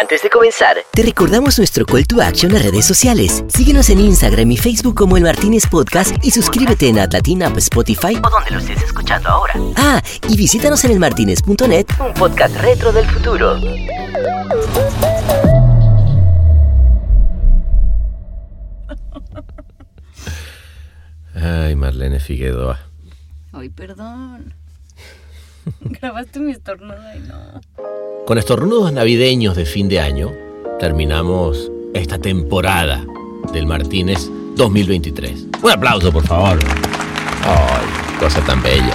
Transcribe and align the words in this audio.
Antes 0.00 0.22
de 0.22 0.30
comenzar, 0.30 0.76
te 0.92 1.02
recordamos 1.02 1.58
nuestro 1.58 1.84
call 1.84 2.06
to 2.06 2.22
action 2.22 2.54
en 2.54 2.62
redes 2.62 2.84
sociales. 2.84 3.42
Síguenos 3.48 3.90
en 3.90 3.98
Instagram 3.98 4.48
y 4.52 4.56
Facebook 4.56 4.94
como 4.94 5.16
El 5.16 5.24
Martínez 5.24 5.66
Podcast 5.66 6.24
y 6.24 6.30
suscríbete 6.30 6.86
en 6.86 7.00
Atlatina, 7.00 7.52
Spotify 7.56 8.14
o 8.22 8.30
donde 8.30 8.52
lo 8.52 8.58
estés 8.58 8.80
escuchando 8.80 9.28
ahora. 9.28 9.54
Ah, 9.74 10.00
y 10.28 10.36
visítanos 10.36 10.84
en 10.84 10.92
elmartinez.net, 10.92 11.86
un 11.98 12.14
podcast 12.14 12.54
retro 12.60 12.92
del 12.92 13.06
futuro. 13.06 13.56
Ay, 21.34 21.74
Marlene 21.74 22.20
Figueroa. 22.20 22.78
Ay, 23.52 23.68
perdón. 23.68 24.54
Grabaste 25.80 26.40
mi 26.40 26.52
estornudo 26.52 26.98
y 27.16 27.20
no. 27.28 27.60
Con 28.26 28.38
estornudos 28.38 28.92
navideños 28.92 29.56
de 29.56 29.64
fin 29.64 29.88
de 29.88 30.00
año, 30.00 30.32
terminamos 30.78 31.70
esta 31.94 32.18
temporada 32.18 33.04
del 33.52 33.66
Martínez 33.66 34.28
2023. 34.56 35.46
Un 35.62 35.70
aplauso, 35.70 36.12
por 36.12 36.26
favor. 36.26 36.58
Ay, 37.44 38.18
cosa 38.20 38.40
tan 38.42 38.62
bella. 38.62 38.94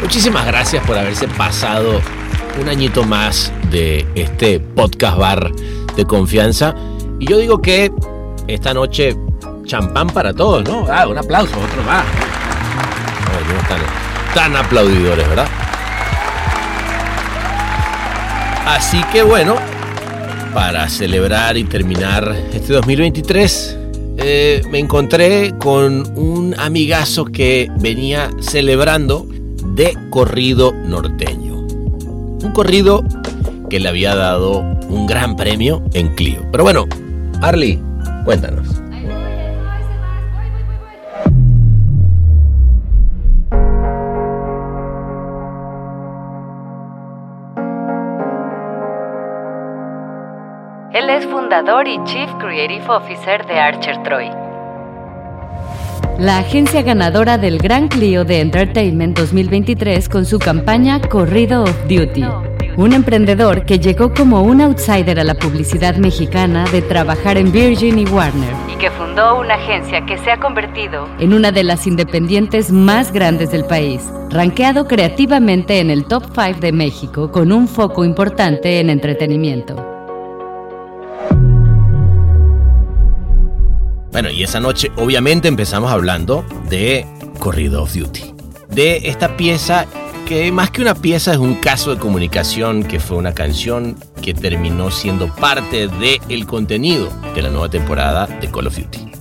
Muchísimas 0.00 0.46
gracias 0.46 0.84
por 0.86 0.96
haberse 0.96 1.28
pasado 1.28 2.00
un 2.60 2.68
añito 2.68 3.04
más 3.04 3.52
de 3.70 4.06
este 4.14 4.58
podcast 4.60 5.18
bar 5.18 5.52
de 5.96 6.04
confianza. 6.04 6.74
Y 7.20 7.26
yo 7.26 7.38
digo 7.38 7.60
que 7.60 7.92
esta 8.48 8.74
noche 8.74 9.16
champán 9.64 10.08
para 10.08 10.32
todos, 10.32 10.64
¿no? 10.64 10.86
Ah, 10.90 11.06
un 11.06 11.18
aplauso, 11.18 11.54
otro 11.56 11.82
más. 11.84 12.04
No, 13.26 13.54
no 13.54 13.60
están 13.60 13.80
tan 14.34 14.56
aplaudidores, 14.56 15.28
¿verdad? 15.28 15.61
Así 18.66 19.00
que 19.12 19.22
bueno, 19.22 19.56
para 20.54 20.88
celebrar 20.88 21.56
y 21.56 21.64
terminar 21.64 22.34
este 22.52 22.72
2023, 22.74 23.78
eh, 24.18 24.62
me 24.70 24.78
encontré 24.78 25.54
con 25.58 26.16
un 26.16 26.54
amigazo 26.58 27.24
que 27.24 27.68
venía 27.80 28.30
celebrando 28.40 29.26
de 29.74 29.96
corrido 30.10 30.72
norteño. 30.72 31.56
Un 31.56 32.52
corrido 32.52 33.04
que 33.68 33.80
le 33.80 33.88
había 33.88 34.14
dado 34.14 34.60
un 34.88 35.06
gran 35.06 35.34
premio 35.36 35.82
en 35.94 36.14
Clio. 36.14 36.46
Pero 36.52 36.64
bueno, 36.64 36.86
Arly, 37.40 37.80
cuéntanos. 38.24 38.71
Fundador 51.62 51.86
y 51.86 52.02
Chief 52.02 52.28
Creative 52.40 52.84
Officer 52.88 53.46
de 53.46 53.54
Archer 53.54 54.02
Troy. 54.02 54.28
La 56.18 56.38
agencia 56.38 56.82
ganadora 56.82 57.38
del 57.38 57.58
Gran 57.58 57.86
Clio 57.86 58.24
de 58.24 58.40
Entertainment 58.40 59.16
2023 59.16 60.08
con 60.08 60.24
su 60.24 60.40
campaña 60.40 61.00
Corrido 61.00 61.62
of 61.62 61.82
Duty. 61.88 62.24
Un 62.76 62.92
emprendedor 62.92 63.64
que 63.64 63.78
llegó 63.78 64.12
como 64.12 64.42
un 64.42 64.60
outsider 64.60 65.20
a 65.20 65.24
la 65.24 65.34
publicidad 65.34 65.94
mexicana 65.98 66.64
de 66.72 66.82
trabajar 66.82 67.36
en 67.36 67.52
Virgin 67.52 67.96
y 67.96 68.06
Warner. 68.06 68.54
Y 68.72 68.76
que 68.78 68.90
fundó 68.90 69.38
una 69.38 69.54
agencia 69.54 70.04
que 70.04 70.18
se 70.18 70.32
ha 70.32 70.40
convertido 70.40 71.06
en 71.20 71.32
una 71.32 71.52
de 71.52 71.62
las 71.62 71.86
independientes 71.86 72.72
más 72.72 73.12
grandes 73.12 73.52
del 73.52 73.64
país, 73.66 74.02
rankeado 74.30 74.88
creativamente 74.88 75.78
en 75.78 75.90
el 75.90 76.06
top 76.06 76.24
5 76.34 76.58
de 76.58 76.72
México 76.72 77.30
con 77.30 77.52
un 77.52 77.68
foco 77.68 78.04
importante 78.04 78.80
en 78.80 78.90
entretenimiento. 78.90 79.91
Bueno, 84.12 84.30
y 84.30 84.42
esa 84.42 84.60
noche 84.60 84.92
obviamente 84.96 85.48
empezamos 85.48 85.90
hablando 85.90 86.44
de 86.68 87.06
Corrido 87.38 87.82
of 87.82 87.94
Duty. 87.94 88.34
De 88.68 89.08
esta 89.08 89.38
pieza 89.38 89.86
que 90.28 90.52
más 90.52 90.70
que 90.70 90.82
una 90.82 90.94
pieza 90.94 91.32
es 91.32 91.38
un 91.38 91.54
caso 91.54 91.94
de 91.94 91.98
comunicación 91.98 92.84
que 92.84 93.00
fue 93.00 93.16
una 93.16 93.32
canción 93.32 93.96
que 94.22 94.34
terminó 94.34 94.90
siendo 94.90 95.34
parte 95.34 95.88
del 95.88 96.20
el 96.28 96.46
contenido 96.46 97.08
de 97.34 97.40
la 97.40 97.48
nueva 97.48 97.70
temporada 97.70 98.26
de 98.26 98.50
Call 98.50 98.66
of 98.66 98.76
Duty. 98.76 99.12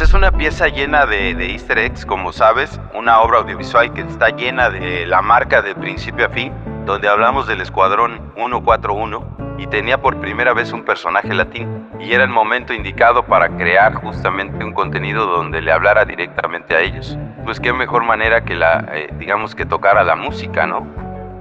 Es 0.00 0.12
una 0.12 0.32
pieza 0.32 0.66
llena 0.66 1.06
de, 1.06 1.34
de 1.34 1.52
easter 1.52 1.78
eggs, 1.78 2.04
como 2.04 2.32
sabes, 2.32 2.80
una 2.92 3.20
obra 3.20 3.38
audiovisual 3.38 3.92
que 3.92 4.00
está 4.00 4.30
llena 4.30 4.68
de 4.68 5.06
la 5.06 5.22
marca 5.22 5.62
de 5.62 5.76
principio 5.76 6.26
a 6.26 6.28
fin, 6.30 6.52
donde 6.90 7.08
hablamos 7.08 7.46
del 7.46 7.60
Escuadrón 7.60 8.32
141 8.34 9.56
y 9.58 9.68
tenía 9.68 10.02
por 10.02 10.16
primera 10.16 10.52
vez 10.54 10.72
un 10.72 10.84
personaje 10.84 11.32
latino 11.32 11.88
y 12.00 12.12
era 12.12 12.24
el 12.24 12.30
momento 12.30 12.74
indicado 12.74 13.22
para 13.24 13.48
crear 13.48 13.94
justamente 13.94 14.64
un 14.64 14.72
contenido 14.72 15.24
donde 15.26 15.62
le 15.62 15.70
hablara 15.70 16.04
directamente 16.04 16.74
a 16.74 16.80
ellos. 16.80 17.16
Pues 17.44 17.60
qué 17.60 17.72
mejor 17.72 18.02
manera 18.02 18.44
que 18.44 18.56
la, 18.56 18.86
eh, 18.92 19.08
digamos 19.18 19.54
que 19.54 19.66
tocara 19.66 20.02
la 20.02 20.16
música, 20.16 20.66
¿no? 20.66 20.84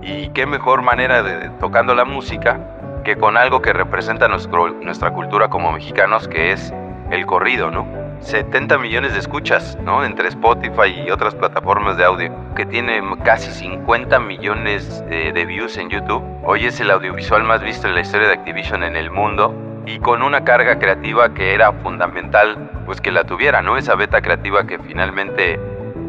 Y 0.03 0.29
qué 0.29 0.45
mejor 0.45 0.83
manera 0.83 1.23
de 1.23 1.49
tocando 1.59 1.95
la 1.95 2.05
música 2.05 2.59
que 3.03 3.15
con 3.15 3.35
algo 3.35 3.63
que 3.63 3.73
representa 3.73 4.27
nuestro, 4.27 4.69
nuestra 4.69 5.11
cultura 5.11 5.47
como 5.49 5.71
mexicanos, 5.71 6.27
que 6.27 6.51
es 6.51 6.71
el 7.09 7.25
corrido, 7.25 7.71
¿no? 7.71 7.87
70 8.21 8.77
millones 8.77 9.13
de 9.13 9.19
escuchas, 9.19 9.77
¿no? 9.83 10.03
Entre 10.03 10.27
Spotify 10.27 11.03
y 11.05 11.09
otras 11.09 11.35
plataformas 11.35 11.97
de 11.97 12.03
audio, 12.03 12.31
que 12.55 12.65
tiene 12.65 13.01
casi 13.23 13.51
50 13.51 14.19
millones 14.19 15.03
de, 15.09 15.31
de, 15.31 15.45
views 15.45 15.77
en 15.77 15.89
YouTube. 15.89 16.23
Hoy 16.43 16.65
es 16.65 16.79
el 16.79 16.91
audiovisual 16.91 17.43
más 17.43 17.63
visto 17.63 17.87
en 17.87 17.95
la 17.95 18.01
historia 18.01 18.27
de 18.27 18.33
Activision 18.33 18.83
en 18.83 18.95
el 18.95 19.09
mundo 19.09 19.55
y 19.85 19.99
con 19.99 20.21
una 20.21 20.43
carga 20.43 20.79
creativa 20.79 21.33
que 21.33 21.53
era 21.53 21.71
fundamental, 21.71 22.69
pues 22.85 22.99
que 22.99 23.11
la 23.11 23.23
tuviera, 23.23 23.61
¿no? 23.61 23.77
Esa 23.77 23.95
beta 23.95 24.21
creativa 24.21 24.67
que 24.67 24.79
finalmente 24.79 25.59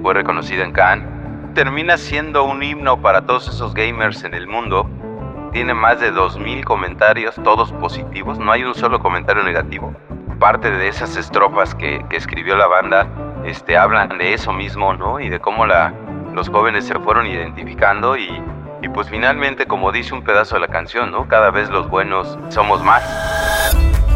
fue 0.02 0.14
reconocida 0.14 0.64
en 0.64 0.72
Cannes. 0.72 1.08
Termina 1.54 1.96
siendo 1.96 2.44
un 2.44 2.62
himno 2.62 3.00
para 3.00 3.22
todos 3.22 3.48
esos 3.48 3.72
gamers 3.72 4.24
en 4.24 4.34
el 4.34 4.46
mundo. 4.46 4.88
Tiene 5.52 5.74
más 5.74 6.00
de 6.00 6.12
2.000 6.12 6.64
comentarios, 6.64 7.34
todos 7.42 7.72
positivos, 7.72 8.38
no 8.38 8.52
hay 8.52 8.64
un 8.64 8.74
solo 8.74 9.00
comentario 9.00 9.42
negativo 9.42 9.94
parte 10.40 10.70
de 10.70 10.88
esas 10.88 11.16
estrofas 11.16 11.74
que, 11.74 12.02
que, 12.08 12.16
escribió 12.16 12.56
la 12.56 12.66
banda 12.66 13.06
este, 13.44 13.76
hablan 13.76 14.16
de 14.18 14.32
eso 14.32 14.52
mismo, 14.52 14.94
¿no? 14.94 15.20
Y 15.20 15.28
de 15.28 15.38
cómo 15.38 15.66
la, 15.66 15.92
los 16.34 16.48
jóvenes 16.48 16.86
se 16.86 16.98
fueron 16.98 17.26
identificando 17.26 18.16
y, 18.16 18.42
y 18.82 18.88
pues 18.88 19.08
finalmente, 19.08 19.66
como 19.66 19.92
dice 19.92 20.14
un 20.14 20.24
pedazo 20.24 20.54
de 20.54 20.62
la 20.62 20.68
canción, 20.68 21.12
¿no? 21.12 21.28
Cada 21.28 21.50
vez 21.50 21.68
los 21.68 21.88
buenos 21.88 22.38
somos 22.48 22.82
más. 22.82 23.04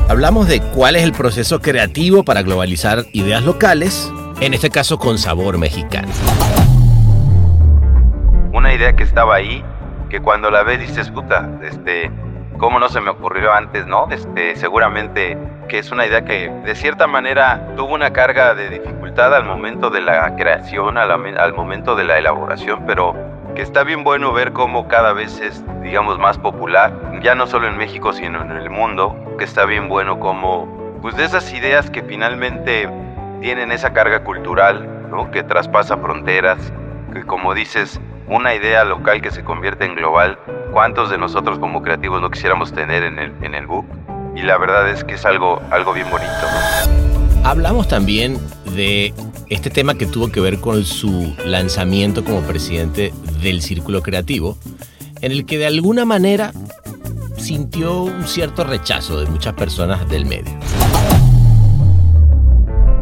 Hablamos 0.09 0.49
de 0.49 0.61
cuál 0.75 0.97
es 0.97 1.03
el 1.05 1.13
proceso 1.13 1.61
creativo 1.61 2.25
para 2.25 2.43
globalizar 2.43 3.05
ideas 3.13 3.45
locales, 3.45 4.11
en 4.41 4.55
este 4.55 4.71
caso 4.71 4.99
con 4.99 5.19
sabor 5.19 5.59
mexicano. 5.59 6.09
Una 8.53 8.73
idea 8.73 8.97
que 8.97 9.03
estaba 9.03 9.35
ahí, 9.35 9.63
que 10.09 10.21
cuando 10.21 10.51
la 10.51 10.63
ves 10.63 10.81
dices, 10.81 11.11
puta, 11.11 11.51
este, 11.63 12.11
cómo 12.59 12.79
no 12.79 12.89
se 12.89 13.01
me 13.01 13.11
ocurrió 13.11 13.53
antes, 13.53 13.87
¿no? 13.87 14.09
Este, 14.11 14.57
seguramente 14.57 15.37
que 15.69 15.79
es 15.79 15.91
una 15.91 16.07
idea 16.07 16.25
que 16.25 16.51
de 16.65 16.75
cierta 16.75 17.07
manera 17.07 17.69
tuvo 17.77 17.95
una 17.95 18.13
carga 18.13 18.55
de 18.55 18.69
dificultad 18.69 19.35
al 19.35 19.45
momento 19.45 19.91
de 19.91 20.01
la 20.01 20.35
creación, 20.37 20.99
al, 20.99 21.55
momento 21.55 21.97
de 21.97 22.05
la 22.05 22.19
elaboración, 22.19 22.85
pero 22.87 23.15
que 23.55 23.63
está 23.63 23.85
bien 23.85 24.05
bueno 24.05 24.33
ver 24.33 24.53
cómo 24.53 24.89
cada 24.89 25.13
vez 25.13 25.41
es, 25.41 25.65
digamos, 25.83 26.19
más 26.19 26.39
popular, 26.39 27.21
ya 27.23 27.35
no 27.35 27.47
solo 27.47 27.69
en 27.69 27.77
México, 27.77 28.13
sino 28.13 28.43
en 28.43 28.51
el 28.51 28.69
mundo, 28.69 29.17
que 29.39 29.45
está 29.45 29.65
bien 29.65 29.89
bueno 29.89 30.19
como, 30.19 30.99
pues 31.01 31.17
de 31.17 31.25
esas 31.25 31.53
ideas 31.53 31.91
que 31.91 32.03
finalmente 32.03 32.89
tienen 33.41 33.73
esa 33.73 33.93
carga 33.93 34.25
cultural, 34.25 35.09
¿no? 35.11 35.31
Que 35.31 35.43
traspasa 35.43 35.97
fronteras, 35.97 36.73
que 37.13 37.23
como 37.23 37.55
dices, 37.55 38.01
una 38.29 38.55
idea 38.55 38.85
local 38.85 39.21
que 39.21 39.31
se 39.31 39.45
convierte 39.45 39.85
en 39.85 39.95
global, 39.95 40.39
¿cuántos 40.73 41.11
de 41.11 41.19
nosotros 41.19 41.59
como 41.59 41.83
creativos 41.83 42.21
no 42.21 42.31
quisiéramos 42.31 42.73
tener 42.73 43.03
en 43.03 43.19
el, 43.19 43.33
en 43.43 43.55
el 43.55 43.67
book? 43.67 43.87
Y 44.35 44.43
la 44.43 44.59
verdad 44.59 44.89
es 44.89 45.05
que 45.05 45.15
es 45.15 45.25
algo, 45.25 45.63
algo 45.71 45.93
bien 45.93 46.11
bonito. 46.11 46.31
Hablamos 47.45 47.89
también 47.89 48.39
de 48.75 49.13
este 49.51 49.71
tema 49.71 49.95
que 49.95 50.07
tuvo 50.07 50.33
que 50.33 50.41
ver 50.41 50.61
con 50.61 50.85
su 50.85 51.37
lanzamiento 51.45 52.25
como 52.25 52.41
presidente 52.41 53.13
del 53.43 53.61
Círculo 53.61 54.03
Creativo, 54.03 54.57
en 55.21 55.33
el 55.33 55.47
que 55.47 55.59
de 55.59 55.67
alguna 55.67 56.05
manera 56.05 56.53
sintió 57.37 58.03
un 58.03 58.27
cierto 58.27 58.65
rechazo 58.65 59.21
de 59.21 59.27
muchas 59.27 59.53
personas 59.53 60.09
del 60.09 60.25
medio. 60.25 60.53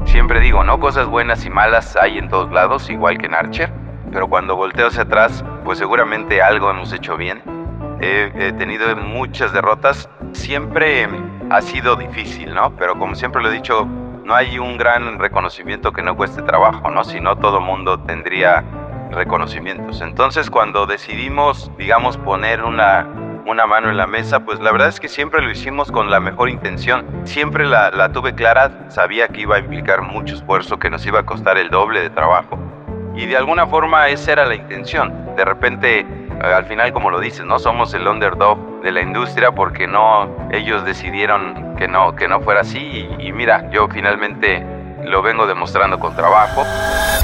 Siempre 0.04 0.40
digo, 0.40 0.62
¿no? 0.64 0.78
Cosas 0.80 1.06
buenas 1.06 1.46
y 1.46 1.50
malas 1.50 1.96
hay 1.96 2.18
en 2.18 2.28
todos 2.28 2.50
lados, 2.52 2.90
igual 2.90 3.16
que 3.18 3.26
en 3.26 3.34
Archer, 3.34 3.72
pero 4.12 4.28
cuando 4.28 4.54
volteo 4.54 4.88
hacia 4.88 5.02
atrás, 5.02 5.44
pues 5.64 5.78
seguramente 5.78 6.42
algo 6.42 6.70
hemos 6.70 6.92
hecho 6.92 7.16
bien. 7.16 7.42
He, 8.00 8.30
he 8.34 8.52
tenido 8.52 8.94
muchas 8.96 9.52
derrotas, 9.52 10.08
siempre 10.32 11.08
ha 11.50 11.60
sido 11.62 11.96
difícil, 11.96 12.54
¿no? 12.54 12.76
Pero 12.76 12.98
como 12.98 13.14
siempre 13.14 13.42
lo 13.42 13.50
he 13.50 13.52
dicho, 13.52 13.86
no 14.24 14.34
hay 14.34 14.58
un 14.58 14.76
gran 14.76 15.18
reconocimiento 15.18 15.92
que 15.92 16.02
no 16.02 16.16
cueste 16.16 16.42
trabajo, 16.42 16.90
¿no? 16.90 17.04
Si 17.04 17.20
no, 17.20 17.36
todo 17.36 17.60
mundo 17.60 18.00
tendría 18.00 18.64
reconocimientos. 19.10 20.00
Entonces, 20.00 20.50
cuando 20.50 20.86
decidimos, 20.86 21.70
digamos, 21.78 22.16
poner 22.18 22.62
una, 22.62 23.06
una 23.46 23.66
mano 23.66 23.90
en 23.90 23.96
la 23.96 24.06
mesa, 24.06 24.40
pues 24.44 24.60
la 24.60 24.72
verdad 24.72 24.88
es 24.88 25.00
que 25.00 25.08
siempre 25.08 25.42
lo 25.42 25.50
hicimos 25.50 25.92
con 25.92 26.10
la 26.10 26.20
mejor 26.20 26.48
intención. 26.48 27.04
Siempre 27.24 27.66
la, 27.66 27.90
la 27.90 28.10
tuve 28.12 28.34
clara, 28.34 28.86
sabía 28.88 29.28
que 29.28 29.42
iba 29.42 29.56
a 29.56 29.58
implicar 29.58 30.02
mucho 30.02 30.34
esfuerzo, 30.34 30.78
que 30.78 30.90
nos 30.90 31.04
iba 31.06 31.20
a 31.20 31.26
costar 31.26 31.58
el 31.58 31.70
doble 31.70 32.00
de 32.00 32.10
trabajo. 32.10 32.58
Y 33.16 33.26
de 33.26 33.36
alguna 33.36 33.66
forma 33.66 34.08
esa 34.08 34.32
era 34.32 34.46
la 34.46 34.54
intención. 34.54 35.34
De 35.36 35.44
repente, 35.44 36.00
eh, 36.00 36.06
al 36.42 36.64
final, 36.66 36.92
como 36.92 37.10
lo 37.10 37.20
dices, 37.20 37.44
no 37.44 37.58
somos 37.58 37.92
el 37.94 38.06
underdog 38.06 38.82
de 38.82 38.92
la 38.92 39.02
industria 39.02 39.52
porque 39.52 39.86
no 39.86 40.28
ellos 40.50 40.84
decidieron 40.84 41.76
que 41.76 41.88
no 41.88 42.14
que 42.16 42.26
no 42.28 42.40
fuera 42.40 42.62
así 42.62 42.78
y, 42.78 43.28
y 43.28 43.32
mira, 43.32 43.70
yo 43.70 43.88
finalmente 43.88 44.64
lo 45.04 45.22
vengo 45.22 45.46
demostrando 45.46 45.98
con 45.98 46.14
trabajo. 46.14 46.64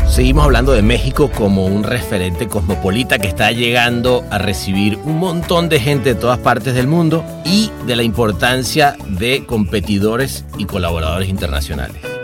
Seguimos 0.06 0.44
hablando 0.44 0.73
de 0.73 0.82
México 0.82 1.31
como 1.31 1.67
un 1.67 1.85
referente 1.85 2.49
cosmopolita 2.49 3.19
que 3.19 3.29
está 3.29 3.52
llegando 3.52 4.25
a 4.31 4.38
recibir 4.38 4.99
un 5.05 5.19
montón 5.19 5.69
de 5.69 5.81
gente 5.81 6.14
de 6.14 6.20
todas 6.20 6.38
partes 6.38 6.75
del 6.75 6.87
mundo 6.87 7.25
y 7.44 7.70
de 7.87 7.96
la 7.96 8.02
importancia 8.02 8.96
de 9.06 9.44
competidores 9.46 10.44
y 10.56 10.64
colaboradores 10.64 11.29
internacionales. 11.29 12.18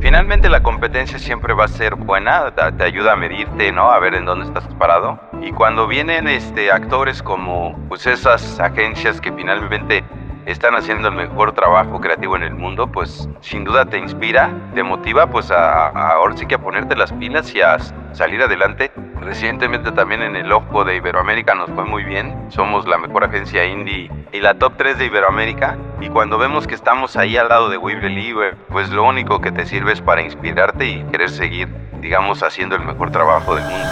Finalmente 0.00 0.48
la 0.48 0.62
competencia 0.62 1.18
siempre 1.18 1.54
va 1.54 1.64
a 1.64 1.68
ser 1.68 1.96
buena, 1.96 2.54
te 2.54 2.84
ayuda 2.84 3.14
a 3.14 3.16
medirte, 3.16 3.72
¿no? 3.72 3.90
A 3.90 3.98
ver 3.98 4.14
en 4.14 4.26
dónde 4.26 4.46
estás 4.46 4.64
parado. 4.74 5.18
Y 5.42 5.50
cuando 5.50 5.88
vienen 5.88 6.28
este, 6.28 6.70
actores 6.70 7.20
como 7.20 7.76
pues 7.88 8.06
esas 8.06 8.60
agencias 8.60 9.20
que 9.20 9.32
finalmente 9.32 10.04
están 10.48 10.74
haciendo 10.74 11.08
el 11.08 11.14
mejor 11.14 11.52
trabajo 11.52 12.00
creativo 12.00 12.34
en 12.36 12.42
el 12.42 12.54
mundo, 12.54 12.86
pues 12.90 13.28
sin 13.40 13.64
duda 13.64 13.84
te 13.84 13.98
inspira, 13.98 14.50
te 14.74 14.82
motiva 14.82 15.26
pues 15.28 15.50
a, 15.50 15.88
a- 15.88 16.12
ahora 16.12 16.36
sí 16.36 16.46
que 16.46 16.54
a 16.54 16.58
ponerte 16.58 16.96
las 16.96 17.12
pilas 17.12 17.54
y 17.54 17.60
a 17.60 17.76
salir 18.12 18.42
adelante. 18.42 18.90
Recientemente 19.20 19.92
también 19.92 20.22
en 20.22 20.36
el 20.36 20.50
ojo 20.52 20.84
de 20.84 20.96
Iberoamérica 20.96 21.54
nos 21.54 21.68
fue 21.70 21.84
muy 21.84 22.02
bien, 22.02 22.34
somos 22.48 22.86
la 22.88 22.96
mejor 22.96 23.24
agencia 23.24 23.66
indie 23.66 24.10
y 24.32 24.40
la 24.40 24.54
top 24.54 24.72
3 24.78 24.96
de 24.98 25.06
Iberoamérica 25.06 25.76
y 26.00 26.08
cuando 26.08 26.38
vemos 26.38 26.66
que 26.66 26.74
estamos 26.74 27.16
ahí 27.16 27.36
al 27.36 27.48
lado 27.48 27.68
de 27.68 27.76
We 27.76 27.96
Believe, 27.96 28.54
pues 28.70 28.88
lo 28.88 29.04
único 29.04 29.40
que 29.40 29.52
te 29.52 29.66
sirve 29.66 29.92
es 29.92 30.00
para 30.00 30.22
inspirarte 30.22 30.86
y 30.86 31.02
querer 31.10 31.28
seguir, 31.28 31.68
digamos, 32.00 32.42
haciendo 32.42 32.76
el 32.76 32.84
mejor 32.86 33.10
trabajo 33.10 33.54
del 33.54 33.64
mundo. 33.64 33.86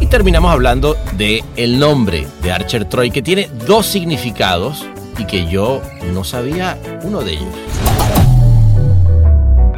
Y 0.00 0.06
terminamos 0.06 0.50
hablando 0.50 0.96
de 1.12 1.44
el 1.56 1.78
nombre 1.78 2.26
de 2.42 2.52
Archer 2.52 2.86
Troy, 2.88 3.10
que 3.12 3.22
tiene 3.22 3.48
dos 3.66 3.86
significados 3.86 4.84
y 5.18 5.24
que 5.26 5.46
yo 5.46 5.82
no 6.12 6.24
sabía 6.24 6.78
uno 7.02 7.20
de 7.20 7.32
ellos. 7.32 7.54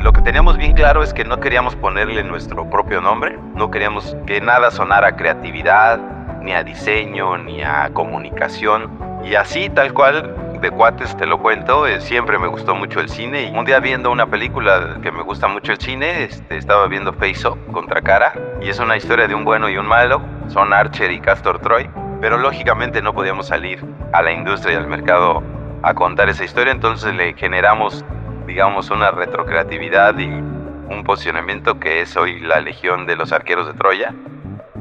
Lo 0.02 0.12
que 0.12 0.20
teníamos 0.20 0.56
bien 0.58 0.74
claro 0.74 1.02
es 1.02 1.14
que 1.14 1.24
no 1.24 1.40
queríamos 1.40 1.76
ponerle 1.76 2.22
nuestro 2.24 2.68
propio 2.68 3.00
nombre, 3.00 3.38
no 3.54 3.70
queríamos 3.70 4.16
que 4.26 4.40
nada 4.40 4.70
sonara 4.70 5.08
a 5.08 5.16
creatividad, 5.16 5.98
ni 6.42 6.52
a 6.52 6.62
diseño, 6.62 7.38
ni 7.38 7.62
a 7.62 7.90
comunicación. 7.92 8.90
Y 9.24 9.34
así, 9.34 9.70
tal 9.70 9.94
cual, 9.94 10.60
de 10.60 10.70
cuates 10.70 11.16
te 11.16 11.26
lo 11.26 11.38
cuento, 11.40 11.86
eh, 11.86 12.00
siempre 12.00 12.38
me 12.38 12.48
gustó 12.48 12.74
mucho 12.74 13.00
el 13.00 13.08
cine. 13.08 13.44
Y 13.44 13.56
un 13.56 13.64
día 13.64 13.80
viendo 13.80 14.10
una 14.10 14.26
película 14.26 14.98
que 15.02 15.10
me 15.10 15.22
gusta 15.22 15.48
mucho 15.48 15.72
el 15.72 15.78
cine, 15.78 16.24
este, 16.24 16.58
estaba 16.58 16.86
viendo 16.86 17.12
Face 17.14 17.46
Off 17.46 17.58
contra 17.72 18.02
Cara, 18.02 18.34
y 18.60 18.68
es 18.68 18.78
una 18.78 18.96
historia 18.96 19.26
de 19.26 19.34
un 19.34 19.44
bueno 19.44 19.70
y 19.70 19.78
un 19.78 19.86
malo, 19.86 20.20
son 20.48 20.72
Archer 20.72 21.10
y 21.10 21.20
Castor 21.20 21.60
Troy. 21.60 21.88
Pero 22.24 22.38
lógicamente 22.38 23.02
no 23.02 23.12
podíamos 23.12 23.48
salir 23.48 23.84
a 24.14 24.22
la 24.22 24.32
industria 24.32 24.72
y 24.72 24.76
al 24.76 24.86
mercado 24.86 25.42
a 25.82 25.92
contar 25.92 26.30
esa 26.30 26.42
historia, 26.42 26.72
entonces 26.72 27.14
le 27.14 27.34
generamos 27.34 28.02
digamos, 28.46 28.88
una 28.88 29.10
retrocreatividad 29.10 30.18
y 30.18 30.24
un 30.24 31.02
posicionamiento 31.04 31.78
que 31.78 32.00
es 32.00 32.16
hoy 32.16 32.40
la 32.40 32.62
Legión 32.62 33.04
de 33.04 33.16
los 33.16 33.30
Arqueros 33.30 33.66
de 33.66 33.74
Troya. 33.74 34.14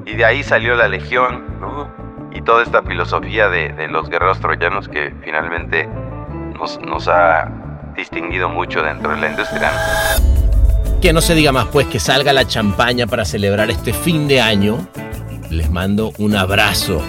Y 0.06 0.14
de 0.14 0.24
ahí 0.24 0.42
salió 0.42 0.78
la 0.78 0.88
Legión 0.88 1.44
¿no? 1.60 1.90
y 2.32 2.42
toda 2.44 2.64
esta 2.64 2.82
filosofía 2.82 3.50
de, 3.50 3.74
de 3.74 3.90
los 3.90 4.08
guerreros 4.08 4.40
troyanos 4.40 4.88
que 4.88 5.14
finalmente 5.22 5.90
nos, 6.58 6.80
nos 6.80 7.10
ha 7.10 7.52
distinguido 7.94 8.48
mucho 8.48 8.82
dentro 8.84 9.12
de 9.12 9.20
la 9.20 9.30
industria. 9.32 9.70
Que 11.02 11.12
no 11.12 11.20
se 11.20 11.36
diga 11.36 11.52
más, 11.52 11.66
pues 11.66 11.88
que 11.88 12.00
salga 12.00 12.32
la 12.32 12.48
champaña 12.48 13.06
para 13.06 13.26
celebrar 13.26 13.70
este 13.70 13.92
fin 13.92 14.30
de 14.30 14.40
año. 14.40 14.88
Les 15.50 15.70
mando 15.70 16.14
un 16.20 16.38
abrazo 16.38 17.02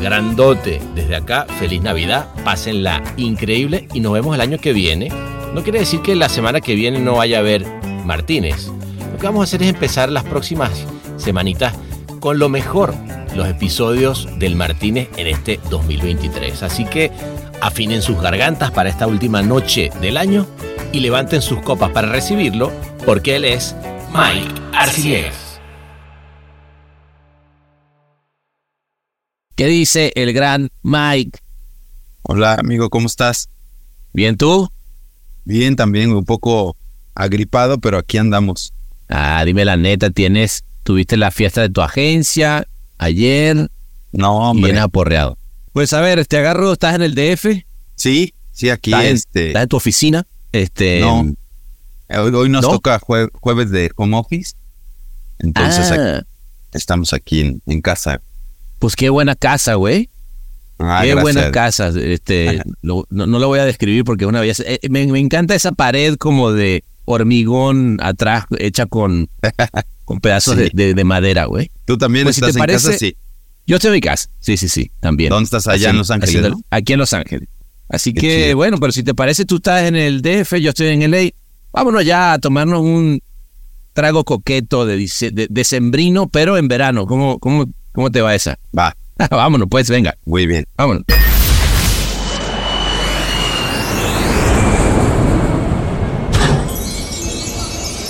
grandote 0.00 0.80
desde 0.94 1.16
acá. 1.16 1.46
Feliz 1.58 1.82
Navidad, 1.82 2.28
pásenla 2.44 3.02
increíble 3.16 3.88
y 3.92 4.00
nos 4.00 4.12
vemos 4.12 4.34
el 4.34 4.40
año 4.40 4.58
que 4.58 4.72
viene. 4.72 5.10
No 5.54 5.62
quiere 5.62 5.80
decir 5.80 6.00
que 6.02 6.14
la 6.14 6.28
semana 6.28 6.60
que 6.60 6.74
viene 6.74 6.98
no 6.98 7.16
vaya 7.16 7.38
a 7.38 7.40
haber 7.40 7.66
Martínez. 8.04 8.68
Lo 9.12 9.18
que 9.18 9.26
vamos 9.26 9.40
a 9.40 9.44
hacer 9.44 9.62
es 9.62 9.68
empezar 9.70 10.10
las 10.10 10.24
próximas 10.24 10.70
semanitas 11.16 11.74
con 12.20 12.38
lo 12.38 12.48
mejor, 12.48 12.94
los 13.34 13.48
episodios 13.48 14.28
del 14.38 14.56
Martínez 14.56 15.08
en 15.16 15.26
este 15.28 15.60
2023. 15.70 16.62
Así 16.62 16.84
que 16.84 17.10
afinen 17.60 18.02
sus 18.02 18.20
gargantas 18.20 18.70
para 18.70 18.88
esta 18.88 19.06
última 19.06 19.42
noche 19.42 19.90
del 20.00 20.16
año 20.16 20.46
y 20.92 21.00
levanten 21.00 21.42
sus 21.42 21.60
copas 21.60 21.90
para 21.90 22.08
recibirlo, 22.08 22.72
porque 23.04 23.36
él 23.36 23.44
es 23.44 23.74
Mike 24.12 24.54
Arciegas. 24.72 25.47
¿Qué 29.58 29.66
dice 29.66 30.12
el 30.14 30.32
gran 30.32 30.70
Mike? 30.84 31.40
Hola 32.22 32.54
amigo, 32.54 32.90
¿cómo 32.90 33.08
estás? 33.08 33.48
¿Bien 34.12 34.36
tú? 34.36 34.68
Bien 35.44 35.74
también, 35.74 36.12
un 36.12 36.24
poco 36.24 36.76
agripado, 37.16 37.78
pero 37.78 37.98
aquí 37.98 38.18
andamos. 38.18 38.72
Ah, 39.08 39.42
dime 39.44 39.64
la 39.64 39.76
neta, 39.76 40.10
tienes, 40.10 40.62
tuviste 40.84 41.16
la 41.16 41.32
fiesta 41.32 41.60
de 41.62 41.70
tu 41.70 41.80
agencia 41.80 42.68
ayer 42.98 43.68
No, 44.12 44.50
hombre. 44.50 44.70
bien 44.70 44.80
aporreado. 44.80 45.36
Pues 45.72 45.92
a 45.92 46.00
ver, 46.02 46.24
te 46.24 46.36
agarro, 46.38 46.72
estás 46.74 46.94
en 46.94 47.02
el 47.02 47.16
DF, 47.16 47.64
Sí, 47.96 48.34
sí, 48.52 48.70
aquí 48.70 48.92
estás, 48.92 49.06
en, 49.06 49.16
este. 49.16 49.46
estás 49.48 49.62
en 49.64 49.68
tu 49.70 49.76
oficina, 49.76 50.24
este, 50.52 51.00
No. 51.00 51.34
Hoy, 52.10 52.32
hoy 52.32 52.48
nos 52.48 52.62
¿No? 52.62 52.70
toca 52.70 53.00
jue- 53.00 53.28
jueves 53.34 53.70
de 53.72 53.90
home 53.96 54.16
office. 54.16 54.54
Entonces 55.40 55.90
ah, 55.90 56.18
aquí- 56.18 56.26
estamos 56.74 57.12
aquí 57.12 57.40
en, 57.40 57.60
en 57.66 57.80
casa. 57.80 58.20
Pues 58.78 58.96
qué 58.96 59.10
buena 59.10 59.34
casa, 59.36 59.74
güey. 59.74 60.08
Ah, 60.78 61.00
qué 61.02 61.08
gracias. 61.10 61.22
buena 61.22 61.50
casa. 61.50 61.88
Este, 61.88 62.62
lo- 62.82 63.06
no, 63.10 63.26
no 63.26 63.38
lo 63.38 63.48
voy 63.48 63.58
a 63.58 63.64
describir 63.64 64.04
porque 64.04 64.26
una 64.26 64.40
vez 64.40 64.60
eh, 64.60 64.78
me, 64.90 65.06
me 65.06 65.18
encanta 65.18 65.54
esa 65.54 65.72
pared 65.72 66.16
como 66.16 66.52
de 66.52 66.84
hormigón 67.04 67.98
atrás 68.02 68.44
hecha 68.58 68.86
con, 68.86 69.28
con 70.04 70.20
pedazos 70.20 70.54
Sí. 70.56 70.62
de, 70.62 70.70
de- 70.72 70.94
de 70.94 71.04
madera, 71.04 71.46
güey. 71.46 71.70
Tú 71.84 71.98
también 71.98 72.24
Pues 72.24 72.36
si 72.36 72.40
estás 72.40 72.54
te 72.54 72.60
en 72.60 72.66
casa, 72.66 72.92
sí. 72.98 73.16
Yo 73.66 73.76
estoy 73.76 73.88
en 73.88 73.94
mi 73.94 74.00
casa. 74.00 74.28
Sí, 74.40 74.56
sí, 74.56 74.68
sí, 74.68 74.90
también. 75.00 75.30
¿Dónde 75.30 75.44
estás 75.44 75.66
allá 75.68 75.90
en 75.90 75.98
Los 75.98 76.10
Ángeles? 76.10 76.50
no? 76.50 76.60
Aquí 76.70 76.94
en 76.94 76.98
Los 77.00 77.12
Ángeles. 77.12 77.48
Así 77.90 78.12
Qué 78.14 78.20
que, 78.20 78.42
chido. 78.44 78.56
bueno, 78.56 78.78
pero 78.78 78.92
si 78.92 79.02
te 79.02 79.14
parece, 79.14 79.44
tú 79.44 79.56
estás 79.56 79.84
en 79.84 79.96
el 79.96 80.22
DF, 80.22 80.54
yo 80.60 80.70
estoy 80.70 80.88
en 80.88 81.10
LA. 81.10 81.30
Vámonos 81.72 82.04
ya 82.04 82.32
a 82.34 82.38
tomarnos 82.38 82.80
un 82.80 83.20
trago 83.92 84.24
coqueto 84.24 84.86
de, 84.86 84.96
dice- 84.96 85.30
de, 85.32 85.48
decembrino, 85.50 86.28
pero 86.28 86.56
en 86.56 86.68
verano. 86.68 87.06
¿Cómo, 87.06 87.38
cómo, 87.38 87.66
¿Cómo 87.98 88.12
te 88.12 88.20
va 88.20 88.32
esa? 88.32 88.56
Va, 88.78 88.94
vámonos, 89.28 89.66
pues, 89.68 89.90
venga, 89.90 90.14
muy 90.24 90.46
bien. 90.46 90.64
vámonos. 90.76 91.02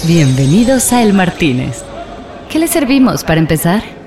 Bienvenidos 0.06 0.92
a 0.92 1.02
El 1.02 1.14
Martínez. 1.14 1.82
¿Qué 2.50 2.58
le 2.58 2.68
servimos 2.68 3.24
para 3.24 3.40
empezar? 3.40 3.97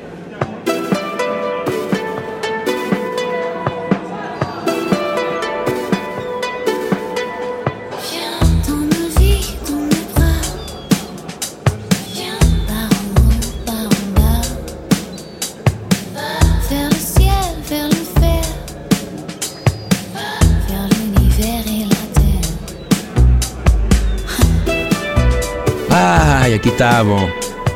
Terre. 26.81 27.27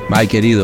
Ay, 0.10 0.28
querido. 0.28 0.64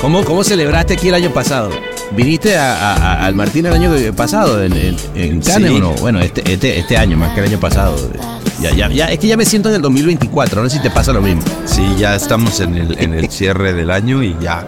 ¿Cómo, 0.00 0.24
¿Cómo 0.24 0.42
celebraste 0.44 0.94
aquí 0.94 1.08
el 1.08 1.14
año 1.14 1.30
pasado? 1.30 1.70
¿Viniste 2.12 2.56
a- 2.56 2.74
a- 2.76 2.94
a- 2.94 3.26
al 3.26 3.34
Martín 3.34 3.66
el 3.66 3.72
año 3.72 3.90
pasado 4.14 4.62
en, 4.62 4.72
en, 4.74 4.96
en 5.14 5.40
Cannes 5.40 5.70
Sí. 5.70 5.76
o 5.76 5.80
no? 5.80 5.90
Bueno, 5.94 6.20
este, 6.20 6.50
este, 6.52 6.78
este 6.78 6.96
año 6.96 7.16
más 7.16 7.32
que 7.34 7.40
el 7.40 7.46
año 7.48 7.58
pasado. 7.60 7.96
Ya, 8.60 8.70
ya, 8.70 8.88
ya, 8.88 9.06
es 9.10 9.18
que 9.18 9.26
ya 9.26 9.36
me 9.36 9.44
siento 9.44 9.68
en 9.68 9.74
el 9.76 9.82
2024, 9.82 10.62
no 10.62 10.70
sé 10.70 10.76
si 10.76 10.82
te 10.82 10.90
pasa 10.90 11.12
lo 11.12 11.20
mismo. 11.20 11.42
Sí, 11.66 11.82
ya 11.98 12.14
estamos 12.14 12.60
en 12.60 12.74
el, 12.76 12.96
en 12.98 13.12
el 13.14 13.28
cierre 13.30 13.72
del 13.74 13.90
año 13.90 14.22
y 14.22 14.34
ya 14.40 14.66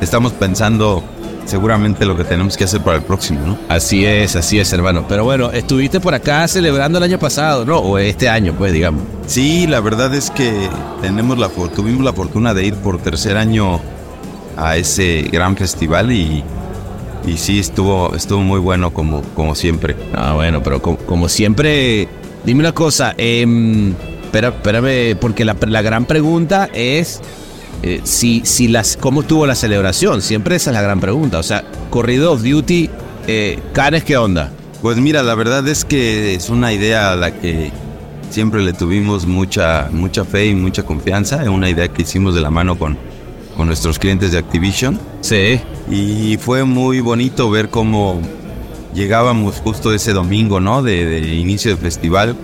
estamos 0.00 0.32
pensando 0.32 1.04
seguramente 1.48 2.04
lo 2.04 2.16
que 2.16 2.24
tenemos 2.24 2.56
que 2.56 2.64
hacer 2.64 2.80
para 2.82 2.98
el 2.98 3.02
próximo, 3.02 3.40
¿no? 3.44 3.58
Así 3.68 4.04
es, 4.04 4.36
así 4.36 4.58
es, 4.60 4.72
hermano. 4.72 5.06
Pero 5.08 5.24
bueno, 5.24 5.50
estuviste 5.50 5.98
por 5.98 6.14
acá 6.14 6.46
celebrando 6.46 6.98
el 6.98 7.04
año 7.04 7.18
pasado, 7.18 7.64
¿no? 7.64 7.78
O 7.78 7.98
este 7.98 8.28
año, 8.28 8.54
pues, 8.56 8.72
digamos. 8.72 9.02
Sí, 9.26 9.66
la 9.66 9.80
verdad 9.80 10.14
es 10.14 10.30
que 10.30 10.68
tenemos 11.00 11.38
la, 11.38 11.48
tuvimos 11.48 12.04
la 12.04 12.12
fortuna 12.12 12.54
de 12.54 12.66
ir 12.66 12.74
por 12.74 12.98
tercer 12.98 13.36
año 13.36 13.80
a 14.56 14.76
ese 14.76 15.22
gran 15.32 15.56
festival 15.56 16.12
y 16.12 16.44
y 17.26 17.36
sí 17.36 17.58
estuvo, 17.58 18.14
estuvo 18.14 18.40
muy 18.40 18.60
bueno 18.60 18.92
como, 18.92 19.22
como 19.34 19.54
siempre. 19.54 19.96
Ah, 20.14 20.34
bueno, 20.34 20.62
pero 20.62 20.80
como, 20.80 20.96
como 20.98 21.28
siempre, 21.28 22.08
dime 22.44 22.60
una 22.60 22.72
cosa, 22.72 23.14
em, 23.18 23.94
espera, 24.24 24.48
espérame, 24.48 25.16
porque 25.20 25.44
la, 25.44 25.56
la 25.66 25.82
gran 25.82 26.04
pregunta 26.06 26.68
es 26.72 27.20
eh, 27.82 28.00
si, 28.04 28.42
si 28.44 28.68
las, 28.68 28.96
cómo 28.96 29.20
estuvo 29.20 29.46
la 29.46 29.54
celebración. 29.54 30.22
Siempre 30.22 30.56
esa 30.56 30.70
es 30.70 30.74
la 30.74 30.82
gran 30.82 31.00
pregunta. 31.00 31.38
O 31.38 31.42
sea, 31.42 31.64
corrido 31.90 32.32
of 32.32 32.42
duty, 32.42 32.90
eh, 33.26 33.58
Canes, 33.72 34.04
¿qué 34.04 34.16
onda? 34.16 34.50
Pues 34.82 34.98
mira, 34.98 35.22
la 35.22 35.34
verdad 35.34 35.66
es 35.68 35.84
que 35.84 36.34
es 36.34 36.50
una 36.50 36.72
idea 36.72 37.12
a 37.12 37.16
la 37.16 37.32
que 37.32 37.72
siempre 38.30 38.62
le 38.62 38.72
tuvimos 38.72 39.26
mucha, 39.26 39.88
mucha 39.92 40.24
fe 40.24 40.46
y 40.46 40.54
mucha 40.54 40.82
confianza. 40.82 41.42
Es 41.42 41.48
una 41.48 41.68
idea 41.68 41.88
que 41.88 42.02
hicimos 42.02 42.34
de 42.34 42.40
la 42.40 42.50
mano 42.50 42.78
con, 42.78 42.96
con 43.56 43.66
nuestros 43.66 43.98
clientes 43.98 44.32
de 44.32 44.38
Activision. 44.38 44.98
Sí. 45.20 45.60
Y 45.90 46.36
fue 46.38 46.64
muy 46.64 47.00
bonito 47.00 47.50
ver 47.50 47.70
cómo 47.70 48.20
llegábamos 48.94 49.60
justo 49.60 49.92
ese 49.92 50.12
domingo, 50.12 50.60
¿no? 50.60 50.82
De, 50.82 51.04
de 51.04 51.34
inicio 51.36 51.70
del 51.70 51.80
festival 51.80 52.36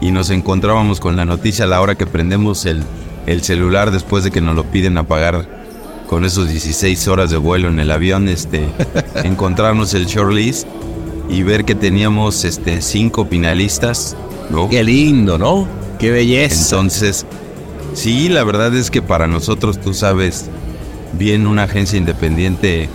y 0.00 0.10
nos 0.10 0.30
encontrábamos 0.30 1.00
con 1.00 1.16
la 1.16 1.24
noticia 1.24 1.64
a 1.64 1.68
la 1.68 1.80
hora 1.80 1.94
que 1.94 2.06
prendemos 2.06 2.66
el, 2.66 2.82
el 3.26 3.42
celular 3.42 3.90
después 3.90 4.24
de 4.24 4.30
que 4.30 4.40
nos 4.40 4.54
lo 4.54 4.64
piden 4.64 4.98
apagar 4.98 5.46
con 6.08 6.24
esos 6.24 6.48
16 6.48 7.08
horas 7.08 7.30
de 7.30 7.36
vuelo 7.36 7.68
en 7.68 7.80
el 7.80 7.90
avión, 7.90 8.28
este, 8.28 8.68
encontrarnos 9.24 9.92
el 9.94 10.06
shortlist 10.06 10.66
y 11.28 11.42
ver 11.42 11.64
que 11.64 11.74
teníamos 11.74 12.44
este, 12.44 12.80
cinco 12.80 13.26
finalistas, 13.26 14.16
¿no? 14.50 14.68
Qué 14.68 14.84
lindo, 14.84 15.38
¿no? 15.38 15.66
Qué 15.98 16.10
belleza. 16.10 16.76
Entonces, 16.76 17.26
sí, 17.94 18.28
la 18.28 18.44
verdad 18.44 18.74
es 18.74 18.90
que 18.90 19.02
para 19.02 19.26
nosotros, 19.26 19.80
tú 19.80 19.92
sabes, 19.92 20.46
bien 21.18 21.46
una 21.46 21.64
agencia 21.64 21.98
independiente, 21.98 22.88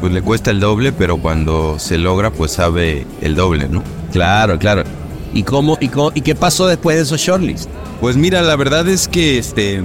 pues 0.00 0.12
le 0.12 0.20
cuesta 0.20 0.50
el 0.50 0.60
doble, 0.60 0.92
pero 0.92 1.16
cuando 1.16 1.78
se 1.78 1.96
logra, 1.96 2.30
pues 2.30 2.52
sabe 2.52 3.06
el 3.22 3.34
doble, 3.34 3.68
¿no? 3.68 3.82
Claro, 4.12 4.58
claro. 4.58 4.84
¿Y 5.32 5.42
cómo, 5.44 5.78
y 5.80 5.88
cómo- 5.88 6.12
y 6.14 6.20
qué 6.22 6.34
pasó 6.34 6.66
después 6.66 6.96
de 6.96 7.02
esos 7.02 7.20
shortlists? 7.20 7.68
Pues 8.00 8.16
mira, 8.16 8.42
la 8.42 8.56
verdad 8.56 8.88
es 8.88 9.08
que 9.08 9.38
este 9.38 9.82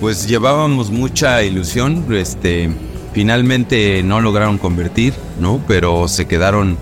pues 0.00 0.26
llevábamos 0.26 0.90
mucha 0.90 1.42
ilusión, 1.42 2.06
este 2.12 2.70
finalmente 3.12 4.02
no 4.02 4.20
lograron 4.20 4.56
convertir, 4.58 5.12
¿no? 5.38 5.60
Pero 5.68 6.08
se 6.08 6.26
quedaron 6.26 6.76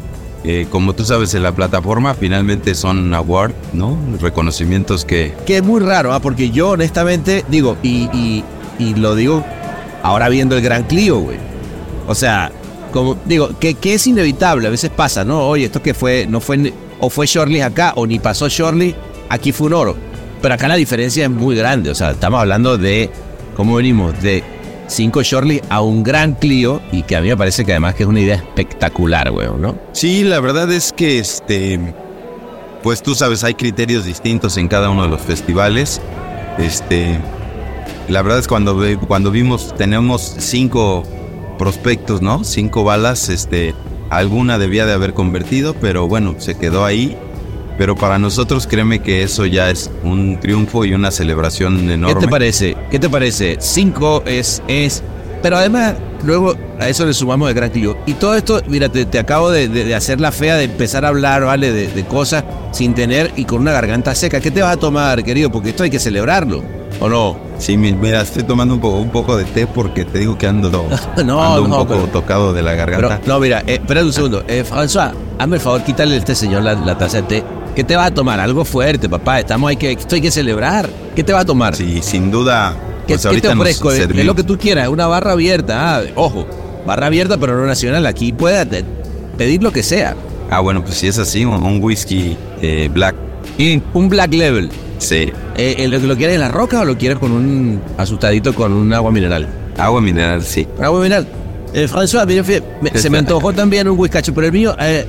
eh, 0.45 0.67
como 0.71 0.95
tú 0.95 1.05
sabes 1.05 1.35
en 1.35 1.43
la 1.43 1.51
plataforma, 1.53 2.15
finalmente 2.15 2.75
son 2.77 3.13
award, 3.13 3.53
¿no? 3.73 3.99
Reconocimientos 4.21 5.05
que 5.05 5.35
Que 5.47 5.57
es 5.57 5.63
muy 5.65 5.81
raro, 5.81 6.13
¿ah? 6.15 6.21
porque 6.21 6.51
yo 6.51 6.71
honestamente 6.71 7.45
digo, 7.49 7.77
y, 7.83 8.09
y, 8.17 8.45
y 8.79 8.95
lo 8.95 9.17
digo 9.17 9.45
ahora 10.05 10.29
viendo 10.29 10.57
el 10.57 10.63
Gran 10.63 10.85
Clio, 10.85 11.19
güey. 11.19 11.39
O 12.07 12.15
sea, 12.15 12.53
como 12.93 13.17
digo, 13.27 13.51
que, 13.59 13.75
que 13.75 13.95
es 13.95 14.07
inevitable, 14.07 14.69
a 14.69 14.71
veces 14.71 14.91
pasa, 14.91 15.25
¿no? 15.25 15.41
Oye, 15.49 15.65
esto 15.67 15.83
que 15.83 15.93
fue, 15.93 16.27
no 16.31 16.41
fue, 16.41 16.73
o 17.01 17.11
fue 17.11 17.27
Shorley 17.27 17.61
acá, 17.61 17.93
o 17.97 18.07
ni 18.07 18.19
pasó 18.19 18.49
Shorley, 18.49 18.95
aquí 19.29 19.53
fue 19.53 19.69
un 19.69 19.75
oro. 19.75 19.97
Pero 20.41 20.55
acá 20.55 20.69
la 20.69 20.77
diferencia 20.77 21.25
es 21.25 21.31
muy 21.31 21.57
grande, 21.57 21.91
o 21.91 21.95
sea, 21.95 22.13
estamos 22.13 22.41
hablando 22.41 22.79
de, 22.79 23.11
¿cómo 23.57 23.75
venimos? 23.75 24.21
De 24.23 24.45
cinco 24.87 25.23
Shorley 25.23 25.61
a 25.69 25.81
un 25.83 26.03
Gran 26.03 26.35
Clio, 26.35 26.81
y 26.93 27.03
que 27.03 27.17
a 27.17 27.21
mí 27.21 27.29
me 27.29 27.37
parece 27.37 27.65
que 27.65 27.73
además 27.73 27.95
que 27.95 28.05
es 28.05 28.09
una 28.09 28.21
idea 28.21 28.37
espectacular, 28.37 29.31
güey, 29.31 29.49
¿no? 29.59 29.77
Sí, 29.93 30.25
la 30.25 30.41
verdad 30.41 30.71
es 30.73 30.93
que 30.93 31.19
este 31.19 31.95
pues 32.83 33.03
tú 33.03 33.15
sabes, 33.15 33.45
hay 33.45 33.55
criterios 33.55 34.05
distintos 34.05 34.57
en 34.57 34.69
cada 34.69 34.91
uno 34.91 35.03
de 35.03 35.09
los 35.09 35.21
festivales. 35.21 36.01
Este 36.59 37.19
la 38.09 38.23
verdad 38.23 38.39
es 38.39 38.49
cuando 38.49 38.81
cuando 39.07 39.31
vimos 39.31 39.75
tenemos 39.77 40.37
cinco 40.39 41.03
prospectos, 41.59 42.23
¿no? 42.23 42.45
Cinco 42.45 42.85
balas, 42.85 43.29
este 43.29 43.75
alguna 44.11 44.59
debía 44.59 44.87
de 44.87 44.93
haber 44.93 45.15
convertido, 45.15 45.75
pero 45.75 46.09
bueno, 46.09 46.35
se 46.39 46.57
quedó 46.57 46.85
ahí. 46.85 47.17
Pero 47.77 47.95
para 47.95 48.19
nosotros 48.19 48.67
créeme 48.67 48.99
que 49.01 49.23
eso 49.23 49.47
ya 49.47 49.71
es 49.71 49.89
un 50.03 50.41
triunfo 50.41 50.85
y 50.85 50.95
una 50.95 51.13
celebración 51.13 51.89
enorme. 51.89 52.15
¿Qué 52.21 52.27
te 52.27 52.29
parece? 52.31 52.77
¿Qué 52.91 52.99
te 52.99 53.09
parece? 53.09 53.57
Cinco 53.61 54.25
es, 54.27 54.61
es. 54.67 55.03
Pero 55.43 55.57
además, 55.59 55.95
luego 56.25 56.57
a 56.81 56.89
eso 56.89 57.07
le 57.07 57.15
sumamos 57.15 57.49
el 57.49 57.55
gran 57.55 57.71
Clio. 57.71 57.97
Y 58.05 58.15
todo 58.15 58.35
esto, 58.35 58.61
mira, 58.67 58.89
te, 58.89 59.05
te 59.05 59.21
acabo 59.21 59.51
de, 59.53 59.69
de- 59.69 59.95
hacer 59.95 60.21
la 60.21 60.33
fea 60.33 60.57
de 60.57 60.65
empezar 60.65 61.05
a 61.05 61.09
hablar, 61.09 61.45
¿vale? 61.45 61.73
De, 61.73 61.87
de 61.87 62.05
cosas 62.05 62.43
sin 62.73 62.95
tener 62.95 63.31
y 63.37 63.45
con 63.45 63.61
una 63.61 63.71
garganta 63.71 64.13
seca. 64.17 64.41
¿Qué 64.41 64.51
te 64.51 64.61
vas 64.61 64.73
a 64.73 64.77
tomar, 64.81 65.23
querido? 65.23 65.53
Porque 65.53 65.69
esto 65.71 65.85
hay 65.85 65.91
que 65.91 66.01
celebrarlo. 66.01 66.65
¿O 66.99 67.09
no? 67.09 67.37
Sí, 67.59 67.77
mi- 67.77 67.93
mira, 67.93 68.21
estoy 68.23 68.45
tomando 68.45 68.75
un 68.75 68.81
poco, 68.81 68.99
un 68.99 69.11
poco 69.11 69.37
de 69.37 69.45
té 69.45 69.67
porque 69.67 70.05
te 70.05 70.19
digo 70.21 70.39
que 70.39 70.47
ando, 70.47 70.71
No, 71.25 71.43
ando 71.43 71.63
un 71.65 71.71
no, 71.71 71.79
poco 71.79 71.95
pero- 71.95 72.07
tocado 72.07 72.53
de 72.53 72.63
la 72.63 72.75
garganta. 72.75 73.19
Pero, 73.21 73.35
no, 73.35 73.41
mira, 73.41 73.61
eh, 73.67 73.75
espera 73.75 74.03
un 74.03 74.13
segundo. 74.13 74.45
Eh, 74.47 74.65
François, 74.65 75.13
hazme 75.39 75.57
el 75.57 75.63
favor, 75.63 75.83
quítale 75.83 76.15
a 76.15 76.19
este 76.19 76.35
señor 76.35 76.63
la, 76.63 76.75
la 76.75 76.97
taza 76.97 77.19
de 77.19 77.23
té. 77.25 77.45
¿Qué 77.75 77.85
te 77.85 77.95
vas 77.97 78.09
a 78.09 78.15
tomar? 78.15 78.41
Algo 78.41 78.65
fuerte, 78.65 79.09
papá. 79.09 79.41
Estamos 79.41 79.69
hay 79.71 79.77
que, 79.77 79.93
esto 79.93 80.15
hay 80.15 80.21
que 80.21 80.31
celebrar. 80.31 80.89
¿Qué 81.15 81.23
te 81.25 81.33
vas 81.33 81.43
a 81.43 81.47
tomar? 81.47 81.75
Sí, 81.77 82.01
sin 82.03 82.31
duda. 82.31 82.75
¿Qué, 83.07 83.15
Pues 83.15 83.23
qué 83.23 83.29
ahorita 83.29 83.49
te 83.53 83.55
ofrezco? 83.59 83.93
Es- 83.93 84.01
Es 84.11 84.25
lo 84.25 84.35
que 84.35 84.43
tú 84.45 84.57
quieras, 84.59 84.89
una 84.89 85.07
barra 85.07 85.33
abierta. 85.33 85.97
Ah, 85.99 86.03
ojo, 86.15 86.47
barra 86.87 87.07
abierta, 87.07 87.37
pero 87.39 87.57
no 87.57 87.67
nacional. 87.67 88.07
Aquí 88.07 88.33
puedes 88.33 88.67
pedir 89.37 89.63
lo 89.63 89.73
que 89.73 89.83
sea. 89.83 90.15
Ah, 90.51 90.61
bueno, 90.61 90.83
pues 90.83 90.97
si 90.97 91.07
es 91.09 91.19
así, 91.19 91.45
un, 91.45 91.63
un 91.63 91.83
whisky 91.83 92.37
eh, 92.63 92.89
black. 92.93 93.15
Y 93.59 93.81
un 93.95 94.09
black 94.09 94.33
level. 94.33 94.71
Sí, 94.99 95.31
Eh, 95.57 95.87
¿lo, 95.89 95.99
lo 95.99 96.17
quieres 96.17 96.35
en 96.35 96.41
la 96.41 96.49
roca 96.49 96.81
o 96.81 96.85
lo 96.85 96.97
quieres 96.99 97.19
con 97.19 97.33
un 97.33 97.81
asustadito 97.97 98.55
con 98.55 98.73
un 98.73 98.93
agua 98.93 99.11
mineral? 99.11 99.47
agua 99.77 100.01
mineral, 100.01 100.43
sí. 100.43 100.67
Agua 100.81 101.01
mineral. 101.01 101.27
Eh, 101.73 101.87
François, 101.87 102.27
se 102.95 103.11
me 103.11 103.19
antojó 103.19 103.53
también 103.53 103.89
un 103.89 103.99
whiskacho, 103.99 104.35
pero 104.35 104.47
el 104.47 104.53
mío, 104.53 104.75
eh, 104.81 105.07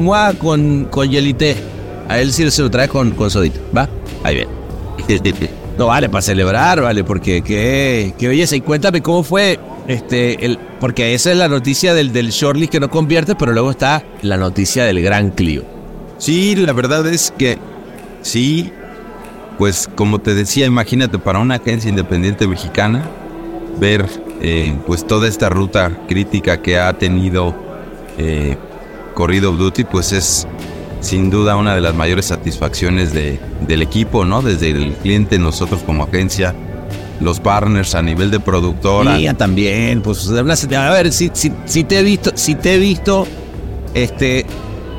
moi 0.00 0.34
con, 0.36 0.84
con 0.90 1.08
hielité. 1.08 1.56
A 2.08 2.20
él 2.20 2.32
sí 2.32 2.48
se 2.50 2.62
lo 2.62 2.70
trae 2.70 2.88
con, 2.88 3.10
con 3.12 3.30
sodito, 3.30 3.60
¿va? 3.76 3.88
Ahí 4.24 4.36
bien. 4.36 4.48
No 5.78 5.86
vale, 5.86 6.08
para 6.08 6.22
celebrar, 6.22 6.80
vale, 6.82 7.04
porque 7.04 7.40
qué, 7.40 8.12
qué 8.18 8.26
belleza. 8.26 8.56
Y 8.56 8.60
cuéntame 8.62 9.00
cómo 9.00 9.22
fue, 9.22 9.60
este, 9.86 10.44
el, 10.44 10.58
porque 10.80 11.14
esa 11.14 11.30
es 11.30 11.36
la 11.36 11.46
noticia 11.46 11.94
del, 11.94 12.12
del 12.12 12.30
shortlist 12.30 12.72
que 12.72 12.80
no 12.80 12.90
convierte, 12.90 13.36
pero 13.36 13.52
luego 13.52 13.70
está 13.70 14.02
la 14.22 14.36
noticia 14.36 14.82
del 14.84 15.00
Gran 15.00 15.30
Clio. 15.30 15.62
Sí, 16.18 16.56
la 16.56 16.72
verdad 16.72 17.06
es 17.06 17.32
que 17.38 17.58
sí, 18.22 18.72
pues 19.58 19.88
como 19.94 20.20
te 20.20 20.34
decía, 20.34 20.66
imagínate 20.66 21.18
para 21.18 21.40
una 21.40 21.56
agencia 21.56 21.90
independiente 21.90 22.46
mexicana 22.46 23.04
ver 23.80 24.06
eh, 24.40 24.74
pues 24.86 25.06
toda 25.06 25.28
esta 25.28 25.48
ruta 25.48 25.90
crítica 26.08 26.62
que 26.62 26.78
ha 26.78 26.92
tenido 26.94 27.54
eh, 28.18 28.56
Corrido 29.14 29.52
Duty, 29.52 29.84
pues 29.84 30.12
es 30.12 30.46
sin 31.00 31.30
duda 31.30 31.56
una 31.56 31.74
de 31.74 31.80
las 31.80 31.94
mayores 31.94 32.26
satisfacciones 32.26 33.12
de- 33.12 33.38
del 33.66 33.82
equipo, 33.82 34.24
¿no? 34.24 34.42
Desde 34.42 34.70
el 34.70 34.92
cliente, 34.94 35.38
nosotros 35.38 35.80
como 35.84 36.04
agencia, 36.04 36.54
los 37.20 37.40
partners 37.40 37.94
a 37.96 38.02
nivel 38.02 38.30
de 38.30 38.38
productora. 38.40 39.16
Mía 39.16 39.34
también, 39.34 40.02
pues 40.02 40.28
a 40.30 40.90
ver, 40.90 41.12
si, 41.12 41.30
si, 41.34 41.52
si 41.66 41.82
te 41.84 41.98
he 41.98 42.02
visto, 42.04 42.30
si 42.34 42.54
te 42.54 42.74
he 42.74 42.78
visto 42.78 43.26
este 43.94 44.46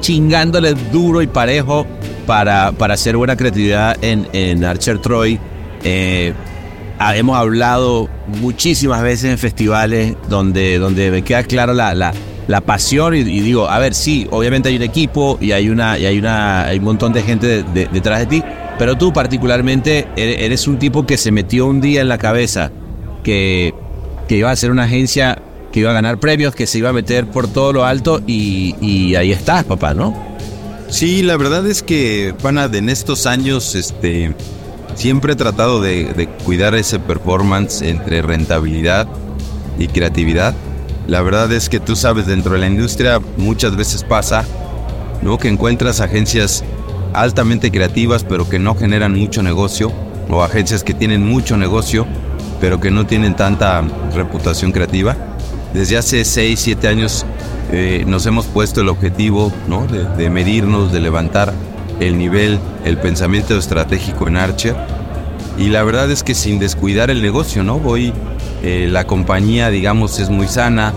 chingándole 0.01 0.73
duro 0.91 1.21
y 1.21 1.27
parejo 1.27 1.85
para, 2.29 2.73
para 2.73 2.93
hacer 2.93 3.17
buena 3.17 3.35
creatividad 3.35 3.97
en, 4.03 4.27
en 4.33 4.63
Archer 4.63 4.99
Troy. 4.99 5.39
Eh, 5.83 6.31
hemos 7.15 7.35
hablado 7.35 8.07
muchísimas 8.39 9.01
veces 9.01 9.31
en 9.31 9.39
festivales 9.39 10.13
donde, 10.29 10.77
donde 10.77 11.09
me 11.09 11.23
queda 11.23 11.41
claro 11.41 11.73
la, 11.73 11.95
la, 11.95 12.13
la 12.47 12.61
pasión 12.61 13.15
y, 13.15 13.23
digo, 13.23 13.67
a 13.67 13.79
ver, 13.79 13.95
sí, 13.95 14.27
obviamente 14.29 14.69
hay 14.69 14.75
un 14.75 14.83
equipo 14.83 15.39
y 15.41 15.53
hay 15.53 15.69
una, 15.71 15.97
y 15.97 16.05
hay 16.05 16.19
una, 16.19 16.65
hay 16.67 16.77
un 16.77 16.83
montón 16.85 17.13
de 17.13 17.23
gente 17.23 17.47
de- 17.47 17.63
de- 17.63 17.87
detrás 17.87 18.19
de 18.19 18.25
ti, 18.27 18.43
pero 18.77 18.95
tú 18.95 19.11
particularmente 19.11 20.07
eres, 20.15 20.35
eres 20.39 20.67
un 20.67 20.77
tipo 20.77 21.07
que 21.07 21.17
se 21.17 21.31
metió 21.31 21.65
un 21.65 21.81
día 21.81 22.01
en 22.01 22.09
la 22.09 22.19
cabeza 22.19 22.69
que, 23.23 23.73
que 24.27 24.37
iba 24.37 24.51
a 24.51 24.55
ser 24.55 24.69
una 24.69 24.83
agencia 24.83 25.41
que 25.71 25.79
iba 25.79 25.89
a 25.89 25.93
ganar 25.93 26.19
premios, 26.19 26.53
que 26.53 26.67
se 26.67 26.77
iba 26.77 26.89
a 26.89 26.93
meter 26.93 27.25
por 27.25 27.47
todo 27.47 27.73
lo 27.73 27.85
alto 27.85 28.21
y, 28.27 28.75
y 28.81 29.15
ahí 29.15 29.31
estás, 29.31 29.63
papá, 29.63 29.95
¿no? 29.95 30.28
Sí, 30.89 31.21
la 31.21 31.37
verdad 31.37 31.65
es 31.67 31.83
que, 31.83 32.33
pana, 32.41 32.67
de 32.67 32.79
en 32.79 32.89
estos 32.89 33.25
años, 33.25 33.75
este, 33.75 34.33
siempre 34.95 35.33
he 35.33 35.35
tratado 35.35 35.81
de, 35.81 36.13
de 36.13 36.27
cuidar 36.27 36.73
ese 36.75 36.99
performance 36.99 37.81
entre 37.83 38.21
rentabilidad 38.21 39.07
y 39.77 39.87
creatividad. 39.87 40.55
La 41.07 41.21
verdad 41.21 41.51
es 41.51 41.69
que 41.69 41.79
tú 41.79 41.95
sabes, 41.95 42.25
dentro 42.25 42.53
de 42.53 42.59
la 42.59 42.67
industria 42.67 43.19
muchas 43.37 43.75
veces 43.75 44.03
pasa, 44.03 44.45
¿no? 45.21 45.37
Que 45.37 45.47
encuentras 45.47 46.01
agencias 46.01 46.63
altamente 47.13 47.71
creativas 47.71 48.23
pero 48.23 48.47
que 48.47 48.59
no 48.59 48.75
generan 48.75 49.17
mucho 49.17 49.41
negocio, 49.41 49.91
o 50.29 50.43
agencias 50.43 50.83
que 50.83 50.93
tienen 50.93 51.25
mucho 51.25 51.57
negocio 51.57 52.05
pero 52.59 52.79
que 52.79 52.91
no 52.91 53.05
tienen 53.05 53.35
tanta 53.35 53.81
reputación 54.13 54.71
creativa. 54.71 55.15
Desde 55.73 55.97
hace 55.97 56.25
6, 56.25 56.59
7 56.59 56.87
años 56.87 57.25
eh, 57.71 58.03
nos 58.07 58.25
hemos 58.25 58.45
puesto 58.47 58.81
el 58.81 58.89
objetivo 58.89 59.51
¿no? 59.67 59.85
de, 59.87 60.29
medirnos, 60.29 60.91
de 60.91 60.99
levantar 60.99 61.53
el 61.99 62.17
nivel, 62.17 62.59
el 62.83 62.97
pensamiento 62.97 63.57
estratégico 63.57 64.27
en 64.27 64.37
Archer. 64.37 64.75
Y 65.57 65.69
la 65.69 65.83
verdad 65.83 66.09
es 66.09 66.23
que 66.23 66.35
sin 66.35 66.57
descuidar 66.57 67.09
el 67.09 67.21
negocio, 67.21 67.63
¿no? 67.63 67.79
Voy, 67.79 68.13
eh, 68.63 68.87
la 68.89 69.05
compañía, 69.05 69.69
digamos, 69.69 70.19
es 70.19 70.29
muy 70.29 70.47
sana, 70.47 70.93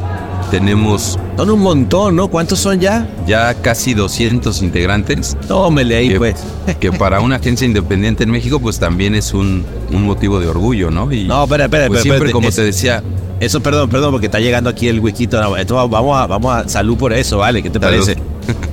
tenemos 0.52 1.18
Son 1.38 1.50
un 1.50 1.60
montón, 1.60 2.14
¿no? 2.14 2.28
¿Cuántos 2.28 2.58
son 2.58 2.78
ya? 2.78 3.08
ya 3.26 3.54
casi 3.54 3.94
200 3.94 4.60
integrantes. 4.62 5.34
Tómele 5.48 5.96
ahí, 5.96 6.08
que, 6.10 6.18
pues. 6.18 6.36
que 6.78 6.92
para 6.92 7.20
una 7.22 7.36
agencia 7.36 7.66
independiente 7.66 8.24
en 8.24 8.30
México, 8.30 8.60
pues 8.60 8.78
también 8.78 9.14
es 9.14 9.32
un, 9.32 9.64
un 9.90 10.04
motivo 10.04 10.38
de 10.40 10.48
orgullo, 10.48 10.90
¿no? 10.90 11.10
Y 11.10 11.24
No, 11.24 11.44
espera, 11.44 11.64
espera, 11.64 11.86
pues 11.88 12.00
espera, 12.00 12.16
siempre, 12.16 12.32
como 12.32 12.48
es- 12.48 12.56
te 12.56 12.62
decía, 12.64 13.02
Eso, 13.40 13.60
perdón, 13.62 13.88
perdón, 13.88 14.10
porque 14.12 14.26
está 14.26 14.40
llegando 14.40 14.68
aquí 14.68 14.88
el 14.88 15.00
whisky. 15.00 15.26
No, 15.26 15.56
esto 15.56 15.88
vamos 15.88 16.16
a, 16.18 16.26
vamos 16.26 16.54
a 16.54 16.68
salud 16.68 16.98
por 16.98 17.14
eso, 17.14 17.38
¿vale? 17.38 17.62
¿Qué 17.62 17.70
te 17.70 17.80
Salud. 17.80 17.98
parece? 18.04 18.20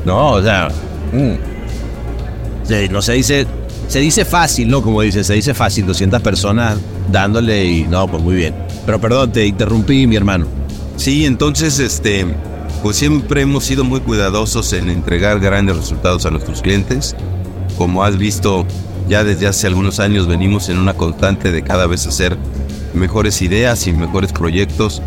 No, 0.05 0.31
o 0.33 0.43
sea, 0.43 0.67
mm. 1.13 2.67
Se- 2.67 2.89
no 2.89 3.01
se 3.01 3.13
dice, 3.13 3.47
se 3.87 3.99
dice 3.99 4.25
fácil, 4.25 4.69
¿no? 4.69 4.81
Como 4.81 5.01
dice, 5.01 5.23
se 5.23 5.33
dice 5.33 5.53
fácil, 5.53 5.85
200 5.87 6.21
personas 6.21 6.77
dándole 7.09 7.63
y 7.65 7.83
no, 7.83 8.05
pues 8.07 8.21
muy 8.21 8.35
bien. 8.35 8.53
Pero 8.85 8.99
perdón, 8.99 9.31
te 9.31 9.45
interrumpí, 9.47 10.05
mi 10.07 10.17
hermano. 10.17 10.45
Sí, 10.99 11.25
entonces, 11.25 11.79
este, 11.79 12.25
pues 12.83 12.97
siempre 12.97 13.43
hemos 13.43 13.63
sido 13.63 13.85
muy 13.85 14.01
cuidadosos 14.01 14.73
en 14.73 14.89
entregar 14.89 15.39
grandes 15.39 15.77
resultados 15.77 16.25
a 16.25 16.29
nuestros 16.29 16.61
clientes. 16.61 17.15
Como 17.77 18.03
has 18.03 18.17
visto, 18.17 18.65
ya 19.07 19.23
desde 19.23 19.47
hace 19.47 19.67
algunos 19.67 20.01
años 20.01 20.27
venimos 20.27 20.67
en 20.67 20.77
una 20.77 20.95
constante 20.95 21.53
de 21.53 21.61
cada 21.61 21.87
vez 21.87 22.05
hacer 22.05 22.37
mejores 22.93 23.41
ideas 23.41 23.87
y 23.87 23.93
mejores 23.93 24.33
proyectos, 24.33 25.01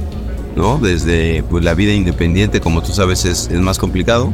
¿no? 0.57 0.79
Desde 0.79 1.43
pues, 1.43 1.63
la 1.63 1.75
vida 1.75 1.93
independiente, 1.93 2.63
como 2.63 2.83
tú 2.83 2.93
sabes, 2.93 3.27
es, 3.27 3.51
más 3.51 3.79
complicado. 3.79 4.33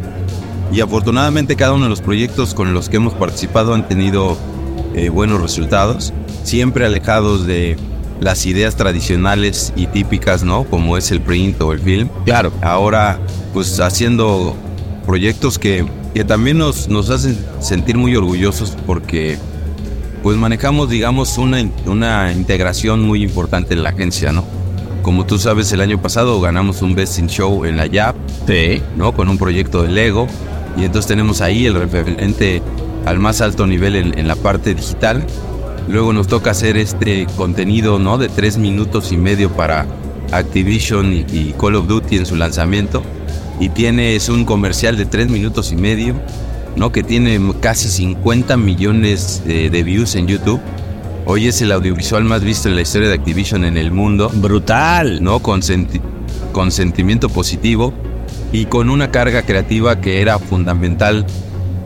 Y 0.72 0.80
afortunadamente 0.80 1.56
cada 1.56 1.72
uno 1.72 1.84
de 1.84 1.90
los 1.90 2.02
proyectos 2.02 2.54
con 2.54 2.72
los 2.72 2.88
que 2.88 2.98
hemos 2.98 3.14
participado 3.14 3.74
han 3.74 3.88
tenido 3.88 4.38
eh, 4.94 5.08
buenos 5.08 5.40
resultados, 5.40 6.12
siempre 6.44 6.86
alejados 6.86 7.48
de 7.48 7.76
las 8.20 8.46
ideas 8.46 8.76
tradicionales 8.76 9.72
y 9.76 9.86
típicas, 9.86 10.42
¿no? 10.42 10.64
Como 10.64 10.96
es 10.96 11.10
el 11.10 11.20
print 11.20 11.60
o 11.60 11.72
el 11.72 11.80
film. 11.80 12.08
Claro. 12.24 12.52
Ahora, 12.62 13.18
pues 13.52 13.78
haciendo 13.80 14.56
proyectos 15.06 15.58
que, 15.58 15.86
que 16.14 16.24
también 16.24 16.58
nos, 16.58 16.88
nos 16.88 17.10
hacen 17.10 17.38
sentir 17.60 17.96
muy 17.96 18.14
orgullosos 18.16 18.76
porque 18.86 19.38
pues 20.22 20.36
manejamos, 20.36 20.90
digamos, 20.90 21.38
una, 21.38 21.58
una 21.86 22.32
integración 22.32 23.02
muy 23.02 23.22
importante 23.22 23.74
en 23.74 23.82
la 23.82 23.90
agencia, 23.90 24.32
¿no? 24.32 24.44
Como 25.02 25.24
tú 25.24 25.38
sabes, 25.38 25.72
el 25.72 25.80
año 25.80 26.02
pasado 26.02 26.40
ganamos 26.40 26.82
un 26.82 26.94
Best 26.94 27.18
in 27.18 27.28
Show 27.28 27.64
en 27.64 27.76
la 27.76 27.86
YAP, 27.86 28.16
Sí. 28.46 28.82
¿no? 28.96 29.12
Con 29.12 29.28
un 29.28 29.38
proyecto 29.38 29.82
de 29.82 29.90
Lego. 29.90 30.26
Y 30.76 30.84
entonces 30.84 31.08
tenemos 31.08 31.40
ahí 31.40 31.66
el 31.66 31.74
referente 31.74 32.62
al 33.06 33.18
más 33.18 33.40
alto 33.40 33.66
nivel 33.66 33.96
en, 33.96 34.18
en 34.18 34.28
la 34.28 34.36
parte 34.36 34.74
digital. 34.74 35.24
Luego 35.88 36.12
nos 36.12 36.26
toca 36.28 36.50
hacer 36.50 36.76
este 36.76 37.26
contenido, 37.36 37.98
¿no? 37.98 38.18
De 38.18 38.28
tres 38.28 38.58
minutos 38.58 39.10
y 39.12 39.16
medio 39.16 39.50
para 39.50 39.86
Activision 40.32 41.12
y, 41.12 41.18
y 41.32 41.54
Call 41.58 41.76
of 41.76 41.86
Duty 41.88 42.16
en 42.16 42.26
su 42.26 42.36
lanzamiento. 42.36 43.02
Y 43.60 43.70
tiene, 43.70 44.14
es 44.14 44.28
un 44.28 44.44
comercial 44.44 44.96
de 44.96 45.06
tres 45.06 45.28
minutos 45.28 45.72
y 45.72 45.76
medio, 45.76 46.14
¿no? 46.76 46.92
Que 46.92 47.02
tiene 47.02 47.40
casi 47.60 47.88
50 47.88 48.56
millones 48.56 49.42
de, 49.46 49.70
de 49.70 49.82
views 49.82 50.14
en 50.14 50.26
YouTube. 50.28 50.60
Hoy 51.26 51.46
es 51.48 51.60
el 51.62 51.72
audiovisual 51.72 52.24
más 52.24 52.42
visto 52.42 52.68
en 52.68 52.76
la 52.76 52.82
historia 52.82 53.08
de 53.08 53.14
Activision 53.14 53.64
en 53.64 53.76
el 53.76 53.90
mundo. 53.90 54.30
Brutal. 54.34 55.22
¿no? 55.22 55.40
Con, 55.40 55.62
senti- 55.62 56.00
con 56.52 56.70
sentimiento 56.70 57.28
positivo 57.28 57.92
y 58.52 58.66
con 58.66 58.88
una 58.90 59.10
carga 59.10 59.42
creativa 59.42 60.00
que 60.00 60.20
era 60.22 60.38
fundamental 60.38 61.26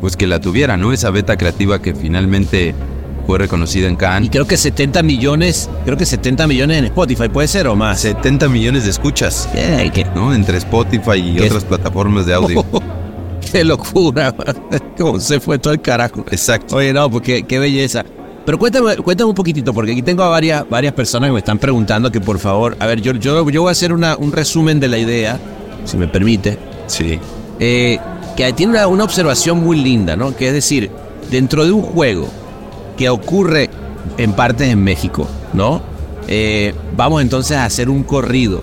pues 0.01 0.17
que 0.17 0.27
la 0.27 0.41
tuviera, 0.41 0.77
¿no? 0.77 0.93
Esa 0.93 1.11
beta 1.11 1.37
creativa 1.37 1.81
que 1.81 1.95
finalmente 1.95 2.75
fue 3.33 3.39
reconocida 3.39 3.87
en 3.87 3.95
Y 3.95 3.97
Cannes. 3.97 4.31
creo 4.31 4.47
que 4.47 4.59
70 4.59 5.03
millones, 5.03 5.71
creo 5.87 5.97
que 5.97 6.05
70 6.05 6.47
millones 6.47 6.77
en 6.81 6.85
Spotify, 6.85 7.31
¿puede 7.31 7.49
ser 7.49 7.67
o 7.67 7.75
más? 7.75 7.99
70 8.01 8.47
millones 8.51 8.85
de 8.85 8.91
escuchas, 8.91 9.49
qué, 9.55 10.07
¿no? 10.15 10.35
Entre 10.35 10.59
Spotify 10.59 11.17
y 11.19 11.41
otras 11.41 11.65
plataformas 11.65 12.27
de 12.27 12.35
audio. 12.35 12.63
qué 13.53 13.65
locura. 13.65 14.35
Cómo 14.99 15.19
se 15.19 15.41
fue 15.41 15.59
todo 15.59 15.73
el 15.73 15.81
carajo. 15.81 16.27
Exacto. 16.31 16.77
Oye, 16.77 16.93
no, 16.93 17.11
pues 17.11 17.23
qué, 17.23 17.43
qué 17.45 17.59
belleza. 17.59 18.05
Pero 18.45 18.59
cuéntame, 18.59 18.97
cuéntame 18.97 19.31
un 19.31 19.35
poquitito, 19.35 19.73
porque 19.73 19.93
aquí 19.93 20.03
tengo 20.03 20.25
a 20.25 20.29
varias, 20.29 20.69
varias 20.69 20.93
personas 20.93 21.29
que 21.29 21.33
me 21.33 21.39
están 21.39 21.59
preguntando 21.59 22.13
que 22.13 22.21
por 22.21 22.39
favor, 22.39 22.77
a 22.81 22.87
ver, 22.87 23.01
yo, 23.01 23.13
yo, 23.15 23.49
yo 23.49 23.63
voy 23.63 23.69
a 23.71 23.73
hacer 23.73 23.95
una, 23.95 24.15
un 24.19 24.31
resumen 24.31 24.79
de 24.79 24.89
la 24.89 24.99
idea, 24.99 25.41
si 25.87 25.97
me 25.97 26.07
permite, 26.07 26.59
Sí. 26.87 27.19
eh, 27.59 27.99
que 28.37 28.53
tiene 28.53 28.73
una, 28.73 28.87
una 28.89 29.05
observación 29.05 29.65
muy 29.65 29.79
linda, 29.81 30.17
¿no? 30.17 30.37
Que 30.37 30.49
es 30.49 30.53
decir, 30.53 30.91
dentro 31.31 31.65
de 31.65 31.73
un 31.73 31.81
juego 31.81 32.29
que 32.97 33.09
ocurre 33.09 33.71
en 34.19 34.33
partes 34.33 34.69
en 34.69 34.83
México, 34.83 35.27
¿no? 35.53 35.83
Eh, 36.29 36.75
vamos 36.97 37.23
entonces 37.23 37.57
a 37.57 37.65
hacer 37.65 37.89
un 37.89 38.03
corrido, 38.05 38.63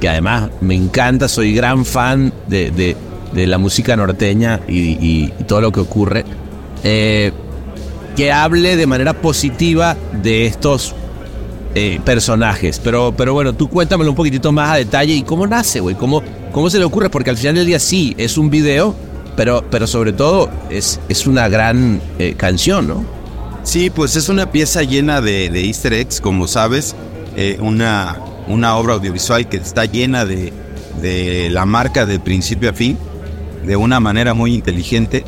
que 0.00 0.08
además 0.08 0.50
me 0.60 0.74
encanta, 0.74 1.28
soy 1.28 1.54
gran 1.54 1.84
fan 1.84 2.32
de, 2.48 2.70
de- 2.70 2.96
de 3.32 3.46
la 3.46 3.58
música 3.58 3.96
norteña 3.96 4.60
y, 4.68 5.28
todo 5.46 5.60
lo 5.60 5.72
que 5.72 5.80
ocurre, 5.80 6.24
eh, 6.84 7.32
que 8.14 8.32
hable 8.32 8.76
de 8.76 8.86
manera 8.86 9.14
positiva 9.14 9.96
de 10.22 10.46
estos 10.46 10.94
eh, 11.74 12.00
personajes. 12.04 12.80
Pero, 12.82 13.12
pero 13.16 13.34
bueno, 13.34 13.52
tú 13.52 13.68
cuéntamelo 13.68 14.10
un 14.10 14.16
poquitito 14.16 14.52
más 14.52 14.70
a 14.70 14.76
detalle 14.76 15.12
y 15.14 15.22
cómo 15.22 15.46
nace, 15.46 15.80
güey, 15.80 15.96
cómo, 15.96 16.22
cómo 16.52 16.70
se 16.70 16.78
le 16.78 16.84
ocurre, 16.84 17.10
porque 17.10 17.28
al 17.30 17.36
final 17.36 17.56
del 17.56 17.66
día 17.66 17.78
sí, 17.78 18.14
es 18.16 18.38
un 18.38 18.48
video, 18.48 18.94
pero, 19.36 19.64
pero 19.70 19.86
sobre 19.86 20.12
todo 20.14 20.48
es, 20.70 20.98
es 21.10 21.26
una 21.26 21.48
gran 21.48 22.00
canción, 22.38 22.88
¿no? 22.88 23.15
Sí, 23.66 23.90
pues 23.90 24.14
es 24.14 24.28
una 24.28 24.52
pieza 24.52 24.84
llena 24.84 25.20
de, 25.20 25.50
de 25.50 25.66
easter 25.66 25.92
eggs, 25.92 26.20
como 26.20 26.46
sabes, 26.46 26.94
eh, 27.36 27.58
una, 27.60 28.16
una 28.46 28.76
obra 28.76 28.94
audiovisual 28.94 29.48
que 29.48 29.56
está 29.56 29.86
llena 29.86 30.24
de, 30.24 30.52
de 31.02 31.50
la 31.50 31.66
marca 31.66 32.06
de 32.06 32.20
principio 32.20 32.70
a 32.70 32.72
fin, 32.72 32.96
de 33.64 33.74
una 33.74 33.98
manera 33.98 34.34
muy 34.34 34.54
inteligente, 34.54 35.24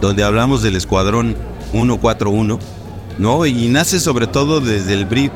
donde 0.00 0.22
hablamos 0.22 0.62
del 0.62 0.76
escuadrón 0.76 1.34
141, 1.72 2.60
¿no? 3.18 3.46
Y 3.46 3.66
nace 3.66 3.98
sobre 3.98 4.28
todo 4.28 4.60
desde 4.60 4.94
el 4.94 5.06
brief 5.06 5.32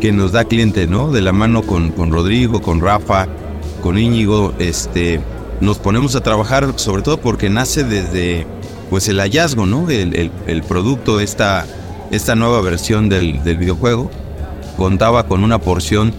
que 0.00 0.10
nos 0.10 0.32
da 0.32 0.46
cliente, 0.46 0.86
¿no? 0.86 1.12
De 1.12 1.20
la 1.20 1.32
mano 1.32 1.64
con, 1.64 1.90
con 1.90 2.12
Rodrigo, 2.12 2.62
con 2.62 2.80
Rafa, 2.80 3.28
con 3.82 3.98
Íñigo, 3.98 4.54
este, 4.58 5.20
nos 5.60 5.76
ponemos 5.76 6.16
a 6.16 6.22
trabajar 6.22 6.72
sobre 6.76 7.02
todo 7.02 7.20
porque 7.20 7.50
nace 7.50 7.84
desde, 7.84 8.46
pues 8.92 9.08
el 9.08 9.20
hallazgo, 9.20 9.64
¿no? 9.64 9.88
El, 9.88 10.14
el- 10.14 10.30
el 10.46 10.62
producto, 10.62 11.18
esta, 11.18 11.64
esta 12.10 12.34
nueva 12.34 12.60
versión 12.60 13.08
del, 13.08 13.42
del 13.42 13.56
videojuego, 13.56 14.10
contaba 14.76 15.26
con 15.26 15.42
una 15.44 15.58
porción, 15.58 16.12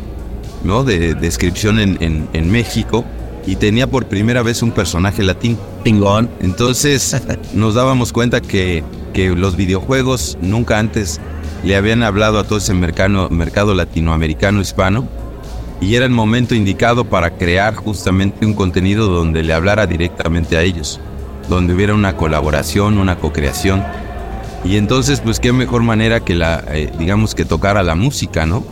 ¿no? 0.64 0.84
De 0.84 1.14
descripción 1.14 1.78
en, 1.80 1.98
en- 2.02 2.28
en 2.34 2.50
México 2.52 3.06
y 3.46 3.58
tenía 3.58 3.86
por 3.86 4.08
primera 4.08 4.42
vez 4.42 4.64
un 4.64 4.72
personaje 4.72 5.22
latino. 5.22 5.58
Pingón. 5.84 6.32
Entonces 6.42 7.16
nos 7.54 7.76
dábamos 7.76 8.12
cuenta 8.12 8.42
que, 8.42 8.84
que 9.14 9.30
los 9.36 9.56
videojuegos 9.56 10.40
nunca 10.42 10.80
antes 10.80 11.22
le 11.64 11.76
habían 11.76 12.02
hablado 12.02 12.40
a 12.40 12.44
todo 12.44 12.58
ese 12.58 12.74
mercado, 12.74 13.30
mercado 13.30 13.76
latinoamericano 13.76 14.62
hispano 14.62 15.08
y 15.80 15.94
era 15.94 16.06
el 16.06 16.12
momento 16.12 16.56
indicado 16.56 17.06
para 17.06 17.38
crear 17.38 17.76
justamente 17.76 18.48
un 18.48 18.56
contenido 18.56 19.10
donde 19.10 19.44
le 19.44 19.54
hablara 19.54 19.86
directamente 19.86 20.58
a 20.58 20.64
ellos, 20.64 21.00
donde 21.50 21.74
hubiera 21.74 21.94
una 21.94 22.16
colaboración, 22.16 22.98
una 22.98 23.18
co-creación. 23.18 23.84
Y 24.64 24.78
entonces, 24.78 25.20
pues 25.20 25.40
qué 25.40 25.52
mejor 25.52 25.84
manera 25.84 26.22
que 26.22 26.36
la, 26.36 26.64
eh, 26.70 26.92
digamos 26.98 27.36
que 27.36 27.46
tocara 27.46 27.84
la 27.84 27.96
música, 27.96 28.46
¿no? 28.46 28.64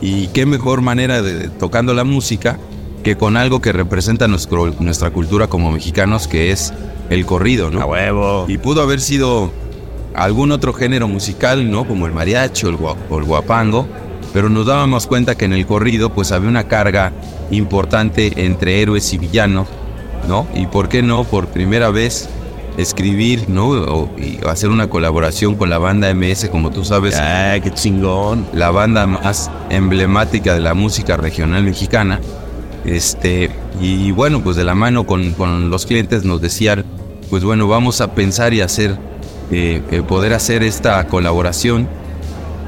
Y 0.00 0.28
qué 0.28 0.46
mejor 0.46 0.80
manera 0.82 1.22
de 1.22 1.48
tocando 1.48 1.94
la 1.94 2.04
música 2.04 2.58
que 3.02 3.16
con 3.16 3.36
algo 3.36 3.60
que 3.60 3.72
representa 3.72 4.28
nuestro, 4.28 4.72
nuestra 4.78 5.10
cultura 5.10 5.48
como 5.48 5.72
mexicanos, 5.72 6.28
que 6.28 6.52
es 6.52 6.72
el 7.10 7.26
corrido, 7.26 7.70
¿no? 7.70 7.80
A 7.80 7.86
huevo. 7.86 8.46
Y 8.48 8.58
pudo 8.58 8.82
haber 8.82 9.00
sido 9.00 9.52
algún 10.14 10.52
otro 10.52 10.72
género 10.72 11.08
musical, 11.08 11.70
¿no? 11.70 11.86
Como 11.86 12.06
el 12.06 12.12
mariachi 12.12 12.66
o 12.66 12.68
el, 12.70 12.76
o 13.10 13.18
el 13.18 13.24
guapango, 13.24 13.86
pero 14.32 14.48
nos 14.48 14.66
dábamos 14.66 15.06
cuenta 15.06 15.34
que 15.34 15.44
en 15.44 15.52
el 15.52 15.66
corrido 15.66 16.10
pues 16.10 16.32
había 16.32 16.48
una 16.48 16.64
carga 16.64 17.12
importante 17.50 18.44
entre 18.44 18.80
héroes 18.80 19.12
y 19.12 19.18
villanos, 19.18 19.68
¿no? 20.28 20.46
Y 20.54 20.66
por 20.66 20.88
qué 20.88 21.02
no, 21.02 21.24
por 21.24 21.48
primera 21.48 21.90
vez 21.90 22.28
escribir, 22.76 23.48
¿no? 23.48 23.68
O, 23.68 24.10
y 24.18 24.38
hacer 24.46 24.70
una 24.70 24.88
colaboración 24.88 25.56
con 25.56 25.70
la 25.70 25.78
banda 25.78 26.12
MS, 26.14 26.48
como 26.50 26.70
tú 26.70 26.84
sabes, 26.84 27.16
Ay, 27.16 27.60
qué 27.60 27.70
chingón. 27.72 28.46
la 28.52 28.70
banda 28.70 29.06
más 29.06 29.50
emblemática 29.70 30.54
de 30.54 30.60
la 30.60 30.74
música 30.74 31.16
regional 31.16 31.64
mexicana. 31.64 32.20
Este, 32.84 33.50
y 33.80 34.10
bueno, 34.10 34.42
pues 34.42 34.56
de 34.56 34.64
la 34.64 34.74
mano 34.74 35.06
con, 35.06 35.32
con 35.34 35.70
los 35.70 35.86
clientes 35.86 36.24
nos 36.24 36.40
decían, 36.40 36.84
pues 37.30 37.44
bueno, 37.44 37.68
vamos 37.68 38.00
a 38.00 38.14
pensar 38.14 38.54
y 38.54 38.60
hacer, 38.60 38.96
eh, 39.50 39.82
eh, 39.90 40.02
poder 40.02 40.32
hacer 40.34 40.62
esta 40.62 41.06
colaboración. 41.06 41.88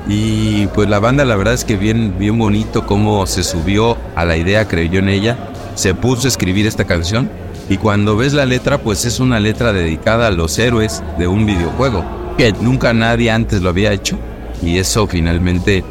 Y 0.06 0.66
pues 0.68 0.88
la 0.88 0.98
banda 0.98 1.24
la 1.24 1.34
verdad 1.34 1.54
es 1.54 1.64
que 1.64 1.76
bien, 1.76 2.16
bien 2.18 2.38
bonito 2.38 2.86
cómo 2.86 3.26
se 3.26 3.42
subió 3.42 3.96
a 4.14 4.24
la 4.26 4.36
idea, 4.36 4.68
creyó 4.68 4.98
en 4.98 5.08
ella, 5.08 5.38
se 5.76 5.94
puso 5.94 6.26
a 6.26 6.28
escribir 6.28 6.66
esta 6.66 6.84
canción. 6.84 7.30
Y 7.68 7.78
cuando 7.78 8.16
ves 8.16 8.32
la 8.34 8.44
letra, 8.44 8.78
pues 8.78 9.04
es 9.04 9.20
una 9.20 9.40
letra 9.40 9.72
dedicada 9.72 10.26
a 10.26 10.30
los 10.30 10.58
héroes 10.58 11.02
de 11.18 11.26
un 11.26 11.46
videojuego, 11.46 12.04
que 12.36 12.52
nunca 12.52 12.92
nadie 12.92 13.30
antes 13.30 13.62
lo 13.62 13.70
había 13.70 13.92
hecho. 13.92 14.18
Y 14.62 14.78
eso 14.78 15.06
finalmente, 15.06 15.84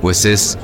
pues 0.00 0.24
es 0.24 0.58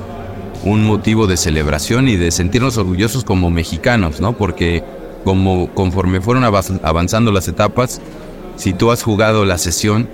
un 0.64 0.84
motivo 0.84 1.26
de 1.26 1.36
celebración 1.36 2.08
y 2.08 2.16
de 2.16 2.30
sentirnos 2.30 2.78
orgullosos 2.78 3.24
como 3.24 3.50
mexicanos, 3.50 4.20
¿no? 4.20 4.32
Porque 4.32 4.82
como 5.24 5.68
conforme 5.74 6.20
fueron 6.20 6.44
avanzando 6.44 7.32
las 7.32 7.48
etapas, 7.48 8.00
si 8.56 8.72
tú 8.72 8.90
has 8.90 9.02
jugado 9.02 9.44
la 9.44 9.58
sesión, 9.58 10.08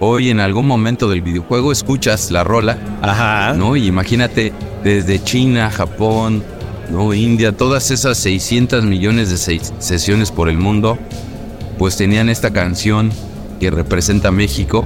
hoy 0.00 0.30
en 0.30 0.40
algún 0.40 0.66
momento 0.66 1.08
del 1.08 1.22
videojuego 1.22 1.70
escuchas 1.70 2.30
la 2.30 2.42
rola, 2.42 2.78
Ajá. 3.02 3.52
¿no? 3.54 3.76
Y 3.76 3.86
imagínate 3.86 4.52
desde 4.82 5.22
China, 5.22 5.70
Japón, 5.70 6.42
¿no? 6.90 7.14
India, 7.14 7.52
todas 7.52 7.90
esas 7.90 8.18
600 8.18 8.84
millones 8.84 9.30
de 9.30 9.60
sesiones 9.78 10.30
por 10.30 10.48
el 10.48 10.58
mundo, 10.58 10.98
pues 11.78 11.96
tenían 11.96 12.28
esta 12.28 12.52
canción 12.52 13.10
que 13.60 13.70
representa 13.70 14.30
México. 14.30 14.84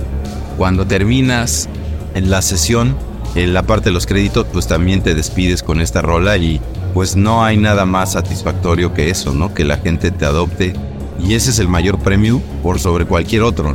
Cuando 0.56 0.87
terminas 0.87 1.68
en 2.14 2.30
la 2.30 2.42
sesión, 2.42 2.96
en 3.35 3.52
la 3.52 3.62
parte 3.62 3.90
de 3.90 3.92
los 3.92 4.06
créditos, 4.06 4.46
pues 4.52 4.66
también 4.66 5.02
te 5.02 5.14
despides 5.14 5.62
con 5.62 5.80
esta 5.80 6.02
rola 6.02 6.37
y 6.37 6.61
pues 6.94 7.16
no 7.16 7.44
hay 7.44 7.59
nada 7.59 7.85
más 7.85 8.12
satisfactorio 8.12 8.94
que 8.94 9.11
eso, 9.11 9.35
¿no? 9.35 9.52
Que 9.52 9.64
la 9.64 9.76
gente 9.76 10.11
te 10.11 10.24
adopte 10.24 10.74
y 11.18 11.35
ese 11.35 11.50
es 11.50 11.59
el 11.59 11.68
mayor 11.68 11.98
premio 11.98 12.40
por 12.62 12.78
sobre 12.78 13.04
cualquier 13.04 13.42
otro. 13.42 13.72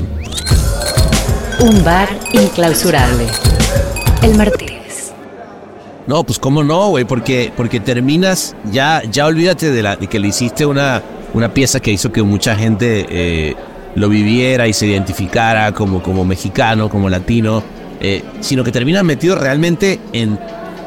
Un 1.59 1.83
bar 1.83 2.09
inclausurable. 2.33 3.27
El 4.23 4.35
Martínez. 4.35 4.70
No, 6.11 6.25
pues 6.25 6.39
cómo 6.39 6.61
no, 6.61 6.89
güey, 6.89 7.05
porque, 7.05 7.53
porque 7.55 7.79
terminas, 7.79 8.53
ya, 8.69 9.01
ya 9.09 9.25
olvídate 9.27 9.71
de, 9.71 9.81
la, 9.81 9.95
de 9.95 10.07
que 10.07 10.19
le 10.19 10.27
hiciste 10.27 10.65
una, 10.65 11.01
una 11.33 11.53
pieza 11.53 11.79
que 11.79 11.89
hizo 11.89 12.11
que 12.11 12.21
mucha 12.21 12.53
gente 12.53 13.05
eh, 13.07 13.55
lo 13.95 14.09
viviera 14.09 14.67
y 14.67 14.73
se 14.73 14.87
identificara 14.87 15.71
como, 15.71 16.03
como 16.03 16.25
mexicano, 16.25 16.89
como 16.89 17.09
latino, 17.09 17.63
eh, 18.01 18.23
sino 18.41 18.61
que 18.61 18.73
terminas 18.73 19.05
metido 19.05 19.37
realmente 19.37 20.01
en, 20.11 20.37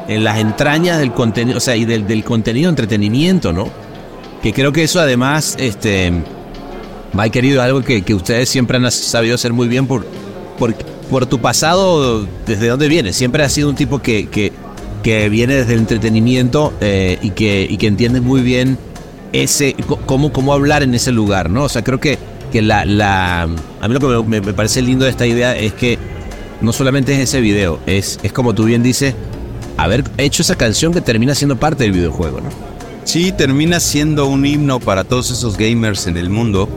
en 0.07 0.23
las 0.23 0.37
entrañas 0.37 0.99
del 0.99 1.11
contenido, 1.11 1.57
o 1.57 1.59
sea, 1.59 1.75
y 1.75 1.85
del, 1.85 2.05
del 2.05 2.23
contenido 2.23 2.69
entretenimiento, 2.69 3.51
¿no? 3.51 3.67
Que 4.43 4.53
creo 4.53 4.71
que 4.71 4.83
eso 4.83 4.99
además, 4.99 5.55
este, 5.57 6.13
Mike 7.13 7.31
querido, 7.31 7.63
algo 7.63 7.81
que, 7.81 8.03
que 8.03 8.13
ustedes 8.13 8.47
siempre 8.47 8.77
han 8.77 8.91
sabido 8.91 9.33
hacer 9.33 9.53
muy 9.53 9.67
bien 9.69 9.87
por, 9.87 10.05
por, 10.59 10.75
por 11.09 11.25
tu 11.25 11.39
pasado, 11.39 12.27
desde 12.45 12.67
dónde 12.67 12.87
vienes. 12.87 13.15
Siempre 13.15 13.43
has 13.43 13.51
sido 13.51 13.69
un 13.69 13.75
tipo 13.75 13.97
que, 13.97 14.53
que 15.05 15.29
viene 15.29 15.53
desde 15.53 15.73
el 15.73 15.79
entretenimiento 15.81 16.73
eh, 16.81 17.19
y, 17.21 17.29
que, 17.29 17.67
y 17.69 17.77
que 17.77 17.85
entiende 17.85 18.21
muy 18.21 18.41
bien 18.41 18.79
ese 19.33 19.75
cómo, 20.07 20.33
cómo 20.33 20.51
hablar 20.51 20.81
en 20.81 20.95
ese 20.95 21.11
lugar, 21.11 21.51
¿no? 21.51 21.65
O 21.65 21.69
sea, 21.69 21.83
creo 21.83 21.99
que, 21.99 22.17
que 22.51 22.63
la, 22.63 22.85
la 22.85 23.43
a 23.43 23.87
mí 23.87 23.93
lo 23.93 23.99
que 23.99 24.07
me, 24.07 24.23
me- 24.23 24.41
me 24.41 24.53
parece 24.53 24.81
lindo 24.81 25.05
de 25.05 25.11
esta 25.11 25.27
idea 25.27 25.55
es 25.55 25.73
que 25.73 25.99
no 26.61 26.73
solamente 26.73 27.13
es 27.13 27.19
ese 27.19 27.39
video, 27.39 27.79
es, 27.85 28.17
es 28.23 28.33
como 28.33 28.55
tú 28.55 28.63
bien 28.63 28.81
dices, 28.81 29.13
haber 29.77 30.03
hecho 30.17 30.41
esa 30.41 30.55
canción 30.55 30.91
que 30.91 31.01
termina 31.01 31.35
siendo 31.35 31.55
parte 31.57 31.83
del 31.83 31.91
videojuego, 31.91 32.41
¿no? 32.41 32.49
Sí, 33.03 33.31
termina 33.31 33.79
siendo 33.79 34.25
un 34.25 34.43
himno 34.43 34.79
para 34.79 35.03
todos 35.03 35.29
esos 35.29 35.55
gamers 35.55 36.07
en 36.07 36.17
el 36.17 36.31
mundo. 36.31 36.67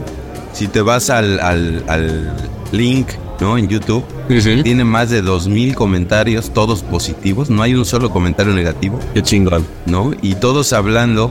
Si 0.52 0.68
te 0.68 0.82
vas 0.82 1.08
al, 1.08 1.40
al- 1.40 1.82
al 1.88 2.36
link, 2.72 3.08
¿no? 3.40 3.56
En 3.56 3.68
YouTube, 3.68 4.04
tiene 4.28 4.84
más 4.84 5.10
de 5.10 5.24
2.000 5.24 5.74
comentarios, 5.74 6.52
todos 6.52 6.82
positivos. 6.82 7.50
No 7.50 7.62
hay 7.62 7.74
un 7.74 7.84
solo 7.84 8.10
comentario 8.10 8.52
negativo, 8.52 9.00
Qué 9.14 9.22
chingón. 9.22 9.66
¿no? 9.86 10.12
Y 10.22 10.34
todos 10.34 10.72
hablando 10.72 11.30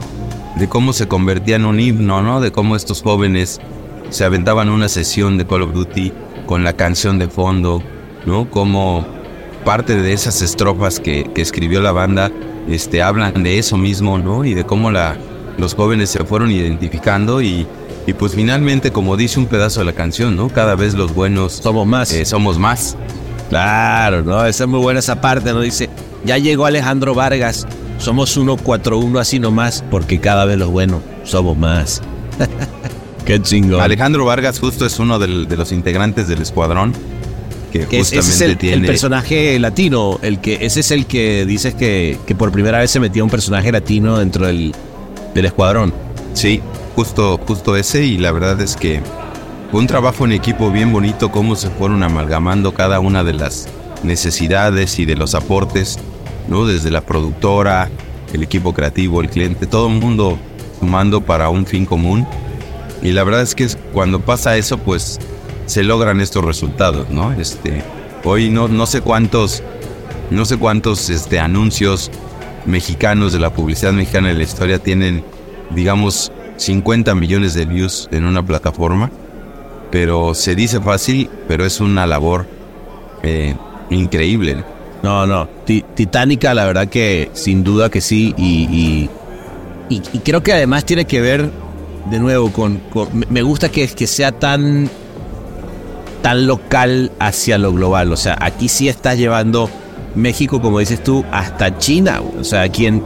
de 0.56 0.68
cómo 0.68 0.92
se 0.92 1.06
convertía 1.06 1.56
en 1.56 1.64
un 1.64 1.78
himno, 1.78 2.22
¿no? 2.22 2.40
De 2.40 2.50
cómo 2.50 2.74
estos 2.76 3.02
jóvenes 3.02 3.60
se 4.10 4.24
aventaban 4.24 4.68
una 4.68 4.88
sesión 4.88 5.38
de 5.38 5.46
Call 5.46 5.62
of 5.62 5.72
Duty 5.72 6.12
con 6.46 6.64
la 6.64 6.72
canción 6.72 7.18
de 7.18 7.28
fondo, 7.28 7.82
¿no? 8.26 8.50
Como 8.50 9.06
parte 9.64 9.94
de 9.94 10.12
esas 10.12 10.42
estrofas 10.42 10.98
que, 10.98 11.30
que 11.34 11.42
escribió 11.42 11.80
la 11.80 11.92
banda, 11.92 12.32
este, 12.68 13.02
hablan 13.02 13.42
de 13.42 13.58
eso 13.58 13.76
mismo, 13.76 14.18
¿no? 14.18 14.44
Y 14.44 14.54
de 14.54 14.64
cómo 14.64 14.90
la, 14.90 15.16
los 15.58 15.74
jóvenes 15.74 16.10
se 16.10 16.24
fueron 16.24 16.50
identificando 16.50 17.40
y, 17.40 17.66
y 18.08 18.14
pues 18.14 18.34
finalmente, 18.34 18.90
como 18.90 19.18
dice 19.18 19.38
un 19.38 19.44
pedazo 19.46 19.80
de 19.80 19.86
la 19.86 19.92
canción, 19.92 20.34
¿no? 20.34 20.48
Cada 20.48 20.74
vez 20.76 20.94
los 20.94 21.14
buenos 21.14 21.52
Somos 21.52 21.86
más. 21.86 22.10
eh, 22.12 22.24
somos 22.24 22.58
más. 22.58 22.96
Claro, 23.50 24.22
¿no? 24.22 24.46
Esa 24.46 24.64
es 24.64 24.70
muy 24.70 24.80
buena 24.80 25.00
esa 25.00 25.20
parte, 25.20 25.52
¿no? 25.52 25.60
Dice, 25.60 25.90
ya 26.24 26.38
llegó 26.38 26.64
Alejandro 26.64 27.14
Vargas, 27.14 27.66
somos 27.98 28.30
141 28.30 29.18
así 29.18 29.38
nomás, 29.38 29.84
porque 29.90 30.20
cada 30.20 30.46
vez 30.46 30.56
los 30.58 30.70
buenos 30.70 31.02
somos 31.24 31.54
más. 31.58 32.00
Qué 33.26 33.42
chingón. 33.42 33.82
Alejandro 33.82 34.24
Vargas 34.24 34.58
justo 34.58 34.86
es 34.86 34.98
uno 34.98 35.18
del- 35.18 35.46
de 35.46 35.56
los 35.58 35.70
integrantes 35.70 36.28
del 36.28 36.40
escuadrón 36.40 36.94
que, 37.72 37.80
justamente 37.84 38.18
es 38.18 38.40
el, 38.40 38.50
el 38.52 38.56
tiene... 38.56 38.86
personaje 38.86 39.58
latino, 39.58 40.18
el 40.22 40.40
que, 40.40 40.64
ese 40.64 40.80
es 40.80 40.90
el 40.92 41.04
que 41.04 41.44
dices 41.44 41.74
que, 41.74 42.16
que 42.26 42.34
por 42.34 42.50
primera 42.52 42.78
vez 42.78 42.90
se 42.90 43.00
metió 43.00 43.22
un 43.22 43.28
personaje 43.28 43.70
latino 43.70 44.18
dentro 44.18 44.46
del, 44.46 44.74
del 45.34 45.44
escuadrón. 45.44 45.92
Sí, 46.32 46.62
justo, 46.98 47.38
justo 47.46 47.76
ese 47.76 48.04
y 48.04 48.18
la 48.18 48.32
verdad 48.32 48.60
es 48.60 48.74
que 48.74 49.00
un 49.70 49.86
trabajo 49.86 50.24
en 50.24 50.32
equipo 50.32 50.72
bien 50.72 50.92
bonito 50.92 51.30
cómo 51.30 51.54
se 51.54 51.70
fueron 51.70 52.02
amalgamando 52.02 52.74
cada 52.74 52.98
una 52.98 53.22
de 53.22 53.34
las 53.34 53.68
necesidades 54.02 54.98
y 54.98 55.04
de 55.04 55.14
los 55.14 55.36
aportes, 55.36 56.00
¿no? 56.48 56.66
Desde 56.66 56.90
la 56.90 57.02
productora, 57.02 57.88
el 58.32 58.42
equipo 58.42 58.74
creativo, 58.74 59.20
el 59.20 59.30
cliente, 59.30 59.68
todo 59.68 59.86
el 59.86 60.00
mundo 60.00 60.40
sumando 60.80 61.20
para 61.20 61.50
un 61.50 61.66
fin 61.66 61.86
común. 61.86 62.26
Y 63.00 63.12
la 63.12 63.22
verdad 63.22 63.42
es 63.42 63.54
que 63.54 63.68
cuando 63.92 64.18
pasa 64.18 64.56
eso, 64.56 64.76
pues 64.76 65.20
se 65.66 65.84
logran 65.84 66.20
estos 66.20 66.44
resultados, 66.44 67.10
¿no? 67.10 67.30
Este, 67.30 67.84
hoy 68.24 68.50
no, 68.50 68.66
no 68.66 68.86
sé 68.86 69.02
cuántos, 69.02 69.62
no 70.32 70.44
sé 70.44 70.56
cuántos 70.56 71.10
este, 71.10 71.38
anuncios 71.38 72.10
mexicanos 72.66 73.32
de 73.32 73.38
la 73.38 73.52
publicidad 73.52 73.92
mexicana 73.92 74.30
de 74.30 74.34
la 74.34 74.42
historia 74.42 74.80
tienen, 74.80 75.22
digamos, 75.70 76.32
50 76.58 77.14
millones 77.14 77.54
de 77.54 77.64
views 77.64 78.08
en 78.12 78.24
una 78.24 78.44
plataforma. 78.44 79.10
Pero 79.90 80.34
se 80.34 80.54
dice 80.54 80.80
fácil, 80.80 81.30
pero 81.48 81.64
es 81.64 81.80
una 81.80 82.06
labor 82.06 82.46
eh, 83.22 83.56
increíble. 83.88 84.62
¿no? 85.02 85.26
No. 85.26 85.48
Ti- 85.64 85.84
Titánica, 85.94 86.52
la 86.52 86.66
verdad 86.66 86.88
que 86.88 87.30
sin 87.32 87.64
duda 87.64 87.88
que 87.90 88.02
sí. 88.02 88.34
Y, 88.36 89.08
y, 89.88 90.18
creo 90.18 90.42
que 90.42 90.52
además 90.52 90.84
tiene 90.84 91.06
que 91.06 91.22
ver, 91.22 91.50
de 92.10 92.18
nuevo, 92.18 92.52
con. 92.52 92.80
me- 93.30 93.40
gusta 93.42 93.70
que, 93.70 93.88
que 93.88 94.06
sea 94.06 94.32
tan. 94.32 94.90
tan 96.20 96.46
local 96.46 97.10
hacia 97.18 97.56
lo 97.56 97.72
global. 97.72 98.12
O 98.12 98.16
sea, 98.18 98.36
aquí 98.40 98.68
sí 98.68 98.88
estás 98.90 99.16
llevando 99.16 99.70
México, 100.14 100.60
como 100.60 100.80
dices 100.80 101.02
tú, 101.02 101.24
hasta 101.32 101.78
China. 101.78 102.20
O 102.38 102.44
sea, 102.44 102.68
quien 102.68 103.00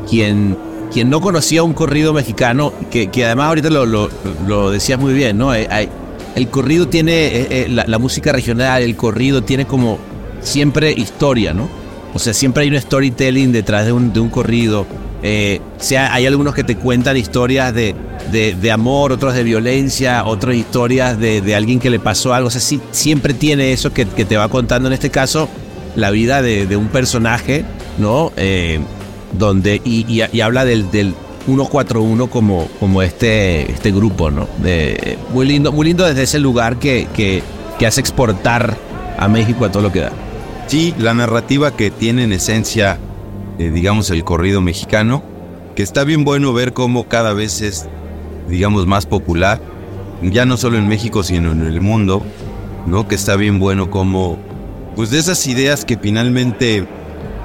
quien 0.93 1.11
no 1.11 1.21
conocía 1.21 1.63
un 1.63 1.73
corrido 1.73 2.13
mexicano, 2.13 2.73
que, 2.91 3.09
que 3.09 3.25
además 3.25 3.49
ahorita 3.49 3.71
lo, 3.71 3.87
lo, 3.87 4.11
lo 4.47 4.71
decías 4.71 4.99
muy 4.99 5.15
bien, 5.15 5.39
¿no? 5.39 5.55
Eh, 5.55 5.89
el 6.35 6.49
corrido 6.49 6.89
tiene, 6.89 7.27
eh, 7.27 7.47
eh, 7.51 7.67
la, 7.69 7.99
música 7.99 8.33
regional, 8.33 8.83
el 8.83 8.97
corrido 8.97 9.43
tiene 9.43 9.67
como 9.67 9.99
siempre 10.41 10.93
historia, 10.93 11.53
¿no? 11.53 11.69
O 12.15 12.19
sea, 12.19 12.35
siempre 12.35 12.65
hay 12.65 12.71
un 12.71 12.81
storytelling 12.81 13.53
detrás 13.53 13.87
de 13.87 13.93
un, 13.93 14.13
de 14.13 14.21
un 14.21 14.29
corrido. 14.29 14.87
Eh, 15.23 15.61
sea, 15.79 16.13
hay 16.13 16.27
algunos 16.27 16.55
que 16.55 16.65
te 16.65 16.77
cuentan 16.77 17.17
historias 17.17 17.73
de, 17.73 17.95
de, 18.33 18.55
de 18.55 18.73
amor, 18.73 19.13
otros 19.13 19.35
de 19.35 19.45
violencia, 19.45 20.25
otras 20.25 20.57
historias 20.57 21.19
de, 21.19 21.41
de 21.41 21.55
alguien 21.55 21.79
que 21.79 21.91
le 21.91 22.01
pasó 22.01 22.35
algo. 22.35 22.49
O 22.49 22.51
sea, 22.51 22.61
sí, 22.61 22.81
siempre 22.91 23.35
tiene 23.35 23.73
eso 23.73 23.93
que, 23.93 24.07
que 24.07 24.25
te 24.25 24.37
va 24.37 24.49
contando, 24.49 24.89
en 24.89 24.95
este 24.95 25.11
caso, 25.11 25.49
la 25.97 26.11
vida 26.11 26.43
de, 26.43 26.77
un 26.77 26.89
personaje, 26.89 27.65
¿no? 27.99 28.33
Donde, 29.39 29.81
y, 29.85 30.41
habla 30.41 30.65
del, 30.65 30.91
del 30.91 31.15
141 31.47 32.29
como, 32.29 32.69
como 32.79 33.03
este, 33.03 33.71
este 33.71 33.91
grupo, 33.91 34.31
¿no? 34.31 34.49
Muy 35.33 35.47
lindo, 35.47 35.73
muy 35.73 35.87
lindo 35.87 36.05
desde 36.05 36.23
ese 36.23 36.39
lugar 36.39 36.79
que, 36.79 37.09
que, 37.15 37.43
que 37.79 37.87
hace 37.87 38.01
exportar 38.01 38.77
a 39.19 39.29
México 39.29 39.65
a 39.65 39.73
todo 39.73 39.83
lo 39.83 39.93
que 39.93 40.01
da. 40.01 40.13
Sí, 40.67 40.95
la 40.99 41.15
narrativa 41.15 41.77
que 41.77 41.91
tiene 41.91 42.25
en 42.25 42.33
esencia, 42.33 42.99
eh, 43.59 43.71
digamos, 43.71 44.11
el 44.11 44.25
corrido 44.25 44.61
mexicano, 44.61 45.23
que 45.75 45.83
está 45.83 46.05
bien 46.05 46.25
bueno 46.25 46.53
ver 46.53 46.73
cómo 46.73 47.09
cada 47.09 47.33
vez 47.33 47.61
es, 47.61 47.89
digamos, 48.49 48.87
más 48.87 49.07
popular, 49.07 49.61
ya 50.23 50.47
no 50.47 50.57
solo 50.57 50.79
en 50.79 50.89
México, 50.89 51.23
sino 51.23 51.53
en 51.53 51.63
el 51.63 51.81
mundo, 51.81 52.23
¿no? 52.87 53.07
Que 53.07 53.15
está 53.15 53.37
bien 53.37 53.59
bueno 53.59 53.91
como, 53.91 54.39
pues 54.97 55.11
de 55.11 55.19
esas 55.19 55.47
ideas 55.47 55.85
que 55.85 55.99
finalmente 55.99 56.87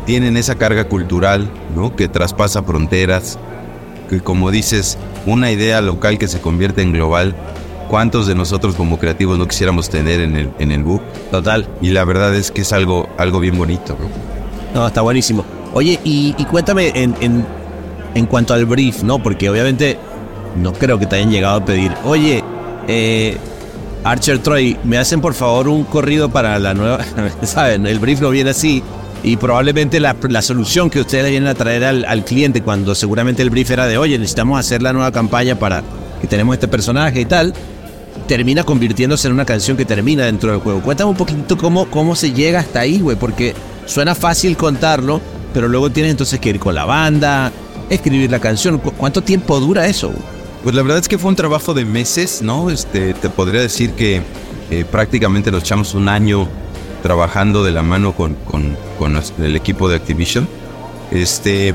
tienen 0.07 0.37
esa 0.37 0.55
carga 0.55 0.85
cultural, 0.85 1.49
¿no? 1.75 1.93
Que 1.95 2.07
traspasa 2.07 2.63
fronteras, 2.63 3.37
que 4.09 4.21
como 4.21 4.49
dices, 4.51 4.97
una 5.25 5.51
idea 5.51 5.81
local 5.81 6.17
que 6.17 6.29
se 6.29 6.39
convierte 6.39 6.81
en 6.81 6.93
global. 6.93 7.35
¿Cuántos 7.89 8.25
de 8.25 8.33
nosotros 8.33 8.75
como 8.75 8.97
creativos 8.99 9.37
no 9.37 9.47
quisiéramos 9.47 9.89
tener 9.89 10.21
en 10.21 10.35
el, 10.37 10.49
en 10.59 10.71
el 10.71 10.83
book? 10.83 11.01
Total. 11.29 11.67
Y 11.81 11.89
la 11.89 12.05
verdad 12.05 12.33
es 12.35 12.51
que 12.51 12.61
es 12.61 12.71
algo, 12.71 13.09
algo 13.17 13.41
bien 13.41 13.57
bonito. 13.57 13.97
No, 14.73 14.87
está 14.87 15.01
buenísimo. 15.01 15.43
Oye, 15.73 15.99
y, 16.05 16.33
y 16.37 16.45
cuéntame 16.45 16.91
en, 16.95 17.13
en, 17.19 17.45
en 18.15 18.25
cuanto 18.27 18.53
al 18.53 18.65
brief, 18.65 19.03
¿no? 19.03 19.21
Porque 19.21 19.49
obviamente 19.49 19.97
no 20.55 20.71
creo 20.71 20.97
que 20.99 21.05
te 21.05 21.17
hayan 21.17 21.31
llegado 21.31 21.57
a 21.57 21.65
pedir, 21.65 21.91
oye, 22.05 22.43
eh, 22.87 23.37
Archer 24.05 24.39
Troy, 24.39 24.77
¿me 24.85 24.97
hacen 24.97 25.19
por 25.19 25.33
favor 25.33 25.67
un 25.67 25.83
corrido 25.83 26.29
para 26.29 26.57
la 26.59 26.73
nueva? 26.73 26.99
¿Saben? 27.43 27.85
El 27.85 27.99
brief 27.99 28.21
no 28.21 28.29
viene 28.29 28.51
así. 28.51 28.81
Y 29.23 29.37
probablemente 29.37 29.99
la, 29.99 30.15
la 30.29 30.41
solución 30.41 30.89
que 30.89 30.99
ustedes 31.01 31.29
vienen 31.29 31.49
a 31.49 31.55
traer 31.55 31.83
al, 31.83 32.05
al 32.05 32.23
cliente 32.23 32.61
cuando 32.61 32.95
seguramente 32.95 33.41
el 33.41 33.49
brief 33.49 33.69
era 33.71 33.87
de, 33.87 33.97
oye, 33.97 34.17
necesitamos 34.17 34.59
hacer 34.59 34.81
la 34.81 34.93
nueva 34.93 35.11
campaña 35.11 35.57
para 35.57 35.83
que 36.21 36.27
tenemos 36.27 36.53
este 36.55 36.67
personaje 36.67 37.21
y 37.21 37.25
tal, 37.25 37.53
termina 38.27 38.63
convirtiéndose 38.63 39.27
en 39.27 39.33
una 39.33 39.45
canción 39.45 39.77
que 39.77 39.85
termina 39.85 40.25
dentro 40.25 40.51
del 40.51 40.59
juego. 40.61 40.81
Cuéntame 40.81 41.09
un 41.11 41.17
poquito 41.17 41.57
cómo, 41.57 41.85
cómo 41.89 42.15
se 42.15 42.31
llega 42.31 42.59
hasta 42.59 42.79
ahí, 42.81 42.99
güey, 42.99 43.17
porque 43.17 43.53
suena 43.85 44.15
fácil 44.15 44.55
contarlo, 44.57 45.21
pero 45.53 45.67
luego 45.67 45.89
tienes 45.89 46.11
entonces 46.11 46.39
que 46.39 46.49
ir 46.49 46.59
con 46.59 46.75
la 46.75 46.85
banda, 46.85 47.51
escribir 47.89 48.29
la 48.31 48.39
canción. 48.39 48.79
¿Cu- 48.79 48.91
¿Cuánto 48.93 49.21
tiempo 49.21 49.59
dura 49.59 49.87
eso? 49.87 50.11
Pues 50.63 50.75
la 50.75 50.81
verdad 50.81 50.97
es 50.99 51.07
que 51.07 51.17
fue 51.17 51.29
un 51.29 51.35
trabajo 51.35 51.73
de 51.73 51.85
meses, 51.85 52.41
¿no? 52.41 52.69
Este, 52.69 53.13
te 53.13 53.29
podría 53.29 53.61
decir 53.61 53.91
que 53.91 54.21
eh, 54.71 54.83
prácticamente 54.89 55.49
nos 55.51 55.63
echamos 55.63 55.93
un 55.93 56.09
año 56.09 56.47
trabajando 57.03 57.63
de 57.63 57.71
la 57.71 57.83
mano 57.83 58.13
con, 58.13 58.35
con- 58.45 58.75
con 58.97 59.19
el 59.43 59.55
equipo 59.55 59.89
de 59.89 59.95
Activision. 59.97 60.47
Este, 61.11 61.73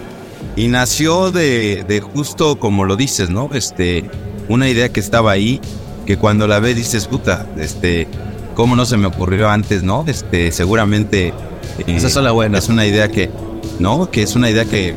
y 0.57 0.69
nació 0.69 1.31
de, 1.31 1.85
de 1.87 2.01
justo 2.01 2.59
como 2.59 2.85
lo 2.85 2.97
dices, 2.97 3.31
¿no? 3.31 3.49
Este, 3.55 4.11
una 4.49 4.69
idea 4.69 4.89
que 4.91 5.01
estaba 5.01 5.31
ahí, 5.33 5.61
que 6.07 6.17
cuando 6.17 6.47
la 6.47 6.59
ves 6.59 6.77
dices, 6.77 7.07
puta, 7.07 7.47
este, 7.59 8.07
¿cómo 8.55 8.77
no 8.77 8.85
se 8.85 8.97
me 8.97 9.07
ocurrió 9.07 9.49
antes, 9.49 9.83
no? 9.83 10.05
Este, 10.07 10.51
seguramente... 10.53 11.29
eh, 11.29 11.85
Esas 11.87 12.13
son 12.13 12.25
las 12.25 12.33
buenas. 12.33 12.65
Es 12.65 12.71
una 12.71 12.85
idea 12.87 13.09
que, 13.09 13.31
¿no? 13.79 14.11
Que 14.11 14.23
es 14.23 14.35
una 14.35 14.51
idea 14.51 14.65
que, 14.65 14.95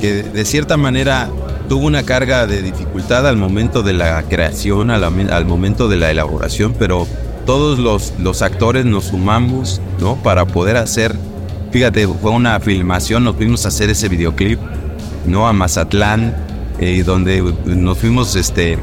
que 0.00 0.22
de 0.22 0.44
cierta 0.44 0.76
manera 0.76 1.28
tuvo 1.68 1.86
una 1.86 2.02
carga 2.04 2.46
de 2.46 2.62
dificultad 2.62 3.26
al 3.26 3.36
momento 3.36 3.82
de 3.82 3.92
la 3.92 4.22
creación, 4.22 4.90
al, 4.90 5.04
al 5.04 5.44
momento 5.44 5.88
de 5.88 5.96
la 5.96 6.10
elaboración, 6.10 6.74
pero 6.78 7.06
todos 7.48 7.78
los, 7.78 8.12
los 8.18 8.42
actores 8.42 8.84
nos 8.84 9.04
sumamos, 9.04 9.80
¿no? 10.00 10.16
Para 10.16 10.44
poder 10.44 10.76
hacer, 10.76 11.16
fíjate, 11.72 12.06
fue 12.06 12.30
una 12.30 12.60
filmación, 12.60 13.24
nos 13.24 13.36
fuimos 13.36 13.64
a 13.64 13.68
hacer 13.68 13.88
ese 13.88 14.10
videoclip, 14.10 14.60
¿no? 15.24 15.48
A 15.48 15.54
Mazatlán, 15.54 16.36
eh, 16.78 17.02
donde 17.06 17.42
nos 17.64 17.96
fuimos, 17.96 18.36
este, 18.36 18.78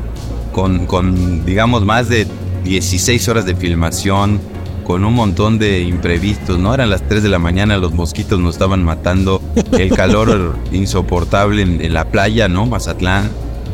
con, 0.51 0.87
con, 0.87 1.45
digamos, 1.45 1.85
más 1.85 2.09
de 2.09 2.25
16 2.63 3.27
horas 3.27 3.45
de 3.45 3.55
filmación, 3.55 4.41
con 4.83 5.05
un 5.05 5.13
montón 5.13 5.59
de 5.59 5.81
imprevistos, 5.81 6.57
¿no? 6.57 6.73
Eran 6.73 6.89
las 6.89 7.07
3 7.07 7.21
de 7.21 7.29
la 7.29 7.37
mañana, 7.37 7.77
los 7.77 7.93
mosquitos 7.93 8.39
nos 8.39 8.55
estaban 8.55 8.83
matando, 8.83 9.43
el 9.73 9.91
calor 9.91 10.57
insoportable 10.71 11.61
en, 11.61 11.85
en 11.85 11.93
la 11.93 12.05
playa, 12.05 12.47
¿no? 12.47 12.65
Mazatlán. 12.65 13.29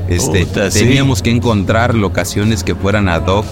Este, 0.10 0.46
Puta, 0.46 0.70
sí. 0.70 0.80
teníamos 0.80 1.22
que 1.22 1.30
encontrar 1.32 1.96
locaciones 1.96 2.66
que 2.66 2.76
fueran 2.76 3.08
ad 3.08 3.26
hoc 3.28 3.46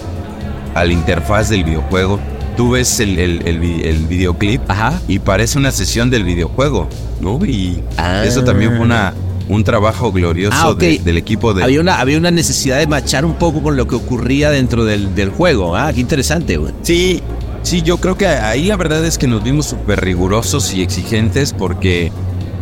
a 0.74 0.84
la 0.84 0.92
interfaz 0.92 1.48
del 1.50 1.64
videojuego. 1.64 2.18
Tú 2.56 2.70
ves 2.72 3.00
el, 3.00 3.18
el- 3.18 3.46
el 3.46 3.62
el 3.84 4.06
videoclip 4.06 4.60
Ajá. 4.68 5.00
y 5.08 5.18
parece 5.18 5.58
una 5.58 5.70
sesión 5.70 6.10
del 6.10 6.24
videojuego, 6.24 6.88
¿no? 7.20 7.44
Y 7.44 7.82
Ah. 7.96 8.22
eso 8.24 8.44
también 8.44 8.72
fue 8.76 8.80
una, 8.80 9.14
un 9.48 9.64
trabajo 9.64 10.12
glorioso 10.12 10.56
Ah, 10.70 10.74
de- 10.74 10.98
del 10.98 11.16
equipo 11.16 11.54
de... 11.54 11.64
Había 11.64 11.80
una, 11.80 12.00
había 12.00 12.18
una 12.18 12.30
necesidad 12.30 12.78
de 12.78 12.86
machar 12.86 13.24
un 13.24 13.34
poco 13.34 13.62
con 13.62 13.76
lo 13.76 13.86
que 13.88 13.94
ocurría 13.94 14.50
dentro 14.50 14.84
del, 14.84 15.14
del 15.14 15.30
juego. 15.30 15.74
Ah, 15.76 15.90
qué 15.92 16.00
interesante, 16.00 16.56
güey. 16.58 16.74
Sí, 16.82 17.22
sí, 17.62 17.82
yo 17.82 17.96
creo 17.96 18.16
que 18.18 18.26
ahí 18.26 18.64
la 18.66 18.76
verdad 18.76 19.04
es 19.06 19.16
que 19.16 19.26
nos 19.26 19.42
vimos 19.42 19.66
súper 19.66 20.00
rigurosos 20.00 20.74
y 20.74 20.82
exigentes 20.82 21.52
porque 21.52 22.12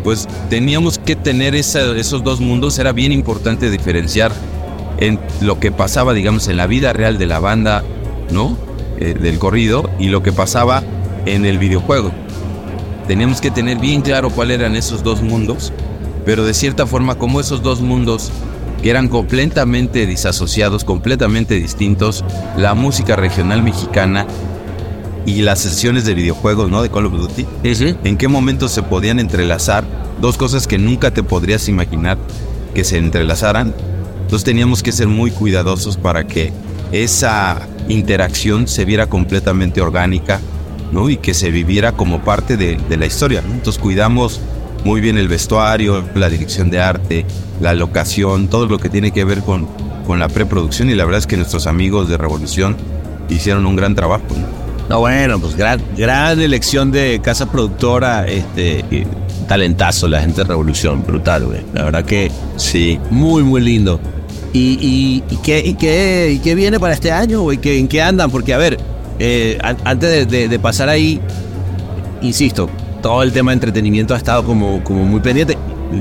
pues 0.05 0.29
teníamos 0.49 0.99
que 0.99 1.16
tener 1.16 1.55
esa- 1.57 1.97
esos 1.97 2.23
dos 2.23 2.40
mundos. 2.40 2.79
Era 2.79 2.92
bien 2.92 3.11
importante 3.11 3.68
diferenciar 3.71 4.31
en 4.99 5.18
lo 5.40 5.59
que 5.61 5.73
pasaba, 5.73 6.14
digamos, 6.14 6.47
en 6.49 6.57
la 6.57 6.66
vida 6.66 6.92
real 6.92 7.18
de 7.18 7.27
la 7.27 7.38
banda, 7.40 7.83
¿no? 8.31 8.57
Eh, 8.99 9.14
del 9.14 9.38
corrido 9.38 9.88
y 9.99 10.09
lo 10.09 10.23
que 10.23 10.33
pasaba 10.33 10.83
en 11.27 11.45
el 11.45 11.59
videojuego. 11.59 12.11
Teníamos 13.07 13.41
que 13.41 13.51
tener 13.51 13.79
bien 13.79 14.03
claro 14.03 14.31
cuáles 14.31 14.59
eran 14.59 14.77
esos 14.77 15.03
dos 15.03 15.23
mundos, 15.23 15.73
pero 16.25 16.45
de 16.45 16.53
cierta 16.53 16.87
forma 16.87 17.14
como 17.14 17.41
esos 17.41 17.62
dos 17.62 17.81
mundos 17.81 18.31
que 18.83 18.91
eran 18.91 19.09
completamente 19.09 20.07
disasociados, 20.07 20.85
completamente 20.85 21.55
distintos, 21.55 22.25
la 22.57 22.75
música 22.75 23.17
regional 23.17 23.62
mexicana 23.62 24.27
y 25.27 25.43
las 25.43 25.61
sesiones 25.61 26.05
de 26.05 26.14
videojuegos, 26.14 26.71
¿no? 26.71 26.83
De 26.83 26.91
Call 26.91 27.07
of 27.07 27.12
Duty. 27.12 27.47
¿En 28.05 28.17
qué 28.17 28.29
momento 28.29 28.69
se 28.69 28.83
podían 28.83 29.21
entrelazar 29.21 29.85
dos 30.21 30.37
cosas 30.37 30.67
que 30.67 30.79
nunca 30.79 31.11
te 31.12 31.23
podrías 31.23 31.69
imaginar 31.69 32.19
que 32.75 32.85
se 32.85 32.99
entrelazaran? 32.99 33.75
Entonces 34.23 34.45
teníamos 34.45 34.83
que 34.83 34.93
ser 34.93 35.07
muy 35.07 35.31
cuidadosos 35.31 35.97
para 35.97 36.27
que 36.27 36.53
esa 36.92 37.61
interacción 37.88 38.68
se 38.68 38.85
viera 38.85 39.07
completamente 39.07 39.81
orgánica, 39.81 40.40
¿no? 40.92 41.11
Y 41.11 41.16
que 41.18 41.35
se 41.35 41.51
viviera 41.51 41.92
como 41.92 42.20
parte 42.20 42.57
de, 42.57 42.79
de 42.88 42.96
la 42.96 43.07
historia, 43.07 43.42
¿no? 43.46 43.53
Entonces 43.55 43.81
cuidamos 43.81 44.40
muy 44.85 45.01
bien 45.01 45.18
el 45.18 45.29
vestuario, 45.29 46.05
la 46.14 46.29
dirección 46.29 46.70
de 46.70 46.81
arte, 46.81 47.24
la 47.61 47.74
locación, 47.74 48.48
todo 48.48 48.66
lo 48.66 48.79
que 48.79 48.88
tiene 48.88 49.11
que 49.11 49.24
ver 49.24 49.40
con, 49.42 49.66
con 50.07 50.18
la 50.18 50.29
preproducción 50.29 50.88
y 50.90 50.94
la 50.94 51.05
verdad 51.05 51.18
es 51.18 51.27
que 51.27 51.37
nuestros 51.37 51.66
amigos 51.66 52.09
de 52.09 52.16
Revolución 52.16 52.77
hicieron 53.29 53.66
un 53.66 53.77
gran 53.77 53.94
trabajo, 53.94 54.24
¿no? 54.31 54.68
No, 54.88 55.01
bueno, 55.01 55.38
pues 55.38 55.55
gran, 55.55 55.83
gran 55.98 56.40
elección 56.40 56.90
de 56.90 57.20
casa 57.22 57.51
productora, 57.53 58.27
este, 58.27 59.07
talentazo 59.46 60.09
la 60.09 60.20
gente 60.22 60.40
de 60.42 60.44
Revolución, 60.48 61.05
brutal, 61.07 61.44
güey. 61.44 61.61
La 61.74 61.85
verdad 61.85 62.05
que 62.07 62.31
Sí. 62.57 62.98
muy, 63.11 63.42
muy 63.42 63.61
lindo. 63.61 64.01
¿Y, 64.52 64.78
y, 64.80 65.22
y 65.30 65.37
qué, 65.38 65.62
y, 65.64 65.74
qué, 65.74 66.32
y 66.34 66.38
qué 66.38 66.54
viene 66.54 66.80
para 66.80 66.94
este 66.94 67.12
año, 67.12 67.42
güey? 67.42 67.58
¿Qué- 67.58 67.78
¿En 67.78 67.87
qué 67.88 68.00
andan? 68.02 68.30
Porque, 68.30 68.54
a 68.54 68.58
ver, 68.58 68.78
eh, 69.18 69.58
an- 69.62 69.76
antes 69.84 70.11
de, 70.11 70.26
de- 70.26 70.48
de 70.48 70.58
pasar 70.58 70.88
ahí, 70.88 71.20
insisto, 72.22 72.68
todo 73.02 73.22
el 73.22 73.32
tema 73.32 73.50
de 73.50 73.54
entretenimiento 73.54 74.14
ha 74.14 74.16
estado 74.16 74.44
como, 74.44 74.82
como 74.84 75.04
muy 75.04 75.20
pendiente, 75.20 75.56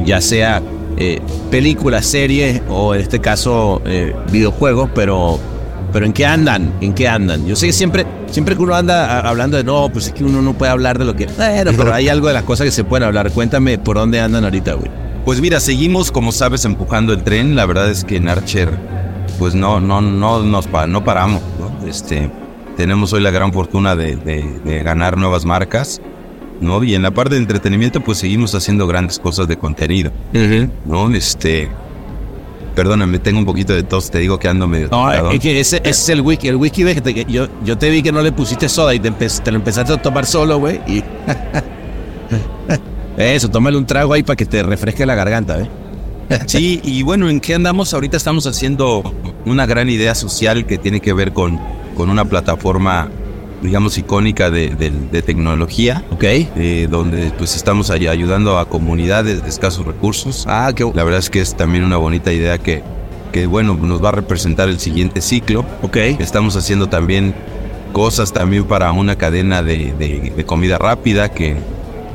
ya 0.05 0.21
sea 0.21 0.61
eh, 0.97 1.19
películas, 1.51 2.05
series 2.05 2.61
o 2.69 2.95
en 2.95 3.01
este 3.01 3.19
caso 3.19 3.81
eh, 3.85 4.15
videojuegos, 4.31 4.89
pero, 4.95 5.39
pero 5.93 6.05
¿en 6.05 6.13
qué 6.13 6.25
andan? 6.25 6.73
¿En 6.81 6.93
qué 6.93 7.07
andan? 7.07 7.45
Yo 7.45 7.55
sé 7.55 7.67
que 7.67 7.73
siempre, 7.73 8.05
siempre 8.31 8.55
que 8.55 8.61
uno 8.63 8.73
anda 8.75 9.19
hablando 9.19 9.57
de 9.57 9.63
no, 9.63 9.89
pues 9.91 10.07
es 10.07 10.13
que 10.13 10.23
uno 10.23 10.41
no 10.41 10.53
puede 10.53 10.71
hablar 10.71 10.97
de 10.97 11.05
lo 11.05 11.15
que. 11.15 11.27
Bueno, 11.27 11.71
pero 11.77 11.93
hay 11.93 12.09
algo 12.09 12.27
de 12.27 12.33
las 12.33 12.43
cosas 12.43 12.65
que 12.65 12.71
se 12.71 12.83
pueden 12.83 13.03
hablar. 13.05 13.31
Cuéntame 13.31 13.77
por 13.77 13.97
dónde 13.97 14.19
andan 14.19 14.43
ahorita, 14.43 14.73
güey. 14.73 14.89
Pues 15.27 15.41
mira, 15.41 15.59
seguimos, 15.59 16.09
como 16.09 16.31
sabes, 16.31 16.63
empujando 16.63 17.11
el 17.11 17.21
tren. 17.21 17.57
La 17.57 17.65
verdad 17.65 17.89
es 17.91 18.05
que 18.05 18.15
en 18.15 18.29
Archer, 18.29 18.69
pues 19.37 19.55
no, 19.55 19.81
no, 19.81 19.99
no 19.99 20.41
nos 20.41 20.67
pa- 20.67 20.87
no 20.87 21.03
paramos, 21.03 21.41
¿no? 21.59 21.85
Este, 21.85 22.31
tenemos 22.77 23.11
hoy 23.11 23.19
la 23.19 23.29
gran 23.29 23.51
fortuna 23.51 23.97
de, 23.97 24.15
de- 24.15 24.61
de 24.63 24.83
ganar 24.83 25.17
nuevas 25.17 25.43
marcas, 25.43 25.99
¿no? 26.61 26.81
Y 26.81 26.95
en 26.95 27.01
la 27.01 27.11
parte 27.11 27.35
de 27.35 27.41
entretenimiento, 27.41 27.99
pues 27.99 28.19
seguimos 28.19 28.55
haciendo 28.55 28.87
grandes 28.87 29.19
cosas 29.19 29.49
de 29.49 29.57
contenido, 29.57 30.11
¿no? 30.85 31.13
Este, 31.13 31.67
perdóname, 32.73 33.19
tengo 33.19 33.39
un 33.39 33.45
poquito 33.45 33.73
de 33.73 33.83
tos, 33.83 34.09
te 34.09 34.19
digo 34.19 34.39
que 34.39 34.47
ando 34.47 34.65
medio. 34.65 34.85
No, 34.91 35.07
tocadón. 35.07 35.33
es 35.33 35.39
que 35.41 35.59
ese, 35.59 35.77
ese 35.79 35.89
es 35.89 36.07
el 36.07 36.21
whisky. 36.21 36.47
El 36.47 36.55
whisky, 36.55 36.85
te- 36.85 37.13
que 37.13 37.25
yo, 37.25 37.49
yo 37.65 37.77
te 37.77 37.89
vi 37.89 38.01
que 38.01 38.13
no 38.13 38.21
le 38.21 38.31
pusiste 38.31 38.69
soda 38.69 38.95
y 38.95 38.99
te, 39.01 39.11
empe- 39.11 39.41
te 39.43 39.51
lo 39.51 39.57
empezaste 39.57 39.91
a 39.91 40.01
tomar 40.01 40.25
solo, 40.25 40.57
güey. 40.57 40.79
Y... 40.87 41.03
Eso, 43.17 43.49
tómale 43.49 43.77
un 43.77 43.85
trago 43.85 44.13
ahí 44.13 44.23
para 44.23 44.35
que 44.37 44.45
te 44.45 44.61
refresque 44.63 45.05
la 45.05 45.15
garganta, 45.15 45.59
¿eh? 45.59 45.69
Sí, 46.45 46.79
y 46.83 47.03
bueno, 47.03 47.29
¿en 47.29 47.39
qué 47.39 47.55
andamos? 47.55 47.93
Ahorita 47.93 48.17
estamos 48.17 48.45
haciendo 48.47 49.13
una 49.45 49.65
gran 49.65 49.89
idea 49.89 50.13
social 50.13 50.65
que 50.65 50.77
tiene 50.77 50.99
que 50.99 51.13
ver 51.13 51.33
con, 51.33 51.59
con 51.95 52.09
una 52.09 52.25
plataforma, 52.25 53.09
digamos, 53.61 53.97
icónica 53.97 54.51
de, 54.51 54.69
de- 54.75 54.91
de 54.91 55.21
tecnología, 55.21 56.03
Ok. 56.11 56.23
eh, 56.25 56.87
donde 56.91 57.31
pues 57.37 57.55
estamos 57.55 57.89
ayudando 57.89 58.59
a 58.59 58.67
comunidades 58.69 59.41
de 59.41 59.49
escasos 59.49 59.85
recursos. 59.85 60.43
Ah, 60.47 60.71
qué 60.75 60.83
La 60.93 61.03
verdad 61.03 61.19
es 61.19 61.29
que 61.29 61.39
es 61.39 61.55
también 61.55 61.83
una 61.85 61.97
bonita 61.97 62.31
idea 62.33 62.57
que, 62.57 62.83
que 63.31 63.47
bueno, 63.47 63.73
nos 63.75 64.03
va 64.03 64.09
a 64.09 64.13
representar 64.13 64.67
el 64.69 64.79
siguiente 64.79 65.21
ciclo. 65.21 65.65
Ok. 65.81 65.95
Estamos 66.19 66.55
haciendo 66.57 66.87
también 66.87 67.33
cosas 67.93 68.31
también 68.33 68.65
para 68.65 68.91
una 68.91 69.15
cadena 69.15 69.63
de, 69.63 69.93
de- 69.97 70.33
de 70.35 70.45
comida 70.45 70.77
rápida 70.77 71.29
que 71.29 71.55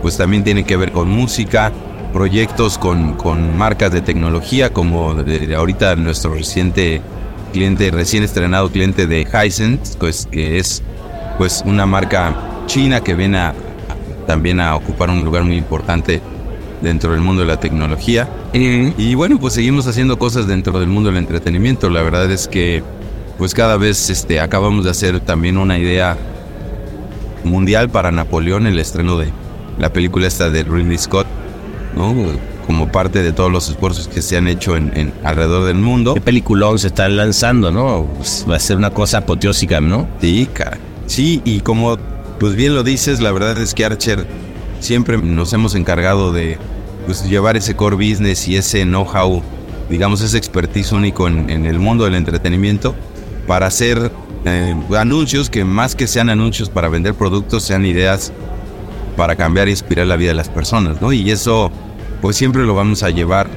pues 0.03 0.17
también 0.17 0.45
tiene 0.45 0.65
que 0.65 0.77
ver 0.77 0.93
con 0.93 1.09
música, 1.09 1.73
proyectos 2.13 2.77
con, 2.77 3.15
con 3.15 3.57
marcas 3.57 3.91
de 3.93 4.03
tecnología 4.03 4.73
como 4.73 5.15
de- 5.15 5.55
ahorita 5.55 5.97
nuestro 5.97 6.35
reciente 6.35 7.01
cliente, 7.53 7.91
recién 7.91 8.23
estrenado 8.23 8.71
cliente 8.71 9.07
de 9.07 9.23
Hisense, 9.23 9.97
pues 9.99 10.29
que 10.31 10.59
es 10.59 10.83
pues 11.39 11.63
una 11.65 11.87
marca 11.87 12.35
china 12.67 13.01
que 13.03 13.15
viene 13.15 13.39
a, 13.39 13.55
también 14.27 14.61
a 14.61 14.75
ocupar 14.77 15.09
un 15.11 15.25
lugar 15.25 15.45
muy 15.45 15.57
importante 15.57 16.21
dentro 16.83 17.13
del 17.13 17.21
mundo 17.21 17.43
de 17.43 17.49
la 17.49 17.61
tecnología. 17.61 18.29
Y 18.53 19.15
bueno, 19.15 19.39
pues 19.39 19.55
seguimos 19.55 19.87
haciendo 19.87 20.19
cosas 20.19 20.47
dentro 20.47 20.79
del 20.79 20.89
mundo 20.89 21.11
del 21.11 21.19
entretenimiento. 21.19 21.89
La 21.89 22.03
verdad 22.03 22.31
es 22.31 22.49
que 22.49 22.83
pues 23.39 23.55
cada 23.55 23.77
vez 23.77 24.11
este, 24.11 24.41
acabamos 24.41 24.85
de 24.85 24.91
hacer 24.91 25.21
también 25.21 25.57
una 25.57 25.79
idea 25.79 26.17
mundial 27.45 27.89
para 27.89 28.11
Napoleón, 28.13 28.67
el 28.67 28.79
estreno 28.79 29.17
de 29.17 29.33
la 29.79 29.93
película 29.93 30.27
esta 30.27 30.51
de 30.51 30.63
Ridley 30.65 30.99
Scott, 30.99 31.27
¿no? 31.97 32.15
Como 32.67 32.91
parte 32.93 33.23
de 33.23 33.33
todos 33.33 33.51
los 33.51 33.69
esfuerzos 33.69 34.07
que 34.09 34.23
se 34.23 34.37
han 34.37 34.47
hecho 34.47 34.77
en, 34.77 34.93
en- 34.97 35.13
alrededor 35.25 35.65
del 35.67 35.77
mundo. 35.79 36.15
Qué 36.15 36.21
peliculón 36.21 36.79
se 36.79 36.89
están 36.89 37.17
lanzando, 37.17 37.73
¿no? 37.73 38.07
Pues 38.17 38.47
va 38.49 38.57
a 38.57 38.61
ser 38.61 38.77
una 38.77 38.91
cosa 38.91 39.19
apoteósica, 39.19 39.81
¿no? 39.81 40.09
Sí, 40.21 40.49
cara. 40.53 40.79
Sí, 41.07 41.43
y 41.45 41.61
como 41.61 41.99
pues 42.39 42.55
bien 42.55 42.75
lo 42.75 42.83
dices, 42.83 43.21
la 43.21 43.31
verdad 43.33 43.59
es 43.59 43.75
que 43.75 43.85
Archer 43.85 44.27
siempre 44.81 45.17
nos 45.19 45.53
hemos 45.53 45.75
encargado 45.75 46.33
de 46.33 46.59
pues, 47.07 47.29
llevar 47.29 47.57
ese 47.57 47.75
core 47.77 47.97
business 47.97 48.49
y 48.49 48.57
ese 48.57 48.83
know-how, 48.85 49.43
digamos, 49.91 50.21
ese 50.23 50.39
expertise 50.39 50.93
único 50.93 51.29
en, 51.29 51.51
en 51.51 51.67
el 51.67 51.79
mundo 51.79 52.05
del 52.05 52.15
entretenimiento 52.15 52.95
para 53.47 53.67
hacer 53.67 54.11
eh, 54.45 54.75
anuncios 54.97 55.51
que 55.51 55.65
más 55.65 55.95
que 55.95 56.07
sean 56.07 56.31
anuncios 56.31 56.69
para 56.69 56.89
vender 56.89 57.15
productos, 57.15 57.63
sean 57.65 57.85
ideas 57.87 58.33
para 59.17 59.37
cambiar 59.37 59.69
e 59.69 59.73
inspirar 59.73 60.07
la 60.07 60.17
vida 60.17 60.29
de 60.31 60.35
las 60.37 60.49
personas, 60.49 61.01
¿no? 61.01 61.13
Y 61.13 61.31
eso, 61.31 61.71
pues 62.21 62.37
siempre 62.37 62.63
lo 62.65 62.75
vamos 62.75 63.03
a 63.03 63.11
llevar 63.11 63.49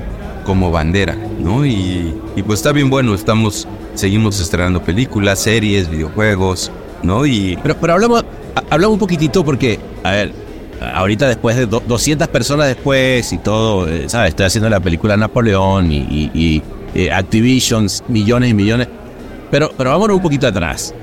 como 0.45 0.69
bandera, 0.71 1.17
¿no? 1.39 1.65
Y, 1.65 2.13
pues 2.45 2.59
está 2.59 2.71
bien 2.71 2.89
bueno, 2.89 3.13
estamos, 3.15 3.67
seguimos 3.95 4.39
estrenando 4.39 4.81
películas, 4.83 5.39
series, 5.39 5.89
videojuegos, 5.89 6.71
¿no? 7.03 7.25
Y 7.25 7.57
Pero, 7.63 7.77
pero 7.79 7.93
hablamos, 7.93 8.25
ha- 8.55 8.63
hablamos 8.69 8.93
un 8.93 8.99
poquitito 8.99 9.43
porque, 9.43 9.79
a 10.03 10.11
ver, 10.11 10.31
ahorita 10.93 11.27
después 11.27 11.55
de 11.55 11.65
do- 11.65 11.81
200 11.87 12.27
personas 12.27 12.67
después 12.67 13.31
y 13.33 13.37
todo, 13.39 13.87
eh, 13.87 14.07
¿sabes? 14.07 14.29
Estoy 14.29 14.45
haciendo 14.45 14.69
la 14.69 14.79
película 14.79 15.17
Napoleón 15.17 15.91
y, 15.91 15.97
y- 15.99 16.31
y, 16.33 16.61
eh, 16.93 17.11
Activision, 17.11 17.87
millones 18.07 18.51
y 18.51 18.53
millones. 18.53 18.87
Pero, 19.49 19.71
pero 19.77 19.89
vámonos 19.91 20.17
un 20.17 20.21
poquito 20.23 20.47
atrás. 20.47 20.93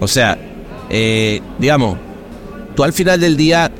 O 0.00 0.08
sea, 0.08 0.38
eh, 0.88 1.40
digamos, 1.58 1.98
tú 2.74 2.84
al 2.84 2.92
final 2.92 3.20
del 3.20 3.36
día 3.36 3.70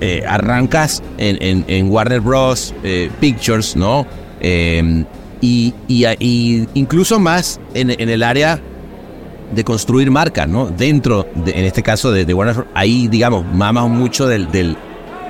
eh, 0.00 0.24
arrancas 0.26 1.02
en, 1.18 1.36
en- 1.42 1.64
en 1.68 1.90
Warner 1.90 2.20
Bros. 2.20 2.74
eh, 2.82 3.10
Pictures, 3.20 3.76
¿no? 3.76 4.06
Eh, 4.40 5.04
y, 5.42 5.74
y- 5.88 6.66
incluso 6.74 7.18
más 7.18 7.60
en, 7.74 7.90
en 7.90 8.08
el 8.08 8.22
área 8.22 8.60
de 9.54 9.64
construir 9.64 10.10
marcas, 10.10 10.48
¿no? 10.48 10.66
Dentro, 10.66 11.26
de- 11.34 11.52
en 11.52 11.64
este 11.64 11.82
caso, 11.82 12.12
de, 12.12 12.24
de 12.24 12.34
Warner 12.34 12.54
Bros. 12.56 12.68
Ahí, 12.74 13.08
digamos, 13.08 13.44
mamas 13.52 13.88
mucho 13.88 14.26
del, 14.26 14.50
del- 14.50 14.76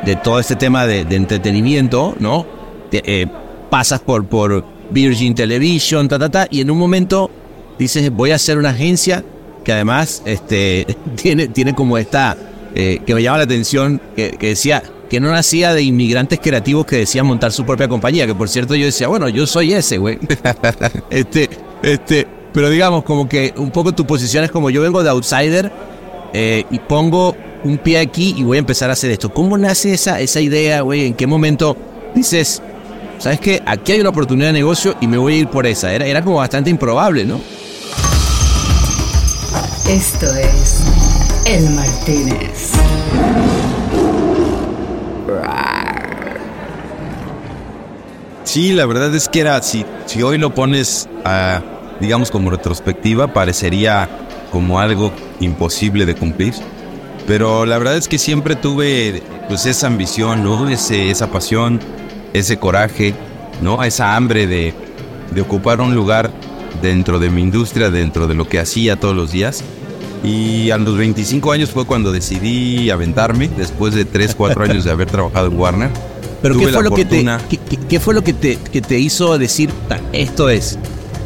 de 0.04 0.16
todo 0.16 0.40
este 0.40 0.56
tema 0.56 0.86
de, 0.86 1.04
de 1.04 1.16
entretenimiento, 1.16 2.14
¿no? 2.18 2.46
Eh, 2.92 3.26
pasas 3.70 4.00
por, 4.00 4.26
por 4.26 4.64
Virgin 4.90 5.34
Television, 5.34 6.08
ta, 6.08 6.18
ta, 6.18 6.28
ta, 6.28 6.46
y 6.50 6.60
en 6.60 6.70
un 6.70 6.78
momento 6.78 7.30
dices, 7.78 8.10
voy 8.10 8.32
a 8.32 8.34
hacer 8.36 8.58
una 8.58 8.70
agencia 8.70 9.24
que 9.64 9.72
además 9.72 10.22
este, 10.24 10.86
tiene, 11.16 11.48
tiene 11.48 11.74
como 11.74 11.96
esta, 11.98 12.36
eh, 12.74 13.00
que 13.06 13.14
me 13.14 13.22
llama 13.22 13.38
la 13.38 13.44
atención, 13.44 14.00
que, 14.14 14.30
que 14.32 14.48
decía 14.48 14.82
que 15.10 15.18
no 15.18 15.30
nacía 15.32 15.74
de 15.74 15.82
inmigrantes 15.82 16.38
creativos 16.38 16.86
que 16.86 16.98
decían 16.98 17.26
montar 17.26 17.50
su 17.50 17.66
propia 17.66 17.88
compañía, 17.88 18.26
que 18.28 18.34
por 18.34 18.48
cierto 18.48 18.76
yo 18.76 18.86
decía, 18.86 19.08
bueno, 19.08 19.28
yo 19.28 19.44
soy 19.44 19.72
ese, 19.72 19.98
güey. 19.98 20.18
este, 21.10 21.50
este, 21.82 22.26
pero 22.52 22.70
digamos 22.70 23.02
como 23.02 23.28
que 23.28 23.52
un 23.56 23.72
poco 23.72 23.92
tu 23.92 24.06
posición 24.06 24.44
es 24.44 24.52
como 24.52 24.70
yo 24.70 24.80
vengo 24.80 25.02
de 25.02 25.10
outsider 25.10 25.72
eh, 26.32 26.64
y 26.70 26.78
pongo 26.78 27.36
un 27.64 27.78
pie 27.78 27.98
aquí 27.98 28.36
y 28.38 28.44
voy 28.44 28.58
a 28.58 28.60
empezar 28.60 28.88
a 28.88 28.92
hacer 28.92 29.10
esto. 29.10 29.34
¿Cómo 29.34 29.58
nace 29.58 29.92
esa, 29.92 30.20
esa 30.20 30.40
idea, 30.40 30.82
güey? 30.82 31.06
¿En 31.06 31.14
qué 31.14 31.26
momento 31.26 31.76
dices, 32.14 32.62
sabes 33.18 33.40
qué? 33.40 33.60
Aquí 33.66 33.90
hay 33.90 34.00
una 34.00 34.10
oportunidad 34.10 34.50
de 34.50 34.54
negocio 34.54 34.94
y 35.00 35.08
me 35.08 35.18
voy 35.18 35.34
a 35.34 35.36
ir 35.38 35.48
por 35.48 35.66
esa. 35.66 35.92
Era, 35.92 36.06
era 36.06 36.22
como 36.22 36.36
bastante 36.36 36.70
improbable, 36.70 37.24
¿no? 37.24 37.40
Esto 39.88 40.26
es 40.36 40.99
El 41.46 41.70
Martínez. 41.70 42.72
Sí, 48.44 48.72
la 48.72 48.86
verdad 48.86 49.14
es 49.14 49.28
que 49.28 49.40
era, 49.40 49.62
si, 49.62 49.84
si 50.06 50.22
hoy 50.22 50.38
lo 50.38 50.54
pones, 50.54 51.08
digamos, 52.00 52.30
como 52.30 52.50
retrospectiva, 52.50 53.32
parecería 53.32 54.08
como 54.52 54.80
algo 54.80 55.12
imposible 55.40 56.06
de 56.06 56.14
cumplir. 56.14 56.54
Pero 57.26 57.64
la 57.64 57.78
verdad 57.78 57.96
es 57.96 58.08
que 58.08 58.18
siempre 58.18 58.56
tuve 58.56 59.22
pues 59.48 59.66
esa 59.66 59.86
ambición, 59.86 60.42
¿no? 60.42 60.68
Ese, 60.68 61.10
esa 61.10 61.30
pasión, 61.30 61.80
ese 62.32 62.58
coraje, 62.58 63.14
¿no? 63.62 63.82
Esa 63.82 64.16
hambre 64.16 64.46
de, 64.46 64.74
de 65.30 65.40
ocupar 65.40 65.80
un 65.80 65.94
lugar 65.94 66.30
dentro 66.82 67.18
de 67.18 67.30
mi 67.30 67.42
industria, 67.42 67.90
dentro 67.90 68.26
de 68.26 68.34
lo 68.34 68.48
que 68.48 68.58
hacía 68.58 68.96
todos 68.96 69.14
los 69.14 69.32
días. 69.32 69.62
Y 70.22 70.70
a 70.70 70.76
los 70.76 70.96
25 70.98 71.50
años 71.52 71.70
fue 71.70 71.86
cuando 71.86 72.12
decidí 72.12 72.90
aventarme, 72.90 73.48
después 73.56 73.94
de 73.94 74.04
3, 74.04 74.34
4 74.34 74.64
años 74.64 74.84
de 74.84 74.90
haber 74.90 75.08
trabajado 75.10 75.46
en 75.46 75.58
Warner. 75.58 75.90
Pero 76.42 76.54
¿qué 76.58 76.64
fue, 76.68 76.82
lo 76.82 76.90
que 76.96 77.04
te, 77.04 77.16
qué, 77.48 77.58
qué- 77.88 78.00
fue 78.00 78.14
lo 78.14 78.22
que 78.24 78.32
te, 78.32 78.56
que 78.56 78.80
te 78.80 78.98
hizo 78.98 79.36
decir, 79.38 79.70
"Ta, 79.88 80.00
esto 80.12 80.48
es? 80.50 80.78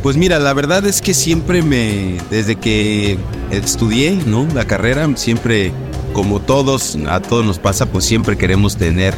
Pues 0.02 0.16
mira, 0.16 0.38
la 0.38 0.52
verdad 0.52 0.85
es 0.87 1.00
que 1.00 1.14
siempre 1.14 1.62
me, 1.62 2.18
desde 2.30 2.57
que 2.57 3.16
estudié, 3.50 4.18
¿no? 4.26 4.46
La 4.54 4.64
carrera, 4.66 5.09
siempre, 5.16 5.72
como 6.12 6.40
todos, 6.40 6.98
a 7.09 7.20
todos 7.20 7.44
nos 7.44 7.59
pasa, 7.59 7.87
pues 7.87 8.04
siempre 8.04 8.37
queremos 8.37 8.76
tener, 8.76 9.14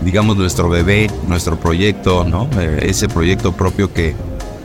digamos, 0.00 0.36
nuestro 0.36 0.68
bebé, 0.68 1.08
nuestro 1.28 1.58
proyecto, 1.58 2.24
¿no? 2.24 2.48
Eh, 2.58 2.80
ese 2.88 3.08
proyecto 3.08 3.52
propio 3.52 3.92
que, 3.92 4.14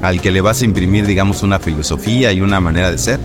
al 0.01 0.19
que 0.21 0.31
le 0.31 0.41
vas 0.41 0.61
a 0.61 0.65
imprimir, 0.65 1.05
digamos, 1.05 1.43
una 1.43 1.59
filosofía 1.59 2.31
y 2.33 2.41
una 2.41 2.59
manera 2.59 2.91
de 2.91 2.97
ser. 2.97 3.19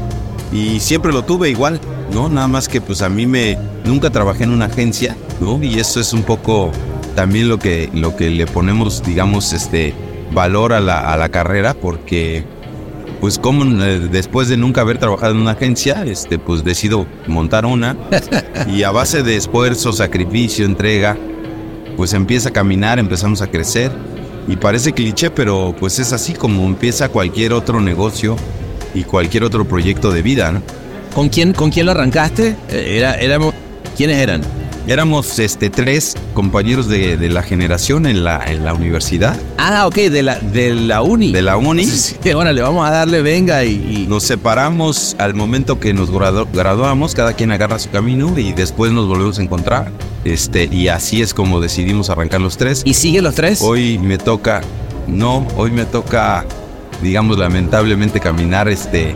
Y 0.53 0.81
siempre 0.81 1.13
lo 1.13 1.23
tuve 1.23 1.51
igual, 1.51 1.81
¿no? 2.13 2.29
Nada 2.29 2.49
más 2.49 2.69
que 2.69 2.81
pues 2.81 3.03
a 3.03 3.09
mí 3.09 3.27
me, 3.27 3.59
nunca 3.85 4.11
trabajé 4.11 4.45
en 4.45 4.51
una 4.51 4.67
agencia, 4.67 5.17
¿no? 5.41 5.63
Y 5.63 5.79
eso 5.79 6.01
es 6.01 6.13
un 6.13 6.23
poco 6.23 6.73
también 7.15 7.49
lo 7.49 7.59
que, 7.59 7.91
lo 7.93 8.17
que 8.17 8.31
le 8.31 8.47
ponemos, 8.47 9.03
digamos, 9.03 9.53
este, 9.53 9.95
valor 10.33 10.73
a 10.73 10.81
la, 10.81 11.13
a 11.13 11.17
la 11.17 11.29
carrera, 11.29 11.75
porque 11.75 12.45
pues 13.21 13.39
como 13.39 13.65
eh, 13.83 14.09
después 14.11 14.49
de 14.49 14.57
nunca 14.57 14.83
haber 14.83 14.99
trabajado 14.99 15.33
en 15.33 15.41
una 15.41 15.53
agencia, 15.53 16.05
este, 16.05 16.39
pues 16.39 16.65
decido 16.65 17.07
montar 17.27 17.67
una 17.67 17.97
y 18.69 18.83
a 18.85 18.91
base 18.91 19.23
de 19.23 19.37
esfuerzo, 19.37 19.93
sacrificio, 19.93 20.65
entrega, 20.65 21.17
pues 21.97 22.13
empieza 22.13 22.51
a 22.51 22.53
caminar, 22.53 22.99
empezamos 22.99 23.43
a 23.43 23.49
crecer 23.49 23.91
y 24.47 24.57
parece 24.57 24.93
cliché, 24.93 25.31
pero 25.31 25.75
pues 25.79 25.99
es 25.99 26.13
así 26.13 26.33
como 26.33 26.65
empieza 26.65 27.09
cualquier 27.09 27.53
otro 27.53 27.81
negocio 27.81 28.37
y 28.95 29.05
cualquier 29.05 29.45
otro 29.45 29.65
proyecto 29.67 30.11
de 30.13 30.23
vida, 30.23 30.53
¿no? 30.53 30.63
¿Con 31.15 31.29
quién, 31.29 31.53
con 31.53 31.71
quién 31.71 31.87
lo 31.87 31.93
arrancaste? 31.93 32.57
Eh, 32.71 32.97
Era, 32.99 33.15
éramos, 33.15 33.55
¿Quiénes 33.97 34.19
eran? 34.19 34.43
Éramos 34.87 35.39
este, 35.39 35.69
tres 35.69 36.15
compañeros 36.33 36.89
de, 36.89 37.19
de 37.19 37.29
la 37.29 37.43
generación 37.43 38.07
en 38.07 38.25
la, 38.25 38.43
en 38.47 38.65
la 38.65 38.73
universidad, 38.73 39.37
Ah, 39.59 39.87
ok, 39.87 39.95
de 39.97 40.23
la, 40.23 40.39
de 40.39 40.75
la 40.75 41.03
uni. 41.03 41.31
de 41.31 41.43
la 41.43 41.59
uni. 41.59 41.85
Sí, 41.85 42.15
sí, 42.23 42.33
bueno, 42.33 42.53
le 42.53 42.63
vamos 42.63 42.87
a 42.89 42.91
darle 42.91 43.21
venga 43.21 43.65
y... 43.65 43.73
y- 43.75 44.07
Nos 44.09 44.23
separamos 44.25 45.15
al 45.19 45.35
momento 45.35 45.79
que 45.79 45.93
nos 45.93 46.11
gradu- 46.11 46.47
graduamos, 46.55 47.15
cada 47.15 47.35
quien 47.35 47.53
agarra 47.53 47.79
su 47.79 47.91
camino 47.91 48.33
y 48.39 48.53
después 48.55 48.91
nos 48.93 49.07
volvemos 49.07 49.39
a 49.39 49.43
encontrar. 49.43 49.91
Este, 50.25 50.69
y 50.73 50.89
así 50.89 51.21
es 51.21 51.35
como 51.35 51.61
decidimos 51.61 52.09
arrancar 52.09 52.41
los 52.41 52.57
tres. 52.57 52.81
¿Y 52.87 52.95
siguen 52.95 53.25
los 53.25 53.35
tres? 53.35 53.61
Hoy 53.61 53.99
me 53.99 54.17
toca, 54.17 54.63
no, 55.07 55.47
hoy 55.59 55.71
me 55.71 55.85
toca, 55.85 56.47
digamos, 57.03 57.39
lamentablemente 57.39 58.21
caminar 58.21 58.69
este 58.69 59.15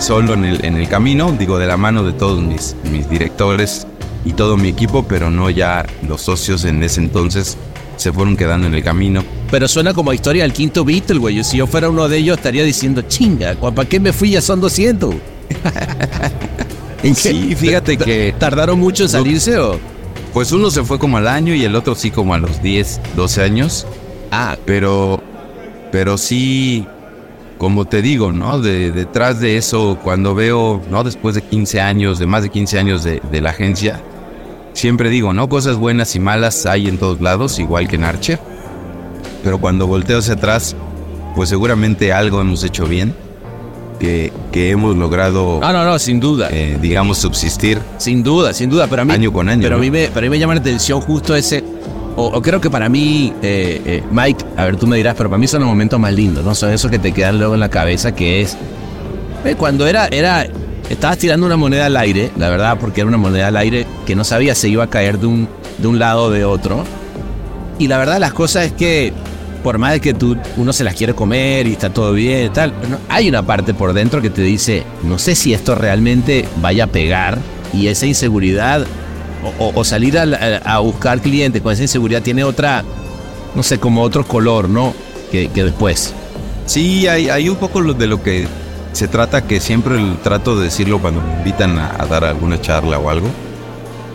solo 0.00 0.34
en 0.34 0.44
el, 0.44 0.64
en 0.64 0.76
el 0.76 0.88
camino, 0.88 1.32
digo, 1.38 1.58
de 1.58 1.66
la 1.66 1.76
mano 1.76 2.02
de 2.04 2.12
todos 2.12 2.40
mis, 2.42 2.74
mis 2.90 3.08
directores 3.08 3.86
y 4.24 4.32
todo 4.32 4.56
mi 4.56 4.68
equipo, 4.68 5.04
pero 5.04 5.30
no 5.30 5.50
ya 5.50 5.86
los 6.08 6.22
socios 6.22 6.64
en 6.64 6.82
ese 6.82 7.00
entonces 7.00 7.56
se 7.96 8.12
fueron 8.12 8.36
quedando 8.36 8.66
en 8.66 8.74
el 8.74 8.82
camino. 8.82 9.22
Pero 9.50 9.68
suena 9.68 9.94
como 9.94 10.12
historia 10.12 10.42
del 10.42 10.52
quinto 10.52 10.84
Beatle, 10.84 11.18
güey. 11.18 11.44
Si 11.44 11.58
yo 11.58 11.66
fuera 11.66 11.88
uno 11.88 12.08
de 12.08 12.16
ellos, 12.18 12.36
estaría 12.38 12.64
diciendo, 12.64 13.02
chinga, 13.02 13.54
¿para 13.54 13.88
qué 13.88 14.00
me 14.00 14.12
fui? 14.12 14.30
Ya 14.30 14.40
son 14.40 14.60
200. 14.60 15.14
Sí, 17.14 17.54
fíjate 17.54 17.98
que 17.98 18.34
¿Tardaron 18.38 18.78
mucho 18.80 19.02
en 19.02 19.08
salirse 19.10 19.58
o...? 19.58 19.78
pues 20.32 20.52
uno 20.52 20.70
se 20.70 20.82
fue 20.84 20.98
como 20.98 21.18
al 21.18 21.28
año 21.28 21.54
y 21.54 21.62
el 21.64 21.76
otro 21.76 21.94
sí 21.94 22.10
como 22.10 22.34
a 22.34 22.38
los 22.38 22.60
10, 22.62 23.00
12 23.14 23.42
años. 23.42 23.86
Ah, 24.32 24.56
Pero, 24.64 25.22
pero 25.92 26.18
sí, 26.18 26.86
como 27.58 27.84
te 27.86 28.02
digo, 28.02 28.32
¿no? 28.32 28.60
De, 28.60 28.90
detrás 28.90 29.40
de 29.40 29.56
eso, 29.56 29.98
cuando 30.02 30.34
veo, 30.34 30.82
¿no? 30.90 31.04
Después 31.04 31.34
de 31.34 31.42
15 31.42 31.80
años, 31.80 32.18
de 32.18 32.26
más 32.26 32.42
de 32.42 32.50
15 32.50 32.78
años 32.78 33.04
de, 33.04 33.20
de 33.30 33.40
la 33.40 33.50
agencia, 33.50 34.00
siempre 34.72 35.08
digo, 35.10 35.32
¿no? 35.32 35.48
Cosas 35.48 35.76
buenas 35.76 36.14
y 36.16 36.20
malas 36.20 36.66
hay 36.66 36.88
en 36.88 36.98
todos 36.98 37.20
lados, 37.20 37.58
igual 37.58 37.88
que 37.88 37.96
en 37.96 38.04
Archer. 38.04 38.38
Pero 39.42 39.58
cuando 39.58 39.86
volteo 39.86 40.18
hacia 40.18 40.34
atrás, 40.34 40.74
pues 41.36 41.48
seguramente 41.48 42.12
algo 42.12 42.40
hemos 42.40 42.64
hecho 42.64 42.86
bien, 42.86 43.14
que, 44.00 44.32
que 44.50 44.70
hemos 44.70 44.96
logrado, 44.96 45.60
no, 45.60 45.72
no, 45.72 45.84
no, 45.84 45.98
sin 45.98 46.18
duda. 46.18 46.48
eh, 46.50 46.78
digamos, 46.82 47.18
subsistir. 47.18 47.78
Sin 47.98 48.22
duda, 48.22 48.52
sin 48.52 48.68
duda. 48.70 48.86
Pero 48.88 49.02
a 49.02 49.04
mí, 49.04 49.12
Año 49.12 49.32
con 49.32 49.48
año, 49.48 49.62
Pero, 49.62 49.76
a 49.76 49.78
¿no? 49.78 49.82
mí 49.84 49.90
me, 49.90 50.08
pero 50.08 50.18
a 50.18 50.22
mí 50.22 50.30
me 50.30 50.38
llama 50.38 50.54
la 50.54 50.60
atención 50.60 51.00
justo 51.00 51.34
ese. 51.36 51.62
O, 52.16 52.40
creo 52.40 52.60
que 52.60 52.70
para 52.70 52.88
mí, 52.88 53.32
eh, 53.42 53.82
eh, 53.84 54.02
Mike, 54.12 54.44
a 54.56 54.64
ver, 54.64 54.76
tú 54.76 54.86
me 54.86 54.96
dirás, 54.96 55.16
pero 55.16 55.28
para 55.28 55.38
mí 55.38 55.48
son 55.48 55.60
los 55.60 55.68
momentos 55.68 55.98
más 55.98 56.12
lindos, 56.12 56.44
¿no? 56.44 56.54
Son 56.54 56.70
esos 56.72 56.90
que 56.90 57.00
te 57.00 57.10
quedan 57.12 57.38
luego 57.38 57.54
en 57.54 57.60
la 57.60 57.70
cabeza, 57.70 58.14
que 58.14 58.42
es. 58.42 58.56
eh, 59.44 59.54
cuando 59.56 59.86
era. 59.86 60.06
era 60.08 60.46
Estabas 60.90 61.16
tirando 61.16 61.46
una 61.46 61.56
moneda 61.56 61.86
al 61.86 61.96
aire, 61.96 62.30
la 62.36 62.50
verdad, 62.50 62.76
porque 62.78 63.00
era 63.00 63.08
una 63.08 63.16
moneda 63.16 63.48
al 63.48 63.56
aire 63.56 63.86
que 64.04 64.14
no 64.14 64.22
sabía 64.22 64.54
si 64.54 64.68
iba 64.68 64.84
a 64.84 64.90
caer 64.90 65.18
de 65.18 65.26
un, 65.26 65.48
de 65.78 65.88
un 65.88 65.98
lado 65.98 66.24
o 66.24 66.30
de 66.30 66.44
otro. 66.44 66.84
Y 67.78 67.88
la 67.88 67.96
verdad, 67.96 68.18
las 68.20 68.34
cosas 68.34 68.66
es 68.66 68.72
que, 68.72 69.14
por 69.62 69.78
más 69.78 69.92
de 69.92 70.00
que 70.00 70.12
tú, 70.12 70.36
uno 70.58 70.74
se 70.74 70.84
las 70.84 70.94
quiere 70.94 71.14
comer 71.14 71.66
y 71.66 71.72
está 71.72 71.88
todo 71.88 72.12
bien 72.12 72.46
y 72.46 72.48
tal, 72.50 72.74
hay 73.08 73.30
una 73.30 73.42
parte 73.42 73.72
por 73.72 73.94
dentro 73.94 74.20
que 74.20 74.28
te 74.28 74.42
dice, 74.42 74.82
no 75.02 75.18
sé 75.18 75.34
si 75.34 75.54
esto 75.54 75.74
realmente 75.74 76.44
vaya 76.60 76.84
a 76.84 76.88
pegar. 76.88 77.38
Y 77.72 77.86
esa 77.88 78.04
inseguridad 78.04 78.86
o, 79.58 79.72
o 79.74 79.84
salir 79.84 80.18
a, 80.18 80.22
a 80.64 80.78
buscar 80.80 81.20
clientes 81.20 81.62
con 81.62 81.72
esa 81.72 81.82
inseguridad 81.82 82.22
tiene 82.22 82.44
otra, 82.44 82.84
no 83.54 83.62
sé, 83.62 83.78
como 83.78 84.02
otro 84.02 84.26
color, 84.26 84.68
¿no? 84.68 84.94
Que, 85.30 85.48
que 85.48 85.64
después. 85.64 86.14
Sí, 86.66 87.06
hay, 87.06 87.28
hay 87.28 87.48
un 87.48 87.56
poco 87.56 87.82
de 87.82 88.06
lo 88.06 88.22
que 88.22 88.46
se 88.92 89.08
trata, 89.08 89.46
que 89.46 89.60
siempre 89.60 89.98
trato 90.22 90.56
de 90.56 90.64
decirlo 90.64 91.00
cuando 91.00 91.20
me 91.20 91.32
invitan 91.38 91.78
a, 91.78 91.94
a 91.98 92.06
dar 92.06 92.24
alguna 92.24 92.60
charla 92.60 92.98
o 92.98 93.10
algo. 93.10 93.28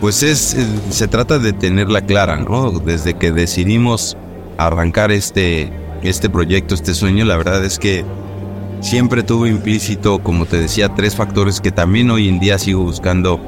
Pues 0.00 0.22
es, 0.22 0.54
eh, 0.54 0.66
se 0.88 1.08
trata 1.08 1.38
de 1.38 1.52
tenerla 1.52 2.00
clara, 2.00 2.38
¿no? 2.38 2.70
Desde 2.70 3.14
que 3.14 3.32
decidimos 3.32 4.16
arrancar 4.56 5.12
este, 5.12 5.70
este 6.02 6.30
proyecto, 6.30 6.74
este 6.74 6.94
sueño, 6.94 7.24
la 7.24 7.36
verdad 7.36 7.64
es 7.64 7.78
que 7.78 8.04
siempre 8.80 9.22
tuve 9.22 9.50
implícito, 9.50 10.20
como 10.22 10.46
te 10.46 10.58
decía, 10.58 10.88
tres 10.94 11.14
factores 11.14 11.60
que 11.60 11.70
también 11.70 12.10
hoy 12.10 12.28
en 12.28 12.40
día 12.40 12.58
sigo 12.58 12.82
buscando 12.82 13.40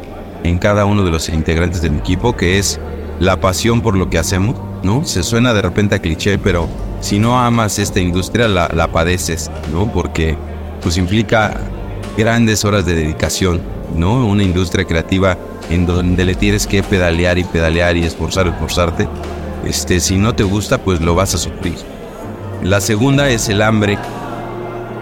en 0.45 0.59
cada 0.59 0.85
uno 0.85 1.05
de 1.05 1.11
los 1.11 1.29
integrantes 1.29 1.83
de 1.83 1.91
mi 1.91 1.99
equipo, 1.99 2.37
que 2.37 2.59
es 2.59 2.81
la 3.21 3.41
pasión 3.41 3.81
por 3.81 3.97
lo 3.97 4.11
que 4.11 4.19
hacemos, 4.19 4.57
¿no? 4.83 5.05
Se 5.05 5.23
suena 5.23 5.53
de 5.53 5.63
repente 5.63 5.95
a 5.95 5.99
cliché, 6.01 6.39
pero 6.39 6.69
si 7.01 7.19
no 7.19 7.39
amas 7.39 7.79
esta 7.79 8.01
industria, 8.01 8.49
la, 8.49 8.69
la 8.73 8.89
padeces, 8.89 9.51
¿no? 9.73 9.93
Porque 9.93 10.37
pues 10.83 10.97
implica 10.97 11.61
grandes 12.17 12.65
horas 12.65 12.85
de 12.85 12.95
dedicación, 12.95 13.61
¿no? 13.97 14.27
Una 14.27 14.43
industria 14.43 14.85
creativa 14.85 15.37
en 15.71 15.87
donde 15.87 16.25
le 16.25 16.35
tienes 16.35 16.67
que 16.67 16.83
pedalear 16.83 17.39
y 17.39 17.45
pedalear 17.45 17.97
y 17.97 18.05
esforzar, 18.05 18.47
esforzarte. 18.49 19.09
Este, 19.65 20.01
si 20.01 20.17
no 20.17 20.35
te 20.35 20.43
gusta, 20.43 20.79
pues 20.79 21.01
lo 21.01 21.15
vas 21.15 21.35
a 21.35 21.39
sufrir. 21.39 21.77
La 22.63 22.81
segunda 22.81 23.29
es 23.31 23.49
el 23.49 23.63
hambre, 23.63 23.99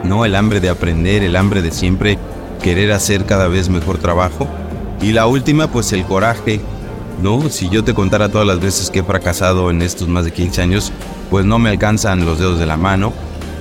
¿no? 0.04 0.24
El 0.24 0.34
hambre 0.34 0.60
de 0.60 0.68
aprender, 0.68 1.22
el 1.22 1.36
hambre 1.36 1.62
de 1.62 1.70
siempre 1.70 2.18
querer 2.62 2.92
hacer 2.92 3.24
cada 3.24 3.48
vez 3.48 3.68
mejor 3.68 3.98
trabajo. 3.98 4.46
Y 5.00 5.12
la 5.12 5.26
última, 5.26 5.68
pues 5.68 5.92
el 5.92 6.04
coraje, 6.04 6.60
¿no? 7.22 7.48
Si 7.48 7.68
yo 7.68 7.84
te 7.84 7.94
contara 7.94 8.28
todas 8.28 8.46
las 8.46 8.60
veces 8.60 8.90
que 8.90 9.00
he 9.00 9.02
fracasado 9.02 9.70
en 9.70 9.82
estos 9.82 10.08
más 10.08 10.24
de 10.24 10.32
15 10.32 10.62
años, 10.62 10.92
pues 11.30 11.44
no 11.44 11.58
me 11.58 11.70
alcanzan 11.70 12.24
los 12.24 12.38
dedos 12.38 12.58
de 12.58 12.66
la 12.66 12.76
mano 12.76 13.12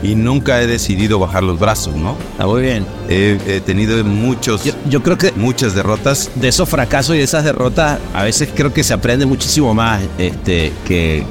y 0.01 0.15
nunca 0.15 0.61
he 0.61 0.67
decidido 0.67 1.19
bajar 1.19 1.43
los 1.43 1.59
brazos, 1.59 1.95
¿no? 1.95 2.15
Está 2.31 2.45
muy 2.47 2.61
bien. 2.61 2.85
He, 3.09 3.37
he 3.47 3.61
tenido 3.61 4.03
muchos, 4.03 4.63
Yo, 4.63 4.73
yo 4.89 5.03
creo 5.03 5.17
que 5.17 5.31
muchas 5.33 5.75
derrotas. 5.75 6.29
de 6.35 6.47
esos 6.47 6.67
fracasos 6.69 7.15
y 7.15 7.19
de 7.19 7.25
esas 7.25 7.43
derrotas, 7.43 7.99
a 8.13 8.23
veces 8.23 8.49
creo 8.53 8.73
que 8.73 8.83
se 8.83 8.93
aprende 8.93 9.25
muchísimo 9.25 9.73
más 9.73 10.01
este, 10.17 10.71
que, 10.85 11.23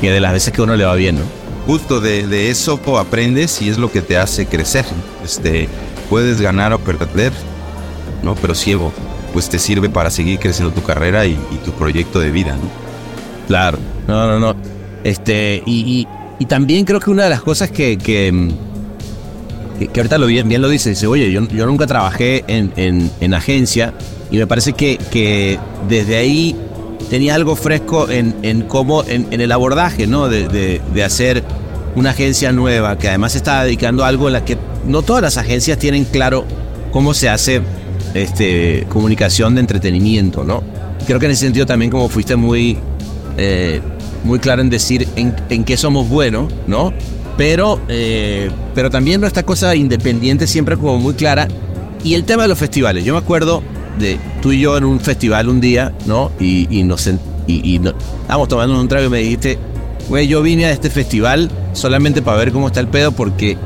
que 0.00 0.10
de 0.10 0.20
las 0.20 0.32
veces 0.32 0.52
que 0.52 0.62
uno 0.62 0.76
le 0.76 0.84
va 0.84 0.94
bien, 0.94 1.16
¿no? 1.16 1.24
Justo 1.66 2.00
de, 2.00 2.26
de 2.26 2.50
eso 2.50 2.80
aprendes 2.98 3.60
y 3.60 3.68
es 3.68 3.76
lo 3.76 3.90
que 3.90 4.00
te 4.00 4.16
hace 4.16 4.46
crecer. 4.46 4.84
Este, 5.24 5.68
puedes 6.08 6.40
ganar 6.40 6.72
o 6.72 6.78
perder, 6.78 7.32
¿no? 8.22 8.34
Pero 8.36 8.54
ciego, 8.54 8.92
pues 9.36 9.50
te 9.50 9.58
sirve 9.58 9.90
para 9.90 10.08
seguir 10.08 10.38
creciendo 10.38 10.72
tu 10.72 10.82
carrera 10.82 11.26
y, 11.26 11.36
tu 11.62 11.70
proyecto 11.72 12.20
de 12.20 12.30
vida, 12.30 12.52
¿no? 12.52 12.70
Claro. 13.46 13.76
No, 14.08 14.26
no, 14.26 14.40
no. 14.40 14.56
Este, 15.04 15.62
y, 15.66 16.08
y, 16.38 16.46
también 16.46 16.86
creo 16.86 17.00
que 17.00 17.10
una 17.10 17.24
de 17.24 17.28
las 17.28 17.42
cosas 17.42 17.70
que, 17.70 17.98
que, 17.98 18.32
mm, 18.32 19.88
que 19.92 20.00
ahorita 20.00 20.16
lo 20.16 20.26
bien, 20.26 20.48
bien 20.48 20.62
lo 20.62 20.70
dice, 20.70 20.88
dice, 20.88 21.06
oye, 21.06 21.30
yo, 21.30 21.46
yo 21.48 21.66
nunca 21.66 21.86
trabajé 21.86 22.44
en, 22.48 22.72
en, 22.76 23.10
en 23.20 23.34
agencia 23.34 23.92
y 24.30 24.38
me 24.38 24.46
parece 24.46 24.72
que, 24.72 24.96
que 25.10 25.58
desde 25.86 26.16
ahí 26.16 26.56
tenía 27.10 27.34
algo 27.34 27.56
fresco 27.56 28.08
en, 28.08 28.36
en 28.40 28.62
cómo, 28.62 29.04
en, 29.04 29.26
en 29.32 29.42
el 29.42 29.52
abordaje, 29.52 30.06
¿no? 30.06 30.30
De, 30.30 30.48
de, 30.48 30.80
de 30.94 31.04
hacer 31.04 31.44
una 31.94 32.12
agencia 32.12 32.52
nueva, 32.52 32.96
que 32.96 33.10
además 33.10 33.32
se 33.32 33.38
está 33.38 33.64
dedicando 33.64 34.02
a 34.02 34.08
algo 34.08 34.28
en 34.28 34.32
la 34.32 34.46
que 34.46 34.56
no 34.86 35.02
todas 35.02 35.20
las 35.20 35.36
agencias 35.36 35.76
tienen 35.76 36.06
claro 36.06 36.46
cómo 36.90 37.12
se 37.12 37.28
hace 37.28 37.60
este, 38.14 38.86
comunicación 38.88 39.54
de 39.54 39.60
entretenimiento, 39.60 40.44
¿no? 40.44 40.62
Creo 41.06 41.18
que 41.18 41.26
en 41.26 41.32
ese 41.32 41.44
sentido 41.44 41.66
también 41.66 41.90
como 41.90 42.08
fuiste 42.08 42.36
muy, 42.36 42.78
eh, 43.36 43.80
muy 44.24 44.38
claro 44.38 44.62
en 44.62 44.70
decir 44.70 45.06
en, 45.16 45.34
en 45.50 45.64
qué 45.64 45.76
somos 45.76 46.08
buenos, 46.08 46.52
¿no? 46.66 46.92
Pero, 47.36 47.80
eh, 47.88 48.50
pero 48.74 48.90
también 48.90 49.20
nuestra 49.20 49.42
cosa 49.42 49.74
independiente 49.76 50.46
siempre 50.46 50.76
como 50.76 50.98
muy 50.98 51.14
clara. 51.14 51.48
Y 52.02 52.14
el 52.14 52.24
tema 52.24 52.42
de 52.42 52.48
los 52.48 52.58
festivales, 52.58 53.04
yo 53.04 53.12
me 53.12 53.18
acuerdo 53.18 53.62
de 53.98 54.18
tú 54.40 54.52
y 54.52 54.60
yo 54.60 54.76
en 54.76 54.84
un 54.84 55.00
festival 55.00 55.48
un 55.48 55.60
día, 55.60 55.92
¿no? 56.06 56.30
Y, 56.40 56.66
y 56.70 56.82
nos 56.82 57.06
y, 57.06 57.74
y 57.74 57.78
no- 57.78 57.94
estábamos 58.22 58.48
tomando 58.48 58.80
un 58.80 58.88
trago 58.88 59.06
y 59.06 59.10
me 59.10 59.18
dijiste, 59.18 59.58
güey, 60.08 60.26
yo 60.28 60.42
vine 60.42 60.66
a 60.66 60.70
este 60.72 60.88
festival 60.90 61.50
solamente 61.72 62.22
para 62.22 62.38
ver 62.38 62.52
cómo 62.52 62.68
está 62.68 62.80
el 62.80 62.88
pedo 62.88 63.12
porque 63.12 63.56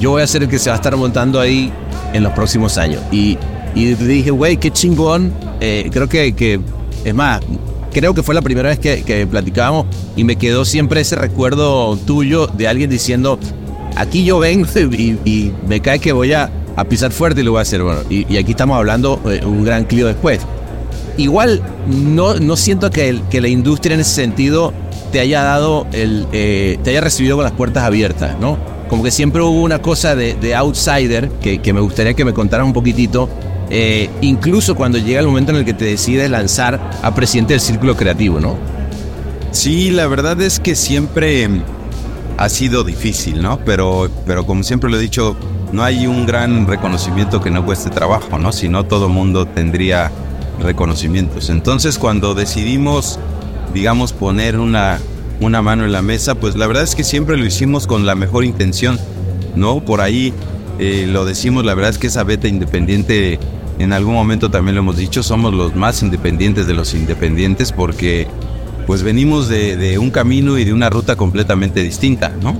yo 0.00 0.10
voy 0.10 0.22
a 0.22 0.26
ser 0.26 0.42
el 0.44 0.48
que 0.48 0.58
se 0.58 0.70
va 0.70 0.74
a 0.74 0.78
estar 0.78 0.96
montando 0.96 1.38
ahí 1.40 1.72
en 2.12 2.22
los 2.22 2.32
próximos 2.32 2.78
años. 2.78 3.00
Y, 3.12 3.36
y 3.74 3.94
dije, 3.94 4.30
güey, 4.30 4.56
qué 4.56 4.70
chingón. 4.70 5.32
Eh, 5.60 5.88
creo 5.92 6.08
que, 6.08 6.32
que, 6.34 6.60
es 7.04 7.14
más, 7.14 7.40
creo 7.92 8.14
que 8.14 8.22
fue 8.22 8.34
la 8.34 8.42
primera 8.42 8.68
vez 8.68 8.78
que, 8.78 9.02
que 9.02 9.26
platicábamos 9.26 9.86
y 10.16 10.24
me 10.24 10.36
quedó 10.36 10.64
siempre 10.64 11.00
ese 11.00 11.16
recuerdo 11.16 11.96
tuyo 11.96 12.46
de 12.46 12.68
alguien 12.68 12.90
diciendo, 12.90 13.38
aquí 13.96 14.24
yo 14.24 14.38
vengo 14.38 14.66
y, 14.76 15.52
me 15.66 15.80
cae 15.80 15.98
que 15.98 16.12
voy 16.12 16.32
a, 16.32 16.50
pisar 16.88 17.10
fuerte 17.10 17.40
y 17.40 17.44
lo 17.44 17.52
voy 17.52 17.58
a 17.58 17.62
hacer. 17.62 17.82
Bueno, 17.82 18.00
y, 18.08 18.32
y 18.32 18.36
aquí 18.36 18.52
estamos 18.52 18.76
hablando 18.76 19.20
eh, 19.26 19.40
un 19.44 19.64
gran 19.64 19.84
Clio 19.84 20.06
después. 20.06 20.40
Igual 21.16 21.60
no, 21.88 22.34
no 22.34 22.56
siento 22.56 22.90
que, 22.90 23.08
el- 23.08 23.22
que 23.24 23.40
la 23.40 23.48
industria 23.48 23.94
en 23.94 24.00
ese 24.00 24.12
sentido 24.14 24.72
te 25.10 25.18
haya 25.20 25.42
dado 25.42 25.86
el, 25.92 26.26
eh, 26.32 26.78
te 26.84 26.90
haya 26.90 27.00
recibido 27.00 27.36
con 27.36 27.42
las 27.44 27.52
puertas 27.52 27.82
abiertas, 27.82 28.38
¿no? 28.40 28.56
Como 28.88 29.02
que 29.02 29.10
siempre 29.10 29.42
hubo 29.42 29.62
una 29.62 29.82
cosa 29.82 30.14
de, 30.14 30.34
de 30.34 30.54
outsider 30.54 31.28
que, 31.42 31.58
que 31.60 31.72
me 31.72 31.80
gustaría 31.80 32.14
que 32.14 32.24
me 32.24 32.32
contaras 32.32 32.64
un 32.66 32.72
poquitito, 32.72 33.28
eh, 33.70 34.08
incluso 34.20 34.74
cuando 34.74 34.98
llega 34.98 35.20
el 35.20 35.26
momento 35.26 35.52
en 35.52 35.58
el 35.58 35.64
que 35.64 35.74
te 35.74 35.84
decides 35.84 36.30
lanzar 36.30 36.80
a 37.02 37.14
presidente 37.14 37.54
del 37.54 37.60
círculo 37.60 37.96
creativo, 37.96 38.40
¿no? 38.40 38.56
Sí, 39.50 39.90
la 39.90 40.06
verdad 40.06 40.40
es 40.40 40.60
que 40.60 40.74
siempre 40.74 41.48
mm, 41.48 41.62
ha 42.38 42.48
sido 42.48 42.84
difícil, 42.84 43.42
¿no? 43.42 43.58
Pero, 43.64 44.10
pero 44.26 44.46
como 44.46 44.62
siempre 44.62 44.90
lo 44.90 44.96
he 44.96 45.00
dicho, 45.00 45.36
no 45.72 45.82
hay 45.82 46.06
un 46.06 46.26
gran 46.26 46.66
reconocimiento 46.66 47.40
que 47.40 47.50
no 47.50 47.64
cueste 47.64 47.90
trabajo, 47.90 48.38
¿no? 48.38 48.52
Si 48.52 48.68
no, 48.68 48.84
todo 48.84 49.08
mundo 49.08 49.46
tendría 49.46 50.10
reconocimientos. 50.60 51.50
Entonces, 51.50 51.98
cuando 51.98 52.34
decidimos, 52.34 53.18
digamos, 53.74 54.12
poner 54.12 54.58
una, 54.58 54.98
una 55.40 55.62
mano 55.62 55.84
en 55.84 55.92
la 55.92 56.02
mesa, 56.02 56.34
pues 56.34 56.56
la 56.56 56.66
verdad 56.66 56.84
es 56.84 56.94
que 56.94 57.04
siempre 57.04 57.36
lo 57.36 57.44
hicimos 57.44 57.86
con 57.86 58.06
la 58.06 58.14
mejor 58.14 58.44
intención, 58.44 58.98
¿no? 59.56 59.80
Por 59.80 60.00
ahí 60.00 60.32
eh, 60.78 61.06
lo 61.08 61.24
decimos, 61.24 61.64
la 61.64 61.74
verdad 61.74 61.90
es 61.90 61.98
que 61.98 62.06
esa 62.06 62.22
beta 62.24 62.48
independiente, 62.48 63.38
en 63.78 63.92
algún 63.92 64.14
momento 64.14 64.50
también 64.50 64.74
lo 64.74 64.80
hemos 64.80 64.96
dicho, 64.96 65.22
somos 65.22 65.54
los 65.54 65.74
más 65.74 66.02
independientes 66.02 66.66
de 66.66 66.74
los 66.74 66.94
independientes 66.94 67.72
porque 67.72 68.26
pues 68.86 69.02
venimos 69.02 69.48
de, 69.48 69.98
un 69.98 70.10
camino 70.10 70.58
y 70.58 70.64
de 70.64 70.72
una 70.72 70.90
ruta 70.90 71.14
completamente 71.14 71.82
distinta, 71.82 72.30
¿no? 72.42 72.56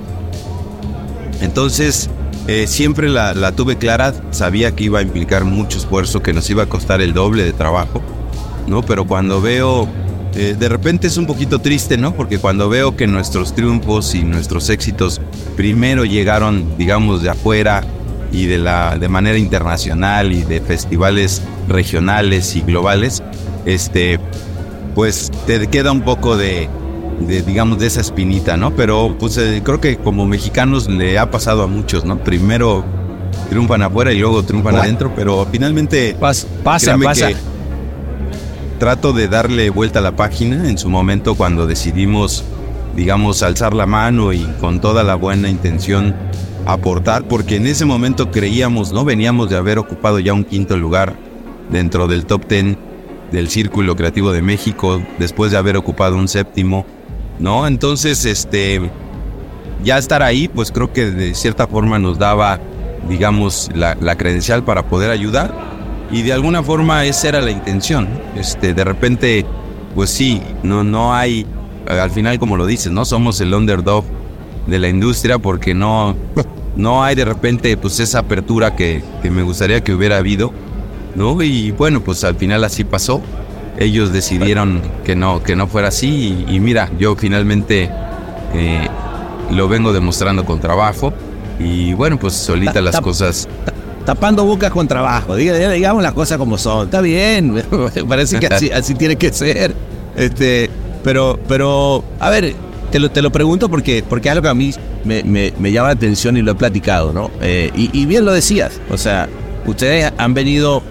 Entonces, 1.41 2.09
eh, 2.47 2.67
siempre 2.67 3.09
la, 3.09 3.33
la 3.33 3.51
tuve 3.51 3.77
clara, 3.77 4.13
sabía 4.31 4.75
que 4.75 4.85
iba 4.85 4.99
a 4.99 5.01
implicar 5.01 5.43
mucho 5.43 5.79
esfuerzo, 5.79 6.21
que 6.21 6.31
nos 6.31 6.49
iba 6.49 6.63
a 6.63 6.65
costar 6.67 7.01
el 7.01 7.13
doble 7.13 7.43
de 7.43 7.51
trabajo, 7.51 8.01
¿no? 8.67 8.83
Pero 8.83 9.07
cuando 9.07 9.41
veo, 9.41 9.87
eh, 10.35 10.55
de 10.57 10.69
repente 10.69 11.07
es 11.07 11.17
un 11.17 11.25
poquito 11.25 11.59
triste, 11.59 11.97
¿no? 11.97 12.13
Porque 12.13 12.37
cuando 12.37 12.69
veo 12.69 12.95
que 12.95 13.07
nuestros 13.07 13.55
triunfos 13.55 14.13
y 14.13 14.23
nuestros 14.23 14.69
éxitos 14.69 15.19
primero 15.57 16.05
llegaron, 16.05 16.77
digamos, 16.77 17.23
de 17.23 17.31
afuera 17.31 17.83
y 18.31 18.45
de, 18.45 18.57
la, 18.57 18.97
de 18.97 19.09
manera 19.09 19.37
internacional 19.37 20.31
y 20.31 20.43
de 20.43 20.61
festivales 20.61 21.41
regionales 21.67 22.55
y 22.55 22.61
globales, 22.61 23.23
este, 23.65 24.19
pues 24.95 25.31
te 25.47 25.67
queda 25.67 25.91
un 25.91 26.01
poco 26.01 26.37
de, 26.37 26.69
de, 27.21 27.41
digamos, 27.41 27.79
de 27.79 27.87
esa 27.87 28.01
espinita, 28.01 28.57
¿no? 28.57 28.71
Pero 28.71 29.15
pues 29.19 29.37
eh, 29.37 29.61
creo 29.63 29.81
que 29.81 29.97
como 29.97 30.25
mexicanos 30.25 30.87
le 30.87 31.17
ha 31.17 31.31
pasado 31.31 31.63
a 31.63 31.67
muchos, 31.67 32.05
¿no? 32.05 32.17
Primero 32.19 32.83
triunfan 33.49 33.81
afuera 33.81 34.11
y 34.11 34.19
luego 34.19 34.43
triunfan 34.43 34.73
Bueno. 34.73 34.83
adentro, 34.83 35.11
pero 35.15 35.47
finalmente 35.51 36.15
Pasa, 36.19 36.47
pasa, 36.63 36.97
pasa. 36.97 37.27
que 37.29 37.35
trato 38.79 39.11
de 39.11 39.27
darle 39.27 39.69
vuelta 39.69 39.99
a 39.99 40.01
la 40.01 40.15
página 40.15 40.69
en 40.69 40.77
su 40.77 40.89
momento 40.89 41.35
cuando 41.35 41.67
decidimos, 41.67 42.43
digamos, 42.95 43.43
alzar 43.43 43.73
la 43.73 43.85
mano 43.85 44.31
y 44.33 44.43
con 44.61 44.79
toda 44.79 45.03
la 45.03 45.15
buena 45.15 45.49
intención 45.49 46.15
aportar, 46.65 47.27
porque 47.27 47.55
en 47.55 47.67
ese 47.67 47.85
momento 47.85 48.31
creíamos, 48.31 48.91
¿no? 48.91 49.05
Veníamos 49.05 49.49
de 49.49 49.57
haber 49.57 49.79
ocupado 49.79 50.19
ya 50.19 50.33
un 50.33 50.43
quinto 50.43 50.77
lugar 50.77 51.15
dentro 51.71 52.07
del 52.07 52.25
top 52.25 52.45
ten 52.45 52.77
del 53.31 53.49
Círculo 53.49 53.95
Creativo 53.95 54.31
de 54.31 54.41
México, 54.41 55.01
después 55.19 55.51
de 55.51 55.57
haber 55.57 55.77
ocupado 55.77 56.15
un 56.15 56.27
séptimo, 56.27 56.85
¿no? 57.39 57.67
Entonces, 57.67 58.25
este, 58.25 58.89
ya 59.83 59.97
estar 59.97 60.23
ahí, 60.23 60.47
pues 60.47 60.71
creo 60.71 60.91
que 60.91 61.11
de 61.11 61.35
cierta 61.35 61.67
forma 61.67 61.99
nos 61.99 62.17
daba, 62.17 62.59
digamos, 63.07 63.69
la, 63.73 63.95
la 63.99 64.15
credencial 64.15 64.63
para 64.63 64.83
poder 64.83 65.11
ayudar 65.11 65.53
y 66.11 66.23
de 66.23 66.33
alguna 66.33 66.63
forma 66.63 67.05
esa 67.05 67.29
era 67.29 67.41
la 67.41 67.51
intención. 67.51 68.07
Este, 68.35 68.73
de 68.73 68.83
repente, 68.83 69.45
pues 69.95 70.09
sí, 70.09 70.41
no, 70.63 70.83
no 70.83 71.13
hay, 71.13 71.45
al 71.87 72.11
final 72.11 72.39
como 72.39 72.57
lo 72.57 72.65
dices, 72.65 72.91
no 72.91 73.05
somos 73.05 73.39
el 73.41 73.53
underdog 73.53 74.03
de 74.69 74.79
la 74.79 74.87
industria 74.89 75.37
porque 75.39 75.73
no, 75.73 76.15
no 76.75 77.03
hay 77.03 77.15
de 77.15 77.25
repente 77.25 77.75
pues 77.77 77.99
esa 77.99 78.19
apertura 78.19 78.75
que, 78.75 79.03
que 79.21 79.29
me 79.31 79.43
gustaría 79.43 79.83
que 79.83 79.93
hubiera 79.93 80.17
habido, 80.17 80.51
¿no? 81.15 81.41
Y 81.41 81.71
bueno, 81.71 82.01
pues 82.01 82.23
al 82.23 82.35
final 82.35 82.63
así 82.63 82.83
pasó. 82.83 83.21
ellos 83.77 84.11
decidieron 84.11 84.81
que 85.05 85.15
no, 85.15 85.41
que 85.41 85.55
no 85.55 85.67
fuera 85.67 85.87
así 85.89 86.45
y, 86.47 86.55
y 86.55 86.59
mira, 86.59 86.89
yo 86.99 87.15
finalmente 87.15 87.89
eh, 88.53 88.87
lo 89.51 89.67
vengo 89.67 89.93
demostrando 89.93 90.43
con 90.45 90.59
trabajo 90.59 91.13
y 91.59 91.93
bueno, 91.93 92.17
pues 92.19 92.33
solita 92.33 92.73
Ta- 92.73 92.81
las 92.81 92.95
ta- 92.95 93.01
cosas 93.01 93.47
Tapando 94.05 94.43
bocas 94.43 94.71
con 94.71 94.87
trabajo. 94.87 95.35
Diga- 95.37 95.53
diga- 95.55 95.71
digamos 95.71 96.01
las 96.01 96.13
cosas 96.13 96.37
como 96.39 96.57
son. 96.57 96.85
Está 96.85 96.99
bien. 96.99 97.61
Parece 98.07 98.39
que 98.39 98.47
así, 98.47 98.71
así 98.71 98.95
tiene 98.95 99.17
que 99.17 99.31
ser. 99.31 99.75
Este, 100.15 100.67
pero, 101.03 101.37
pero, 101.47 102.03
a 102.19 102.29
ver, 102.31 102.55
te 102.91 102.99
lo, 102.99 103.09
te 103.11 103.21
lo 103.21 103.31
pregunto 103.31 103.69
porque, 103.69 104.03
porque 104.07 104.27
es 104.29 104.31
algo 104.33 104.43
que 104.43 104.49
a 104.49 104.53
mí 104.53 104.71
me, 105.05 105.23
me- 105.23 105.71
llama 105.71 105.89
la 105.89 105.93
atención 105.93 106.37
y 106.37 106.41
lo 106.41 106.51
he 106.51 106.55
platicado, 106.55 107.13
¿no? 107.13 107.31
Eh, 107.41 107.71
y, 107.75 108.05
bien 108.05 108.25
lo 108.25 108.33
decías. 108.33 108.79
O 108.89 108.97
sea, 108.97 109.27
ustedes 109.65 110.11
han 110.17 110.33
venido 110.33 110.81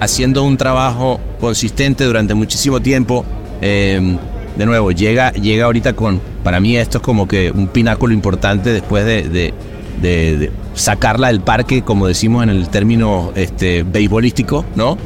haciendo 0.00 0.42
un 0.42 0.56
trabajo 0.56 1.20
consistente 1.40 2.04
durante 2.04 2.34
muchísimo 2.34 2.80
tiempo. 2.80 3.24
Eh, 3.60 4.16
de 4.56 4.66
nuevo, 4.66 4.90
llega, 4.90 5.32
llega 5.32 5.66
ahorita 5.66 5.92
con, 5.94 6.20
para 6.42 6.60
mí 6.60 6.76
esto 6.76 6.98
es 6.98 7.04
como 7.04 7.28
que 7.28 7.50
un 7.50 7.68
pináculo 7.68 8.14
importante 8.14 8.70
después 8.72 9.04
de, 9.04 9.22
de- 9.28 9.54
de- 10.00 10.36
de 10.38 10.52
sacarla 10.74 11.28
del 11.28 11.40
parque, 11.40 11.82
como 11.82 12.06
decimos 12.06 12.42
en 12.42 12.50
el 12.50 12.68
término 12.68 13.32
este, 13.34 13.82
beisbolístico, 13.82 14.64
¿no? 14.74 14.96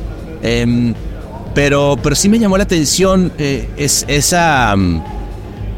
Em, 0.42 0.94
pero, 1.55 1.96
pero 2.03 2.14
sí 2.14 2.28
me 2.28 2.38
llamó 2.38 2.57
la 2.57 2.62
atención 2.64 3.32
eh, 3.38 3.68
es, 3.76 4.05
esa, 4.09 4.74
mm, 4.76 5.03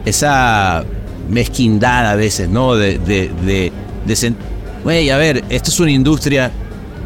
esa 0.05 0.85
mezquindad 1.29 2.07
a 2.11 2.15
veces, 2.17 2.49
¿no? 2.49 2.75
De, 2.75 2.99
de, 2.99 3.31
de, 3.45 3.73
de 4.07 4.33
Güey, 4.85 5.11
a 5.11 5.17
ver, 5.17 5.45
esto 5.49 5.71
es 5.71 5.79
una 5.81 5.93
industria, 5.93 6.51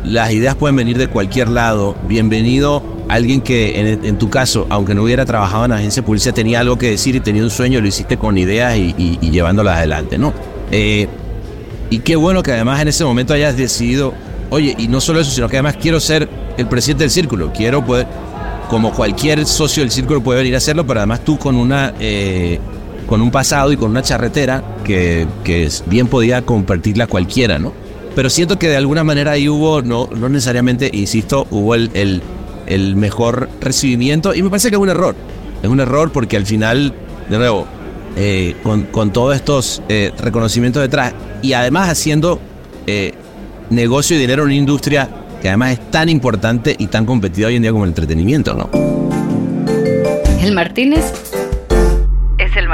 las 0.05 0.33
ideas 0.33 0.55
pueden 0.55 0.77
venir 0.77 0.97
de 0.97 1.09
cualquier 1.09 1.49
lado. 1.49 1.95
Bienvenido 2.09 2.83
alguien 3.09 3.41
que 3.43 3.99
en, 4.03 4.19
tu 4.19 4.31
caso, 4.31 4.67
aunque 4.71 4.95
no 4.95 5.03
hubiera 5.03 5.25
trabajado 5.27 5.67
en 5.67 5.73
agencia 5.73 6.03
de 6.03 6.07
publicidad, 6.07 6.35
tenía 6.35 6.61
algo 6.61 6.79
que 6.79 6.91
decir 6.91 7.15
y 7.15 7.21
tenía 7.21 7.43
un 7.43 7.51
sueño, 7.51 7.81
lo 7.81 7.87
hiciste 7.87 8.17
con 8.17 8.39
ideas 8.39 8.77
y, 8.77 8.95
y- 8.97 9.19
y 9.21 9.31
llevándolas 9.31 9.77
adelante, 9.77 10.17
¿no? 10.19 10.33
Eh, 10.73 11.07
y 11.91 11.99
qué 12.01 12.17
bueno 12.17 12.43
que 12.43 12.53
además 12.53 12.81
en 12.81 12.89
ese 12.89 13.05
momento 13.05 13.35
hayas 13.35 13.57
decidido, 13.57 14.13
oye, 14.51 14.75
y 14.79 14.89
no 14.89 15.01
solo 15.01 15.21
eso, 15.21 15.31
sino 15.31 15.49
que 15.49 15.57
además 15.57 15.77
quiero 15.81 16.01
ser 16.01 16.29
el 16.57 16.67
presidente 16.67 17.05
del 17.05 17.11
círculo, 17.11 17.53
quiero 17.53 17.85
poder, 17.85 18.07
como 18.71 18.93
cualquier 18.93 19.45
socio 19.47 19.83
del 19.83 19.93
círculo 19.93 20.21
puede 20.23 20.39
venir 20.41 20.55
a 20.55 20.59
hacerlo, 20.59 20.85
pero 20.87 21.01
además 21.01 21.21
tú 21.25 21.39
con 21.39 21.55
una... 21.57 21.93
eh, 22.01 22.59
con 23.07 23.23
un 23.23 23.31
pasado 23.31 23.73
y 23.73 23.77
con 23.77 23.91
una 23.91 24.03
charretera 24.03 24.63
que, 24.85 25.27
que 25.45 25.69
bien 25.87 26.09
podía 26.09 26.43
compartirla 26.43 27.07
cualquiera, 27.07 27.59
¿no? 27.59 27.73
Pero 28.15 28.31
siento 28.31 28.59
que 28.59 28.69
de 28.69 28.77
alguna 28.77 29.05
manera 29.05 29.33
ahí 29.33 29.49
hubo, 29.49 29.83
no, 29.83 30.09
no 30.17 30.29
necesariamente, 30.29 30.91
insisto, 30.93 31.47
hubo 31.51 31.75
el, 31.75 32.23
el, 32.67 32.97
mejor 32.97 33.51
recibimiento 33.61 34.35
y 34.35 34.43
me 34.43 34.49
parece 34.49 34.71
que 34.71 34.77
es 34.77 34.81
un 34.81 34.89
error. 34.89 35.15
Es 35.63 35.69
un 35.69 35.81
error 35.81 36.11
porque 36.13 36.39
al 36.39 36.47
final, 36.47 36.95
de 37.29 37.37
nuevo, 37.37 37.67
eh, 38.17 38.57
con, 38.63 38.85
con 38.85 39.13
todos 39.13 39.37
estos 39.37 39.83
eh, 39.91 40.13
reconocimientos 40.19 40.81
detrás 40.81 41.13
y 41.43 41.53
además 41.53 41.91
haciendo 41.91 42.41
eh, 42.87 43.13
negocio 43.69 44.17
y 44.17 44.21
dinero 44.21 44.45
en 44.45 44.47
una 44.47 44.57
industria 44.57 45.11
que 45.43 45.49
además 45.49 45.73
es 45.73 45.91
tan 45.91 46.09
importante 46.09 46.75
y 46.79 46.87
tan 46.87 47.05
competida 47.05 47.49
hoy 47.49 47.57
en 47.57 47.63
día 47.63 47.73
como 47.73 47.85
el 47.85 47.91
entretenimiento, 47.91 48.55
¿no? 48.55 48.71
El 50.41 50.53
Martínez 50.55 51.13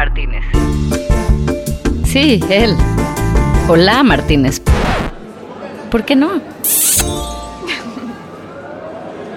Martínez. 0.03 0.43
Sí, 2.05 2.41
él. 2.51 2.75
Hola, 3.69 4.03
Martínez. 4.03 4.61
¿Por 5.93 6.05
qué 6.05 6.17
no? 6.17 6.43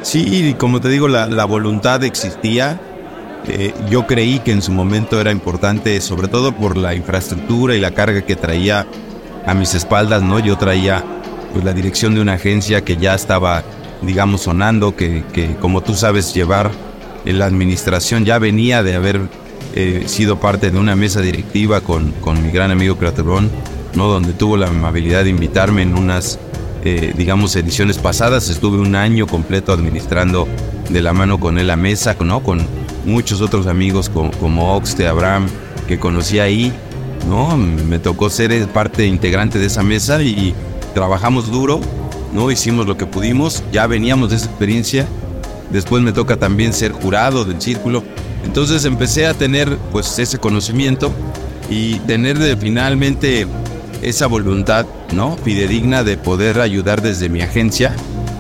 Sí, 0.01 0.25
y 0.25 0.53
como 0.55 0.81
te 0.81 0.89
digo, 0.89 1.07
la, 1.07 1.27
la 1.27 1.45
voluntad 1.45 2.03
existía. 2.03 2.79
Eh, 3.47 3.75
yo 3.91 4.07
creí 4.07 4.39
que 4.39 4.53
en 4.53 4.63
su 4.63 4.71
momento 4.71 5.21
era 5.21 5.31
importante, 5.31 6.01
sobre 6.01 6.29
todo 6.29 6.51
por 6.51 6.77
la 6.77 6.95
infraestructura 6.95 7.75
y 7.75 7.79
la 7.79 7.91
carga 7.91 8.23
que 8.23 8.35
traía 8.35 8.87
a 9.45 9.53
mis 9.53 9.75
espaldas, 9.75 10.23
¿no? 10.23 10.39
Yo 10.39 10.57
traía 10.57 11.03
pues, 11.53 11.63
la 11.63 11.73
dirección 11.73 12.15
de 12.15 12.21
una 12.21 12.33
agencia 12.33 12.83
que 12.83 12.97
ya 12.97 13.13
estaba, 13.13 13.61
digamos, 14.01 14.41
sonando, 14.41 14.95
que, 14.95 15.23
que 15.31 15.57
como 15.57 15.81
tú 15.81 15.93
sabes 15.93 16.33
llevar 16.33 16.71
en 17.23 17.37
la 17.37 17.45
administración 17.45 18.25
ya 18.25 18.39
venía 18.39 18.81
de 18.81 18.95
haber 18.95 19.44
eh, 19.75 20.03
sido 20.07 20.39
parte 20.39 20.71
de 20.71 20.79
una 20.79 20.95
mesa 20.95 21.21
directiva 21.21 21.81
con, 21.81 22.11
con 22.13 22.41
mi 22.41 22.51
gran 22.51 22.71
amigo 22.71 22.97
Craterón, 22.97 23.51
¿no? 23.93 24.07
Donde 24.07 24.33
tuvo 24.33 24.57
la 24.57 24.67
amabilidad 24.67 25.23
de 25.23 25.29
invitarme 25.29 25.83
en 25.83 25.97
unas 25.97 26.39
eh, 26.85 27.15
digamos, 27.17 27.55
ediciones 27.55 27.97
pasadas. 27.97 28.47
Estuve 28.49 28.77
un 28.77 28.93
año 28.95 29.25
completo 29.25 29.73
administrando 29.73 30.47
de 30.87 31.01
la 31.01 31.13
mano 31.13 31.39
con 31.39 31.57
él 31.57 31.65
la 31.65 31.75
mesa, 31.75 32.15
¿no? 32.19 32.43
Con 32.43 32.67
muchos 33.05 33.41
otros 33.41 33.65
amigos 33.65 34.07
como, 34.07 34.29
como 34.33 34.75
Oxte, 34.75 35.07
Abraham, 35.07 35.47
que 35.87 35.97
conocí 35.97 36.37
ahí, 36.37 36.71
¿no? 37.27 37.57
Me 37.57 37.97
tocó 37.97 38.29
ser 38.29 38.67
parte 38.67 39.07
integrante 39.07 39.57
de 39.57 39.65
esa 39.65 39.81
mesa 39.81 40.21
y 40.21 40.53
trabajamos 40.93 41.51
duro, 41.51 41.81
¿no? 42.33 42.51
Hicimos 42.51 42.85
lo 42.85 42.97
que 42.97 43.07
pudimos, 43.07 43.63
ya 43.71 43.87
veníamos 43.87 44.29
de 44.29 44.35
esa 44.35 44.45
experiencia. 44.45 45.07
Después 45.71 46.03
me 46.03 46.11
toca 46.11 46.37
también 46.37 46.71
ser 46.71 46.91
jurado 46.91 47.45
del 47.45 47.59
círculo. 47.59 48.03
Entonces 48.45 48.85
empecé 48.85 49.27
a 49.27 49.33
tener 49.33 49.77
pues 49.91 50.17
ese 50.19 50.37
conocimiento 50.37 51.11
y 51.69 51.95
tener 51.99 52.37
de, 52.39 52.55
finalmente 52.55 53.47
esa 54.01 54.27
voluntad, 54.27 54.85
¿no? 55.13 55.35
Fidedigna 55.37 56.03
de 56.03 56.17
poder 56.17 56.59
ayudar 56.59 57.01
desde 57.01 57.27
mi 57.27 57.41
agencia 57.41 57.95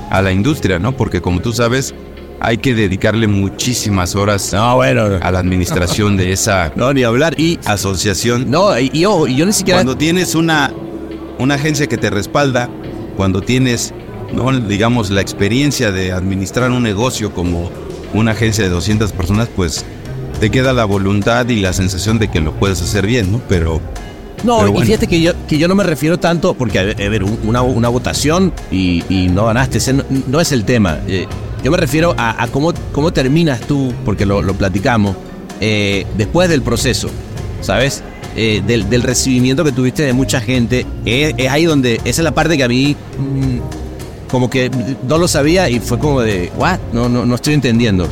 a 0.09 0.21
la 0.21 0.31
industria, 0.31 0.79
¿no? 0.79 0.95
Porque 0.95 1.21
como 1.21 1.41
tú 1.41 1.51
sabes, 1.51 1.93
hay 2.39 2.57
que 2.57 2.75
dedicarle 2.75 3.27
muchísimas 3.27 4.15
horas 4.15 4.53
No, 4.53 4.75
bueno. 4.75 5.19
a 5.21 5.31
la 5.31 5.39
administración 5.39 6.17
de 6.17 6.31
esa 6.31 6.71
No, 6.75 6.93
ni 6.93 7.03
hablar. 7.03 7.39
Y, 7.39 7.59
asociación. 7.65 8.51
no, 8.51 8.77
y, 8.79 8.91
y 8.93 9.05
ojo, 9.05 9.27
y 9.27 9.35
yo 9.35 9.45
ni 9.45 9.53
siquiera... 9.53 9.79
Cuando 9.79 9.97
tienes 9.97 10.35
una, 10.35 10.71
una 11.39 11.55
agencia 11.55 11.87
que 11.87 11.97
te 11.97 12.09
respalda, 12.09 12.69
cuando 13.17 13.41
tienes, 13.41 13.93
¿no? 14.33 14.57
digamos, 14.59 15.09
la 15.09 15.21
experiencia 15.21 15.91
de 15.91 16.11
administrar 16.11 16.69
un 16.71 16.83
negocio 16.83 17.33
como 17.33 17.71
una 18.13 18.31
agencia 18.31 18.63
de 18.63 18.69
200 18.69 19.11
personas, 19.13 19.49
pues 19.55 19.85
te 20.39 20.49
queda 20.49 20.73
la 20.73 20.85
voluntad 20.85 21.47
y 21.49 21.57
la 21.61 21.73
sensación 21.73 22.19
de 22.19 22.29
que 22.29 22.41
lo 22.41 22.53
puedes 22.53 22.81
hacer 22.81 23.05
bien, 23.05 23.31
¿no? 23.31 23.41
Pero 23.47 23.81
No, 24.43 24.57
Pero 24.57 24.67
y 24.69 24.71
bueno. 24.71 24.85
fíjate 24.85 25.07
que 25.07 25.21
yo, 25.21 25.33
que 25.47 25.57
yo 25.57 25.67
no 25.67 25.75
me 25.75 25.83
refiero 25.83 26.17
tanto, 26.19 26.53
porque, 26.53 26.79
a 26.79 26.83
ver, 26.83 27.23
una, 27.23 27.61
una 27.61 27.89
votación 27.89 28.53
y, 28.71 29.03
y 29.09 29.27
no 29.29 29.45
ganaste, 29.45 29.77
ese 29.79 29.93
no, 29.93 30.03
no 30.27 30.39
es 30.41 30.51
el 30.51 30.65
tema. 30.65 30.99
Eh, 31.07 31.25
yo 31.63 31.71
me 31.71 31.77
refiero 31.77 32.13
a, 32.17 32.43
a 32.43 32.47
cómo, 32.47 32.73
cómo 32.91 33.11
terminas 33.11 33.61
tú, 33.61 33.93
porque 34.03 34.25
lo, 34.25 34.41
lo 34.41 34.53
platicamos, 34.53 35.15
eh, 35.61 36.05
después 36.17 36.47
del 36.49 36.61
proceso, 36.61 37.09
¿sabes? 37.61 38.03
Eh, 38.35 38.61
del, 38.67 38.89
del 38.89 39.01
recibimiento 39.01 39.63
que 39.63 39.71
tuviste 39.71 40.03
de 40.03 40.11
mucha 40.13 40.41
gente. 40.41 40.85
Es, 41.05 41.33
es 41.37 41.49
ahí 41.49 41.63
donde, 41.65 41.95
esa 42.03 42.21
es 42.21 42.23
la 42.23 42.33
parte 42.35 42.57
que 42.57 42.63
a 42.63 42.67
mí, 42.67 42.95
mm, 43.17 43.59
como 44.29 44.49
que 44.49 44.69
no 45.07 45.17
lo 45.17 45.27
sabía 45.29 45.69
y 45.69 45.79
fue 45.79 45.97
como 45.97 46.21
de, 46.21 46.51
¿what? 46.57 46.77
No, 46.93 47.07
no, 47.09 47.25
no 47.25 47.35
estoy 47.35 47.53
entendiendo. 47.53 48.07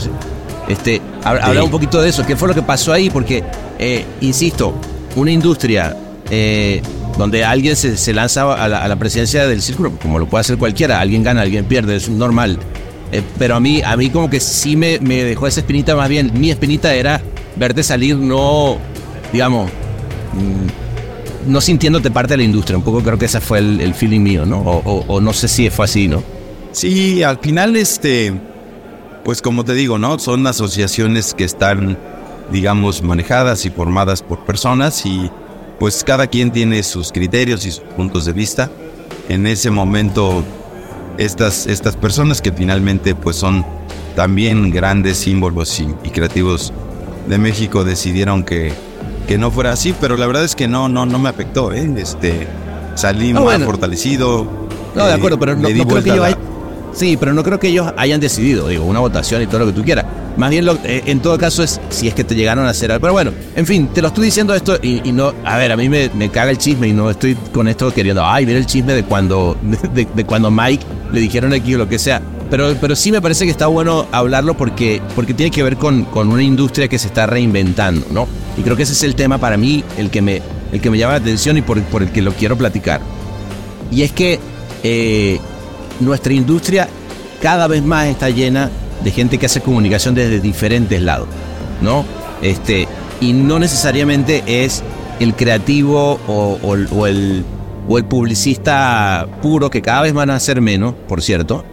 Este, 0.67 1.01
hab- 1.23 1.39
habla 1.41 1.63
un 1.63 1.71
poquito 1.71 2.01
de 2.01 2.09
eso, 2.09 2.25
¿qué 2.25 2.35
fue 2.35 2.47
lo 2.47 2.53
que 2.55 2.61
pasó 2.61 2.93
ahí? 2.93 3.09
Porque, 3.09 3.43
eh, 3.79 4.05
insisto, 4.21 4.73
una 5.15 5.31
industria 5.31 5.95
eh, 6.29 6.81
donde 7.17 7.43
alguien 7.43 7.75
se, 7.75 7.97
se 7.97 8.13
lanza 8.13 8.53
a 8.53 8.67
la, 8.67 8.83
a 8.83 8.87
la 8.87 8.95
presidencia 8.95 9.45
del 9.47 9.61
círculo, 9.61 9.91
como 10.01 10.19
lo 10.19 10.25
puede 10.27 10.41
hacer 10.41 10.57
cualquiera, 10.57 10.99
alguien 10.99 11.21
gana, 11.23 11.41
alguien 11.41 11.65
pierde, 11.65 11.95
es 11.97 12.09
normal. 12.09 12.57
Eh, 13.11 13.21
pero 13.37 13.55
a 13.55 13.59
mí, 13.59 13.81
a 13.85 13.95
mí 13.97 14.09
como 14.09 14.29
que 14.29 14.39
sí 14.39 14.75
me, 14.75 14.99
me 14.99 15.23
dejó 15.23 15.45
esa 15.47 15.59
espinita, 15.59 15.95
más 15.95 16.09
bien, 16.09 16.31
mi 16.33 16.49
espinita 16.49 16.93
era 16.95 17.21
verte 17.55 17.83
salir 17.83 18.15
no, 18.15 18.77
digamos, 19.31 19.69
mm, 20.33 21.51
no 21.51 21.61
sintiéndote 21.61 22.09
parte 22.09 22.33
de 22.33 22.37
la 22.37 22.43
industria. 22.43 22.77
Un 22.77 22.83
poco 22.83 23.01
creo 23.03 23.17
que 23.19 23.25
ese 23.25 23.39
fue 23.41 23.59
el, 23.59 23.81
el 23.81 23.93
feeling 23.93 24.21
mío, 24.21 24.45
¿no? 24.45 24.59
O, 24.61 24.77
o- 24.83 25.05
o 25.07 25.21
no 25.21 25.33
sé 25.33 25.47
si 25.47 25.69
fue 25.69 25.85
así, 25.85 26.07
¿no? 26.07 26.23
Sí, 26.71 27.21
al 27.21 27.37
final, 27.37 27.75
este, 27.75 28.33
pues 29.23 29.41
como 29.41 29.63
te 29.63 29.73
digo, 29.73 29.97
¿no? 29.97 30.19
Son 30.19 30.45
asociaciones 30.47 31.33
que 31.33 31.43
están, 31.43 31.97
digamos, 32.51 33.01
manejadas 33.01 33.65
y 33.65 33.69
formadas 33.69 34.21
por 34.21 34.45
personas 34.45 35.05
y 35.05 35.29
pues 35.79 36.03
cada 36.03 36.27
quien 36.27 36.51
tiene 36.51 36.83
sus 36.83 37.11
criterios 37.11 37.65
y 37.65 37.71
sus 37.71 37.83
puntos 37.83 38.25
de 38.25 38.33
vista. 38.33 38.69
En 39.29 39.47
ese 39.47 39.71
momento, 39.71 40.43
estas, 41.17 41.67
estas 41.67 41.95
personas 41.95 42.41
que 42.41 42.51
finalmente 42.51 43.15
pues 43.15 43.35
son 43.37 43.65
también 44.15 44.69
grandes 44.71 45.17
símbolos 45.17 45.79
y, 45.79 45.87
y 46.03 46.09
creativos 46.09 46.73
de 47.27 47.37
México 47.37 47.83
decidieron 47.83 48.43
que, 48.43 48.73
que 49.27 49.37
no 49.37 49.49
fuera 49.49 49.71
así, 49.71 49.95
pero 49.99 50.17
la 50.17 50.27
verdad 50.27 50.43
es 50.43 50.55
que 50.55 50.67
no, 50.67 50.89
no, 50.89 51.05
no 51.05 51.19
me 51.19 51.29
afectó, 51.29 51.71
¿eh? 51.71 51.89
Este, 51.97 52.47
salí 52.95 53.29
No, 53.31 53.39
más 53.39 53.43
bueno. 53.45 53.65
fortalecido. 53.65 54.45
No, 54.95 55.05
de 55.05 55.11
eh, 55.11 55.13
acuerdo, 55.13 55.39
pero 55.39 55.55
no, 55.55 55.61
no 55.69 55.87
creo 55.87 56.03
que 56.03 56.35
Sí, 56.93 57.17
pero 57.17 57.33
no 57.33 57.43
creo 57.43 57.59
que 57.59 57.69
ellos 57.69 57.91
hayan 57.97 58.19
decidido, 58.19 58.67
digo, 58.67 58.85
una 58.85 58.99
votación 58.99 59.41
y 59.41 59.47
todo 59.47 59.59
lo 59.59 59.65
que 59.67 59.73
tú 59.73 59.83
quieras. 59.83 60.05
Más 60.37 60.49
bien, 60.49 60.65
lo- 60.65 60.77
eh, 60.83 61.03
en 61.07 61.19
todo 61.21 61.37
caso, 61.37 61.63
es 61.63 61.79
si 61.89 62.07
es 62.07 62.13
que 62.13 62.23
te 62.23 62.35
llegaron 62.35 62.65
a 62.65 62.69
hacer 62.69 62.91
algo. 62.91 63.01
Pero 63.01 63.13
bueno, 63.13 63.31
en 63.55 63.65
fin, 63.65 63.87
te 63.87 64.01
lo 64.01 64.07
estoy 64.09 64.25
diciendo 64.25 64.53
esto 64.55 64.77
y, 64.81 65.11
no. 65.11 65.33
A 65.45 65.57
ver, 65.57 65.71
a 65.71 65.77
mí 65.77 65.89
me, 65.89 66.09
me 66.13 66.29
caga 66.29 66.51
el 66.51 66.57
chisme 66.57 66.87
y 66.87 66.93
no 66.93 67.09
estoy 67.09 67.35
con 67.51 67.67
esto 67.67 67.91
queriendo. 67.93 68.23
Ay, 68.25 68.45
mira 68.45 68.57
el 68.59 68.65
chisme 68.65 68.93
de 68.93 69.03
cuando, 69.03 69.57
de 69.93 70.23
cuando 70.25 70.49
Mike 70.51 70.83
le 71.11 71.19
dijeron 71.19 71.53
aquí 71.53 71.75
o 71.75 71.77
lo 71.79 71.87
que 71.89 71.99
sea. 71.99 72.21
pero, 72.49 72.75
pero 72.81 72.95
sí 72.95 73.11
me 73.11 73.21
parece 73.21 73.45
que 73.45 73.51
está 73.51 73.67
bueno 73.67 74.07
hablarlo 74.11 74.55
porque, 74.55 75.01
porque 75.15 75.33
tiene 75.33 75.51
que 75.51 75.61
ver 75.63 75.77
con, 75.77 76.05
con 76.05 76.29
una 76.29 76.41
industria 76.43 76.87
que 76.87 76.97
se 76.99 77.07
está 77.07 77.25
reinventando, 77.27 78.05
¿no? 78.11 78.27
Y 78.57 78.61
creo 78.61 78.75
que 78.75 78.83
ese 78.83 78.93
es 78.93 79.03
el 79.03 79.15
tema 79.15 79.37
para 79.39 79.57
mí, 79.57 79.83
el 79.97 80.09
que 80.11 80.21
me, 80.21 80.41
el 80.71 80.79
que 80.81 80.89
me 80.91 80.97
llama 80.97 81.13
la 81.13 81.19
atención 81.19 81.57
y 81.57 81.61
por, 81.63 81.79
por 81.83 82.01
el 82.03 82.11
que 82.11 82.21
lo 82.23 82.33
quiero 82.33 82.55
platicar. 82.55 83.01
Y 83.91 84.01
es 84.03 84.11
que 84.11 84.39
eh, 84.83 85.39
nuestra 85.99 86.33
industria 86.33 86.87
cada 87.41 87.67
vez 87.67 87.83
más 87.83 88.07
está 88.07 88.29
llena 88.29 88.69
de 89.03 89.11
gente 89.11 89.37
que 89.37 89.45
hace 89.47 89.61
comunicación 89.61 90.15
desde 90.15 90.39
diferentes 90.39 91.01
lados, 91.01 91.27
¿no? 91.81 92.05
Este, 92.41 92.87
y 93.21 93.33
no 93.33 93.59
necesariamente 93.59 94.43
es 94.45 94.83
el 95.19 95.33
creativo 95.35 96.19
o, 96.27 96.73
el- 96.75 96.87
o 96.91 97.07
el, 97.07 97.45
publicista 98.09 99.27
puro, 99.41 99.69
que 99.69 99.81
cada 99.81 100.01
vez 100.01 100.13
van 100.13 100.29
a 100.29 100.39
ser 100.39 100.61
menos, 100.61 100.93
por 101.07 101.21
cierto, 101.21 101.63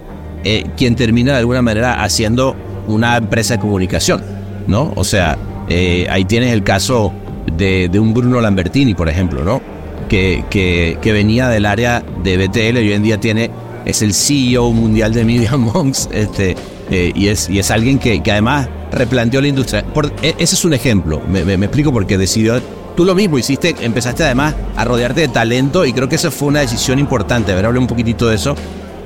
eh, 0.45 0.65
quien 0.77 0.97
termina 0.97 1.33
de 1.33 1.39
alguna 1.39 1.63
manera 1.63 2.03
haciendo 2.03 2.57
una 2.89 3.17
empresa 3.17 3.55
de 3.55 3.61
comunicación, 3.61 4.23
¿no? 4.67 4.93
O 4.97 5.05
sea, 5.05 5.39
eh, 5.69 6.07
ahí 6.11 6.25
tienes 6.25 6.53
el 6.53 6.65
caso 6.65 7.13
de, 7.57 7.89
de 7.91 7.99
un 8.01 8.13
Bruno 8.13 8.41
Lambertini, 8.41 8.95
por 8.95 9.09
ejemplo, 9.09 9.45
¿no? 9.45 9.61
Que, 10.09 10.45
que, 10.51 10.99
que 11.01 11.13
venía 11.13 11.49
del 11.49 11.65
área 11.67 12.03
de 12.25 12.37
BTL 12.37 12.79
y 12.79 12.89
hoy 12.89 12.93
en 12.93 13.03
día 13.05 13.21
tiene, 13.21 13.51
es 13.91 14.03
el 14.03 14.15
CEO 14.15 14.73
mundial 14.73 15.13
de 15.13 15.25
Media 15.25 15.57
Monks, 15.57 16.09
este, 16.13 16.57
eh, 16.91 17.13
y, 17.15 17.29
es, 17.29 17.49
y 17.49 17.59
es 17.59 17.71
alguien 17.71 17.99
que, 17.99 18.23
que 18.23 18.33
además 18.33 18.69
replanteó 18.93 19.41
la 19.41 19.49
industria. 19.49 19.85
Por- 19.85 20.13
e- 20.23 20.35
ese 20.39 20.55
es 20.55 20.65
un 20.65 20.73
ejemplo, 20.75 21.21
me, 21.29 21.45
me- 21.45 21.55
explico 21.67 21.93
porque 21.93 22.19
decidió, 22.19 22.61
tú 22.97 23.05
lo 23.05 23.15
mismo 23.15 23.39
hiciste, 23.39 23.75
empezaste 23.81 24.25
además 24.25 24.55
a 24.77 24.85
rodearte 24.85 25.21
de 25.23 25.29
talento 25.29 25.85
y 25.87 25.93
creo 25.93 26.09
que 26.09 26.17
esa 26.17 26.31
fue 26.31 26.49
una 26.49 26.61
decisión 26.61 26.99
importante, 26.99 27.53
a 27.53 27.55
ver, 27.55 27.67
hablé 27.67 27.79
un 27.79 27.87
poquitito 27.87 28.29
de 28.29 28.37
eso, 28.37 28.55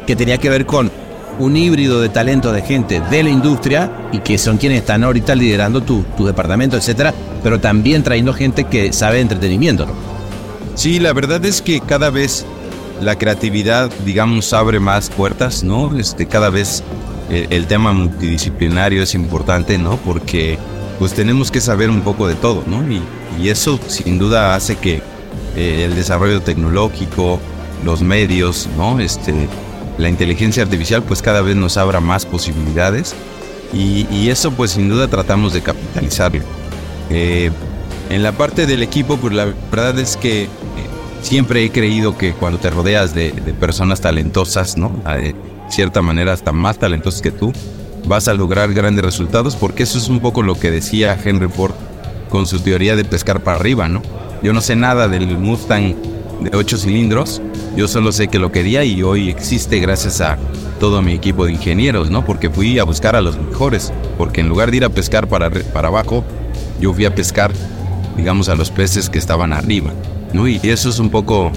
que 0.07 0.17
tenía 0.17 0.39
que 0.39 0.49
ver 0.51 0.67
con 0.67 0.91
un 1.39 1.57
híbrido 1.57 2.01
de 2.01 2.09
talento 2.11 2.53
de 2.53 2.63
gente 2.63 3.01
de 3.11 3.23
la 3.25 3.29
industria 3.31 3.91
y 4.13 4.19
que 4.19 4.39
son 4.39 4.57
quienes 4.57 4.79
están 4.79 5.03
ahorita 5.03 5.35
liderando 5.35 5.83
tu, 5.83 6.05
tu 6.17 6.25
departamento, 6.27 6.77
etcétera, 6.77 7.13
pero 7.43 7.59
también 7.61 8.03
trayendo 8.05 8.33
gente 8.33 8.65
que 8.65 8.93
sabe 8.93 9.17
de 9.17 9.23
entretenimiento. 9.23 9.87
Sí, 10.77 10.99
la 11.01 11.13
verdad 11.13 11.45
es 11.45 11.61
que 11.61 11.81
cada 11.81 12.11
vez 12.11 12.47
la 13.01 13.17
creatividad, 13.17 13.91
digamos, 14.05 14.53
abre 14.53 14.81
más 14.81 15.11
puertas, 15.11 15.65
¿no? 15.65 15.99
Este, 15.99 16.27
cada 16.27 16.51
vez 16.51 16.83
eh, 17.31 17.47
el 17.51 17.67
tema 17.67 17.93
multidisciplinario 17.93 19.03
es 19.03 19.15
importante, 19.15 19.79
¿no? 19.79 19.97
Porque 19.99 20.59
pues 20.99 21.13
tenemos 21.13 21.51
que 21.51 21.61
saber 21.61 21.91
un 21.91 22.03
poco 22.03 22.29
de 22.29 22.35
todo, 22.35 22.63
¿no? 22.67 22.83
Y, 22.91 23.03
eso 23.49 23.81
sin 23.89 24.19
duda 24.19 24.55
hace 24.55 24.77
que 24.77 25.03
eh, 25.57 25.85
el 25.85 25.97
desarrollo 25.97 26.41
tecnológico, 26.41 27.41
los 27.85 28.01
medios, 28.01 28.69
¿no? 28.77 29.01
Este, 29.01 29.49
la 29.99 30.09
inteligencia 30.09 30.63
artificial 30.63 31.03
pues 31.03 31.21
cada 31.21 31.43
vez 31.43 31.57
nos 31.57 31.77
abra 31.77 32.01
más 32.01 32.27
posibilidades 32.27 33.15
y, 33.73 34.29
eso 34.29 34.53
pues 34.53 34.73
sin 34.73 34.89
duda 34.89 35.09
tratamos 35.09 35.53
de 35.53 35.63
capitalizarlo. 35.63 36.43
Eh, 37.11 37.51
en 38.11 38.23
la 38.23 38.33
parte 38.33 38.67
del 38.67 38.83
equipo, 38.83 39.17
pues 39.17 39.35
la 39.35 39.53
verdad 39.71 39.99
es 39.99 40.17
que 40.17 40.49
siempre 41.25 41.65
he 41.65 41.71
creído 41.71 42.17
que 42.17 42.33
cuando 42.33 42.59
te 42.59 42.71
rodeas 42.71 43.15
de, 43.15 43.31
personas 43.59 44.01
talentosas, 44.01 44.77
¿no? 44.77 44.93
Ah, 45.05 45.17
De 45.17 45.35
cierta 45.69 46.03
manera 46.03 46.33
hasta 46.33 46.53
más 46.53 46.79
talentosas 46.79 47.23
que 47.23 47.31
tú, 47.31 47.53
vas 48.07 48.29
a 48.29 48.35
lograr 48.35 48.73
grandes 48.75 49.05
resultados 49.05 49.57
porque 49.57 49.83
eso 49.83 49.97
es 49.97 50.09
un 50.09 50.21
poco 50.21 50.43
lo 50.43 50.59
que 50.61 50.71
decía 50.71 51.19
Henry 51.23 51.49
Ford 51.49 51.73
con 52.29 52.47
su 52.47 52.61
teoría 52.61 52.97
de 52.97 53.05
pescar 53.05 53.43
para 53.43 53.57
arriba, 53.57 53.89
¿no? 53.89 54.03
Yo 54.43 54.53
no 54.53 54.61
sé 54.61 54.77
nada 54.77 55.09
del 55.09 55.39
Mustang 55.39 55.95
de 56.43 56.55
8 56.55 56.77
cilindros, 56.77 57.41
yo 57.77 57.89
solo 57.89 58.13
sé 58.13 58.29
que 58.29 58.39
lo 58.39 58.53
quería 58.53 58.85
y 58.85 59.03
hoy 59.03 59.31
existe 59.31 59.79
gracias 59.79 60.21
a 60.21 60.37
todo 60.79 61.01
mi 61.01 61.13
equipo 61.13 61.47
de 61.47 61.53
ingenieros, 61.53 62.11
¿no? 62.11 62.27
Porque 62.27 62.51
fui 62.51 62.79
a 62.79 62.85
buscar 62.85 63.17
a 63.17 63.23
los 63.23 63.39
mejores, 63.39 63.93
porque 64.19 64.43
en 64.43 64.49
lugar 64.49 64.71
de 64.71 64.77
ir 64.79 64.85
a 64.85 64.91
pescar 64.91 65.29
para, 65.29 65.49
para 65.49 65.89
abajo, 65.89 66.25
yo 66.81 66.93
fui 66.93 67.07
a 67.07 67.15
pescar, 67.15 67.53
digamos, 68.17 68.49
a 68.49 68.55
los 68.55 68.71
peces 68.71 69.11
que 69.11 69.19
estaban 69.19 69.53
arriba, 69.53 69.93
¿no? 70.33 70.49
Y 70.49 70.61
eso 70.63 70.89
es 70.89 70.99
un 70.99 71.11
poco 71.11 71.51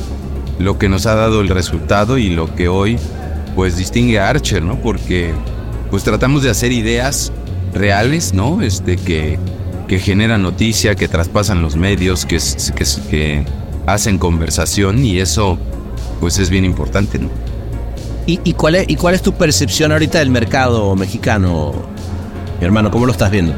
lo 0.59 0.77
que 0.77 0.89
nos 0.89 1.05
ha 1.05 1.15
dado 1.15 1.41
el 1.41 1.49
resultado 1.49 2.17
y 2.17 2.29
lo 2.29 2.53
que 2.55 2.67
hoy, 2.67 2.97
pues, 3.55 3.77
distingue 3.77 4.19
a 4.19 4.29
Archer, 4.29 4.63
¿no? 4.63 4.79
Porque, 4.81 5.33
pues, 5.89 6.03
tratamos 6.03 6.43
de 6.43 6.49
hacer 6.49 6.71
ideas 6.71 7.31
reales, 7.73 8.33
¿no? 8.33 8.61
Este, 8.61 8.97
que, 8.97 9.37
que 9.87 9.99
generan 9.99 10.41
noticia, 10.41 10.95
que 10.95 11.07
traspasan 11.07 11.61
los 11.61 11.75
medios, 11.75 12.25
que, 12.25 12.39
que, 12.75 12.85
que 13.09 13.45
hacen 13.85 14.17
conversación 14.17 15.03
y 15.03 15.19
eso, 15.19 15.57
pues, 16.19 16.39
es 16.39 16.49
bien 16.49 16.65
importante, 16.65 17.19
¿no? 17.19 17.29
¿Y, 18.25 18.41
y 18.43 18.53
cuál 18.53 18.75
es, 18.75 18.89
¿Y 18.89 18.95
cuál 18.95 19.15
es 19.15 19.21
tu 19.21 19.33
percepción 19.33 19.91
ahorita 19.91 20.19
del 20.19 20.31
mercado 20.31 20.95
mexicano, 20.95 21.71
mi 22.59 22.65
hermano? 22.65 22.91
¿Cómo 22.91 23.05
lo 23.05 23.13
estás 23.13 23.31
viendo? 23.31 23.53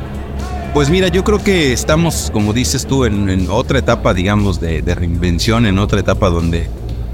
Pues 0.74 0.90
mira, 0.90 1.08
yo 1.08 1.24
creo 1.24 1.44
que 1.44 1.74
estamos, 1.74 2.30
como 2.32 2.54
dices 2.54 2.86
tú, 2.86 3.06
en, 3.06 3.50
otra 3.50 3.80
etapa, 3.80 4.14
digamos, 4.14 4.62
de, 4.62 4.82
de 4.82 4.96
reinvención, 4.96 5.66
en 5.66 5.80
otra 5.80 6.00
etapa 6.00 6.30
donde 6.30 6.70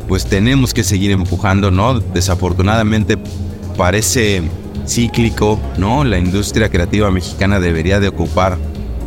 pues 0.07 0.25
tenemos 0.25 0.73
que 0.73 0.83
seguir 0.83 1.11
empujando, 1.11 1.71
¿no? 1.71 1.99
Desafortunadamente 1.99 3.17
parece 3.77 4.43
cíclico, 4.85 5.59
¿no? 5.77 6.03
La 6.03 6.19
industria 6.19 6.69
creativa 6.69 7.09
mexicana 7.11 7.59
debería 7.59 7.99
de 7.99 8.09
ocupar 8.09 8.57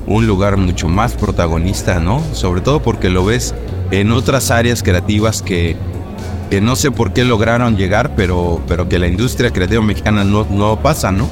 un 0.07 0.27
lugar 0.27 0.57
mucho 0.57 0.89
más 0.89 1.13
protagonista, 1.13 2.01
¿no? 2.01 2.23
Sobre 2.33 2.63
todo 2.63 2.83
porque 2.83 3.11
lo 3.11 3.25
ves 3.25 3.55
en 3.91 4.11
otras 4.11 4.51
áreas 4.51 4.83
creativas 4.83 5.43
que, 5.43 5.77
que 6.51 6.61
no 6.61 6.75
sé 6.75 6.91
por 6.91 7.13
qué 7.13 7.25
lograron 7.25 7.77
llegar, 7.77 8.15
pero, 8.17 8.61
pero 8.67 8.89
que 8.89 8.99
la 8.99 9.07
industria 9.07 9.51
creativa 9.51 9.83
mexicana 9.83 10.25
no, 10.25 10.47
no 10.51 10.81
pasa, 10.83 11.13
¿no? 11.13 11.29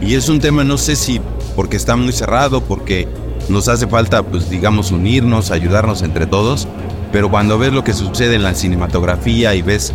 Y 0.00 0.14
es 0.14 0.28
un 0.28 0.40
tema, 0.40 0.64
no 0.64 0.78
sé 0.78 0.96
si 0.96 1.20
porque 1.56 1.76
está 1.76 1.96
muy 1.96 2.12
cerrado, 2.12 2.62
porque 2.62 3.08
nos 3.48 3.68
hace 3.68 3.86
falta, 3.86 4.22
pues 4.22 4.50
digamos, 4.50 4.92
unirnos, 4.92 5.50
ayudarnos 5.50 6.02
entre 6.02 6.26
todos, 6.26 6.68
pero 7.12 7.30
cuando 7.30 7.58
ves 7.58 7.72
lo 7.72 7.84
que 7.84 7.92
sucede 7.92 8.36
en 8.36 8.42
la 8.42 8.54
cinematografía 8.54 9.54
y 9.54 9.62
ves, 9.62 9.92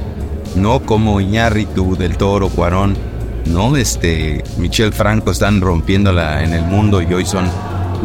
¿no? 0.56 0.82
Como 0.82 1.22
Iñárritu, 1.22 1.95
Del 1.95 2.18
Toro, 2.18 2.49
Cuarón, 2.49 2.95
¿no? 3.45 3.78
Este, 3.78 4.43
Michel 4.58 4.93
Franco 4.93 5.32
están 5.32 5.62
rompiéndola 5.62 6.43
en 6.43 6.53
el 6.53 6.64
mundo 6.64 7.01
y 7.01 7.14
hoy 7.14 7.26
son 7.26 7.45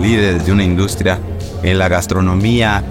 líderes 0.00 0.46
de 0.46 0.52
una 0.52 0.64
industria 0.64 1.18
en 1.62 1.78
la 1.78 1.88
gastronomía, 1.88 2.84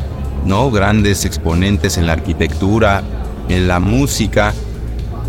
¿no? 0.46 0.70
Grandes 0.72 1.26
exponentes 1.26 1.98
en 1.98 2.08
la 2.08 2.14
arquitectura, 2.14 3.04
en 3.48 3.68
la 3.68 3.80
música. 3.80 4.54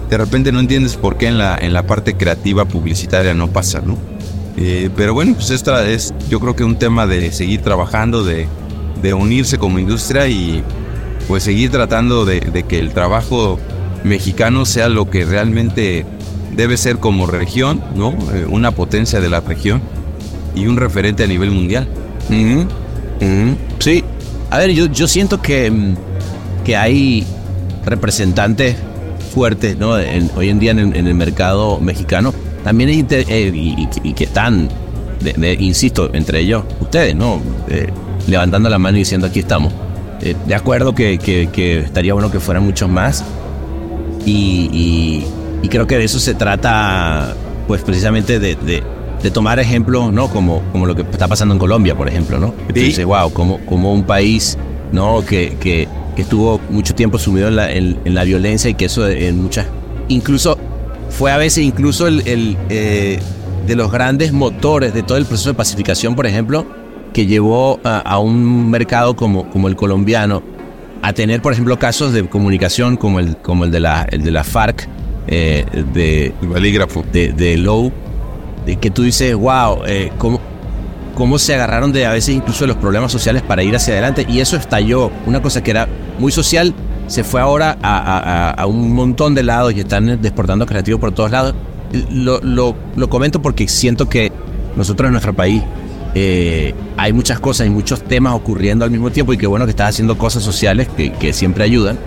De 0.08 0.18
repente 0.18 0.50
no 0.50 0.60
entiendes 0.60 0.96
por 0.96 1.16
qué 1.16 1.28
en 1.28 1.38
la, 1.38 1.56
en 1.56 1.72
la 1.72 1.86
parte 1.86 2.16
creativa 2.16 2.64
publicitaria 2.64 3.34
no 3.34 3.48
pasa, 3.48 3.80
¿no? 3.80 3.96
Eh, 4.62 4.90
pero 4.94 5.14
bueno, 5.14 5.34
pues 5.34 5.50
esta 5.50 5.88
es 5.88 6.12
yo 6.28 6.38
creo 6.38 6.54
que 6.54 6.64
un 6.64 6.76
tema 6.76 7.06
de 7.06 7.32
seguir 7.32 7.62
trabajando, 7.62 8.24
de, 8.24 8.46
de 9.00 9.14
unirse 9.14 9.56
como 9.56 9.78
industria 9.78 10.28
y 10.28 10.62
pues 11.26 11.44
seguir 11.44 11.70
tratando 11.70 12.26
de, 12.26 12.40
que 12.68 12.78
el 12.78 12.92
trabajo 12.92 13.58
mexicano 14.04 14.66
sea 14.66 14.90
lo 14.90 15.08
que 15.08 15.24
realmente 15.24 16.04
debe 16.54 16.76
ser 16.76 16.98
como 16.98 17.26
región, 17.26 17.82
¿no? 17.94 18.10
Eh, 18.34 18.46
una 18.48 18.72
potencia 18.72 19.20
de 19.20 19.30
la 19.30 19.40
región 19.40 19.80
y 20.54 20.66
un 20.66 20.76
referente 20.76 21.24
a 21.24 21.26
nivel 21.26 21.50
mundial. 21.50 21.88
Sí. 23.78 24.04
A 24.50 24.58
ver, 24.58 24.72
yo, 24.72 24.86
yo 24.86 25.06
siento 25.08 25.40
que, 25.40 25.70
mm, 25.70 25.96
que 26.64 26.76
hay 26.76 27.26
representantes 27.86 28.76
fuertes 29.32 29.78
¿no? 29.78 29.92
Hoy 30.36 30.48
en 30.48 30.58
día 30.58 30.72
en 30.72 30.94
el 30.94 31.14
mercado 31.14 31.80
mexicano. 31.80 32.34
También 32.64 32.90
hay 32.90 32.98
inte- 33.02 33.24
eh, 33.28 33.50
y, 33.54 33.88
y- 34.02 34.12
que 34.12 34.24
están, 34.24 34.68
de- 35.22 35.32
de- 35.32 35.54
insisto, 35.54 36.10
entre 36.12 36.40
ellos, 36.40 36.64
ustedes, 36.80 37.14
¿no? 37.14 37.40
Eh, 37.68 37.88
levantando 38.26 38.68
la 38.68 38.78
mano 38.78 38.96
y 38.96 39.00
diciendo 39.00 39.26
aquí 39.26 39.40
estamos. 39.40 39.72
Eh, 40.22 40.34
de 40.46 40.54
acuerdo 40.54 40.94
que, 40.94 41.18
que- 41.18 41.48
que 41.52 41.78
estaría 41.80 42.12
bueno 42.14 42.30
que 42.30 42.40
fueran 42.40 42.64
muchos 42.64 42.88
más. 42.88 43.24
Y, 44.26 44.68
y- 44.72 45.26
y 45.62 45.68
creo 45.68 45.86
que 45.86 45.96
de 45.98 46.04
eso 46.04 46.18
se 46.18 46.34
trata, 46.34 47.34
pues 47.66 47.82
precisamente 47.82 48.38
de, 48.38 48.54
de- 48.56 48.82
de 49.22 49.30
tomar 49.30 49.58
ejemplos, 49.58 50.12
¿no? 50.12 50.28
Como, 50.28 50.62
como 50.72 50.86
lo 50.86 50.94
que 50.94 51.02
está 51.02 51.28
pasando 51.28 51.54
en 51.54 51.58
Colombia, 51.58 51.94
por 51.94 52.08
ejemplo, 52.08 52.38
¿no? 52.38 52.54
Tú 52.74 52.80
Sí. 52.80 53.04
wow, 53.04 53.30
como, 53.32 53.58
como 53.66 53.92
un 53.92 54.04
país, 54.04 54.56
¿no? 54.92 55.22
Que, 55.24 55.56
que, 55.60 55.86
que 56.16 56.22
estuvo 56.22 56.60
mucho 56.70 56.94
tiempo 56.94 57.18
sumido 57.18 57.48
en 57.48 57.56
la, 57.56 57.70
en, 57.72 57.98
en 58.04 58.14
la 58.14 58.24
violencia 58.24 58.70
y 58.70 58.74
que 58.74 58.86
eso 58.86 59.06
en 59.08 59.42
muchas... 59.42 59.66
Incluso 60.08 60.58
fue 61.10 61.32
a 61.32 61.36
veces 61.36 61.64
incluso 61.64 62.06
el, 62.06 62.26
el, 62.26 62.56
eh, 62.68 63.20
de 63.66 63.76
los 63.76 63.90
grandes 63.92 64.32
motores 64.32 64.94
de 64.94 65.02
todo 65.02 65.18
el 65.18 65.26
proceso 65.26 65.50
de 65.50 65.54
pacificación, 65.54 66.14
por 66.14 66.26
ejemplo, 66.26 66.66
que 67.12 67.26
llevó 67.26 67.80
a, 67.84 67.98
a 67.98 68.18
un 68.18 68.70
mercado 68.70 69.16
como, 69.16 69.50
como 69.50 69.68
el 69.68 69.76
colombiano 69.76 70.42
a 71.02 71.12
tener, 71.12 71.42
por 71.42 71.52
ejemplo, 71.52 71.78
casos 71.78 72.12
de 72.12 72.26
comunicación 72.28 72.96
como 72.96 73.20
el, 73.20 73.36
como 73.36 73.64
el, 73.64 73.70
de, 73.70 73.80
la, 73.80 74.06
el 74.10 74.22
de 74.22 74.30
la 74.30 74.44
FARC, 74.44 74.88
eh, 75.26 75.64
de, 75.92 76.32
El 76.40 76.48
balígrafo. 76.48 77.04
de, 77.12 77.32
de 77.32 77.56
Low, 77.56 77.92
de 78.66 78.76
que 78.76 78.90
tú 78.90 79.02
dices, 79.02 79.34
wow, 79.34 79.82
eh, 79.86 80.12
¿cómo, 80.18 80.40
cómo 81.14 81.38
se 81.38 81.54
agarraron 81.54 81.92
de 81.92 82.06
a 82.06 82.12
veces 82.12 82.34
incluso 82.34 82.64
de 82.64 82.68
los 82.68 82.76
problemas 82.76 83.12
sociales 83.12 83.42
para 83.42 83.62
ir 83.62 83.76
hacia 83.76 83.92
adelante. 83.92 84.26
Y 84.28 84.40
eso 84.40 84.56
estalló. 84.56 85.10
Una 85.26 85.42
cosa 85.42 85.62
que 85.62 85.70
era 85.70 85.86
muy 86.18 86.32
social 86.32 86.74
se 87.10 87.24
fue 87.24 87.40
ahora 87.40 87.76
a, 87.82 87.96
a- 87.98 88.50
a- 88.50 88.66
un 88.66 88.92
montón 88.94 89.34
de 89.34 89.42
lados 89.42 89.72
y 89.74 89.80
están 89.80 90.20
desportando 90.22 90.64
creativos 90.66 91.00
por 91.00 91.12
todos 91.12 91.30
lados. 91.32 91.54
lo, 92.12 92.40
lo- 92.40 92.76
lo 92.94 93.10
comento 93.10 93.42
porque 93.42 93.66
siento 93.66 94.08
que 94.08 94.30
nosotros 94.76 95.08
en 95.08 95.12
nuestro 95.12 95.34
país 95.34 95.60
eh, 96.14 96.72
hay 96.96 97.12
muchas 97.12 97.40
cosas 97.40 97.66
y 97.66 97.70
muchos 97.70 98.02
temas 98.02 98.34
ocurriendo 98.34 98.84
al 98.84 98.90
mismo 98.92 99.10
tiempo 99.10 99.32
y 99.32 99.38
qué 99.38 99.46
bueno 99.48 99.64
que 99.64 99.70
estás 99.70 99.88
haciendo 99.90 100.16
cosas 100.16 100.42
sociales 100.44 100.88
que, 100.96 101.12
que 101.12 101.32
siempre 101.32 101.64
ayudan. 101.64 101.98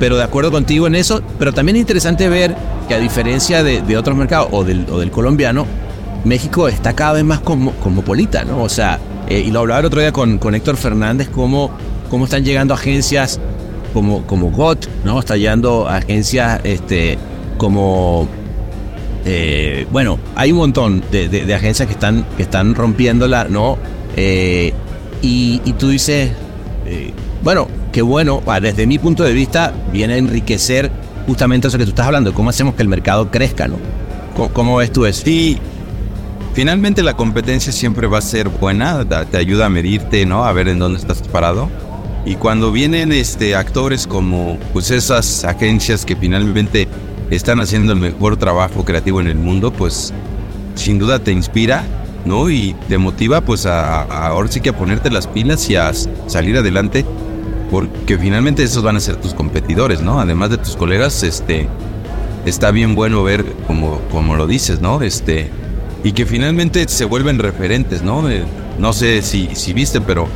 Pero 0.00 0.16
de 0.16 0.24
acuerdo 0.24 0.50
contigo 0.50 0.86
en 0.88 0.96
eso, 0.96 1.22
pero 1.38 1.52
también 1.52 1.76
es 1.76 1.80
interesante 1.82 2.28
ver 2.28 2.56
que 2.88 2.94
a 2.94 2.98
diferencia 2.98 3.62
de, 3.62 3.80
de 3.82 3.96
otros 3.96 4.16
mercados 4.16 4.48
o 4.50 4.64
del, 4.64 4.86
o 4.90 4.98
del 4.98 5.12
colombiano, 5.12 5.66
México 6.24 6.66
está 6.66 6.92
cada 6.94 7.12
vez 7.12 7.24
más 7.24 7.38
como, 7.40 7.70
cosmopolita, 7.74 8.44
¿no? 8.44 8.62
O 8.62 8.68
sea, 8.68 8.98
eh, 9.28 9.38
y 9.46 9.50
lo 9.52 9.60
hablaba 9.60 9.80
el 9.80 9.86
otro 9.86 10.00
día 10.00 10.12
con, 10.12 10.38
con 10.38 10.54
Héctor 10.56 10.76
Fernández, 10.76 11.28
cómo, 11.28 11.70
cómo 12.10 12.24
están 12.24 12.44
llegando 12.44 12.74
agencias 12.74 13.38
como, 13.92 14.26
como 14.26 14.50
GOT, 14.50 14.86
¿no? 15.04 15.18
Está 15.18 15.36
llegando 15.36 15.88
agencias 15.88 16.60
este, 16.64 17.18
como 17.58 18.28
eh, 19.24 19.86
bueno, 19.92 20.18
hay 20.34 20.50
un 20.52 20.58
montón 20.58 21.02
de, 21.12 21.28
de- 21.28 21.54
agencias 21.54 21.86
que 21.86 21.94
están, 21.94 22.24
que 22.36 22.42
están 22.42 22.74
rompiéndola, 22.74 23.46
¿no? 23.48 23.78
Eh, 24.16 24.72
y, 25.22 25.60
y 25.64 25.72
tú 25.74 25.88
dices, 25.88 26.32
eh, 26.86 27.12
bueno, 27.44 27.68
qué 27.92 28.02
bueno, 28.02 28.42
ah, 28.46 28.58
desde 28.58 28.86
mi 28.86 28.98
punto 28.98 29.22
de 29.22 29.32
vista, 29.32 29.72
viene 29.92 30.14
a 30.14 30.16
enriquecer 30.16 30.90
justamente 31.26 31.68
eso 31.68 31.78
que 31.78 31.84
tú 31.84 31.90
estás 31.90 32.06
hablando, 32.06 32.34
cómo 32.34 32.50
hacemos 32.50 32.74
que 32.74 32.82
el 32.82 32.88
mercado 32.88 33.30
crezca, 33.30 33.68
¿no? 33.68 33.76
¿Cómo, 34.34 34.48
cómo 34.48 34.76
ves 34.76 34.90
tú 34.90 35.06
eso? 35.06 35.22
Sí, 35.24 35.56
finalmente 36.54 37.02
la 37.04 37.14
competencia 37.14 37.72
siempre 37.72 38.08
va 38.08 38.18
a 38.18 38.22
ser 38.22 38.48
buena, 38.48 39.04
te 39.30 39.36
ayuda 39.36 39.66
a 39.66 39.68
medirte, 39.68 40.26
¿no? 40.26 40.44
A 40.44 40.52
ver 40.52 40.66
en 40.68 40.80
dónde 40.80 40.98
estás 40.98 41.22
parado. 41.28 41.68
Y 42.24 42.36
cuando 42.36 42.70
vienen 42.70 43.12
este, 43.12 43.54
actores 43.56 44.06
como 44.06 44.56
pues 44.72 44.90
esas 44.90 45.44
agencias 45.44 46.04
que 46.04 46.14
finalmente 46.14 46.86
están 47.30 47.60
haciendo 47.60 47.92
el 47.92 47.98
mejor 47.98 48.36
trabajo 48.36 48.84
creativo 48.84 49.20
en 49.20 49.26
el 49.26 49.36
mundo, 49.36 49.72
pues 49.72 50.12
sin 50.76 50.98
duda 50.98 51.18
te 51.18 51.32
inspira, 51.32 51.84
¿no? 52.24 52.48
Y 52.48 52.74
te 52.88 52.96
motiva 52.98 53.40
pues 53.40 53.66
a, 53.66 54.02
a- 54.02 54.26
ahora 54.28 54.48
sí 54.48 54.60
que 54.60 54.68
a 54.70 54.76
ponerte 54.76 55.10
las 55.10 55.26
pilas 55.26 55.68
y 55.68 55.74
a 55.76 55.90
salir 56.28 56.56
adelante, 56.56 57.04
porque 57.70 58.16
finalmente 58.18 58.62
esos 58.62 58.82
van 58.84 58.96
a 58.96 59.00
ser 59.00 59.16
tus 59.16 59.34
competidores, 59.34 60.00
¿no? 60.00 60.20
Además 60.20 60.50
de 60.50 60.58
tus 60.58 60.76
colegas, 60.76 61.24
este, 61.24 61.66
está 62.46 62.70
bien 62.70 62.94
bueno 62.94 63.24
ver 63.24 63.44
como, 63.66 63.98
como 64.12 64.36
lo 64.36 64.46
dices, 64.46 64.80
¿no? 64.80 65.02
Este, 65.02 65.50
y 66.04 66.12
que 66.12 66.24
finalmente 66.26 66.86
se 66.88 67.04
vuelven 67.04 67.40
referentes, 67.40 68.02
¿no? 68.02 68.30
Eh, 68.30 68.44
no 68.78 68.92
sé 68.92 69.22
si, 69.22 69.48
si 69.54 69.72
viste, 69.72 70.00
pero 70.00 70.28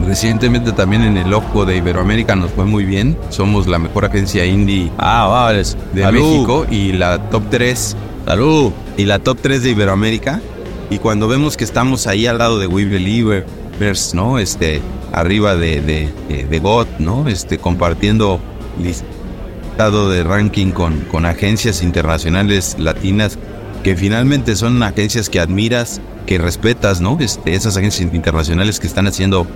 recientemente 0.00 0.72
también 0.72 1.02
en 1.02 1.16
el 1.16 1.32
ojo 1.32 1.64
de 1.64 1.76
Iberoamérica 1.76 2.34
nos 2.36 2.50
fue 2.52 2.64
muy 2.64 2.84
bien. 2.84 3.16
Somos 3.30 3.66
la 3.66 3.78
mejor 3.78 4.04
agencia 4.04 4.44
indie 4.44 4.90
Ah, 4.98 5.26
vale. 5.28 5.58
de 5.92 6.02
Salud. 6.02 6.32
México 6.32 6.66
y 6.70 6.92
la 6.92 7.18
top 7.30 7.44
3 7.50 7.96
Salud. 8.26 8.72
y 8.96 9.04
la 9.04 9.18
top 9.18 9.38
3 9.40 9.62
de 9.62 9.70
Iberoamérica. 9.70 10.40
Y 10.90 10.98
cuando 10.98 11.28
vemos 11.28 11.56
que 11.56 11.64
estamos 11.64 12.06
ahí 12.06 12.26
al 12.26 12.38
lado 12.38 12.58
de 12.58 12.66
We 12.66 12.84
Believers, 12.84 14.14
¿no? 14.14 14.38
Este, 14.38 14.80
arriba 15.12 15.56
de, 15.56 15.80
de, 15.80 16.12
de, 16.28 16.44
de 16.44 16.58
GOT, 16.58 16.88
¿no? 16.98 17.26
Este, 17.28 17.58
compartiendo 17.58 18.38
listado 18.80 20.10
de 20.10 20.22
ranking 20.24 20.70
con, 20.72 21.00
con 21.10 21.26
agencias 21.26 21.82
internacionales 21.82 22.76
latinas 22.78 23.38
que 23.82 23.96
finalmente 23.96 24.56
son 24.56 24.82
agencias 24.82 25.28
que 25.28 25.40
admiras, 25.40 26.00
que 26.26 26.38
respetas, 26.38 27.00
¿no? 27.00 27.18
Este, 27.20 27.54
esas 27.54 27.76
agencias 27.76 28.14
internacionales 28.14 28.78
que 28.80 28.86
están 28.86 29.06
haciendo 29.06 29.46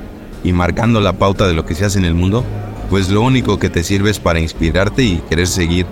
y 0.45 0.53
marcando 0.53 1.01
la 1.01 1.15
pauta 1.15 1.47
de 1.47 1.55
lo 1.55 1.65
que 1.65 1.75
se 1.75 1.85
hace 1.85 1.99
en 1.99 2.05
el 2.05 2.15
mundo, 2.15 2.45
pues 2.91 3.11
lo 3.11 3.23
único 3.23 3.59
que 3.59 3.69
te 3.69 3.83
sirve 3.83 4.11
es 4.11 4.19
para 4.19 4.41
inspirarte 4.41 5.03
y 5.03 5.19
querer 5.29 5.47
seguir, 5.47 5.87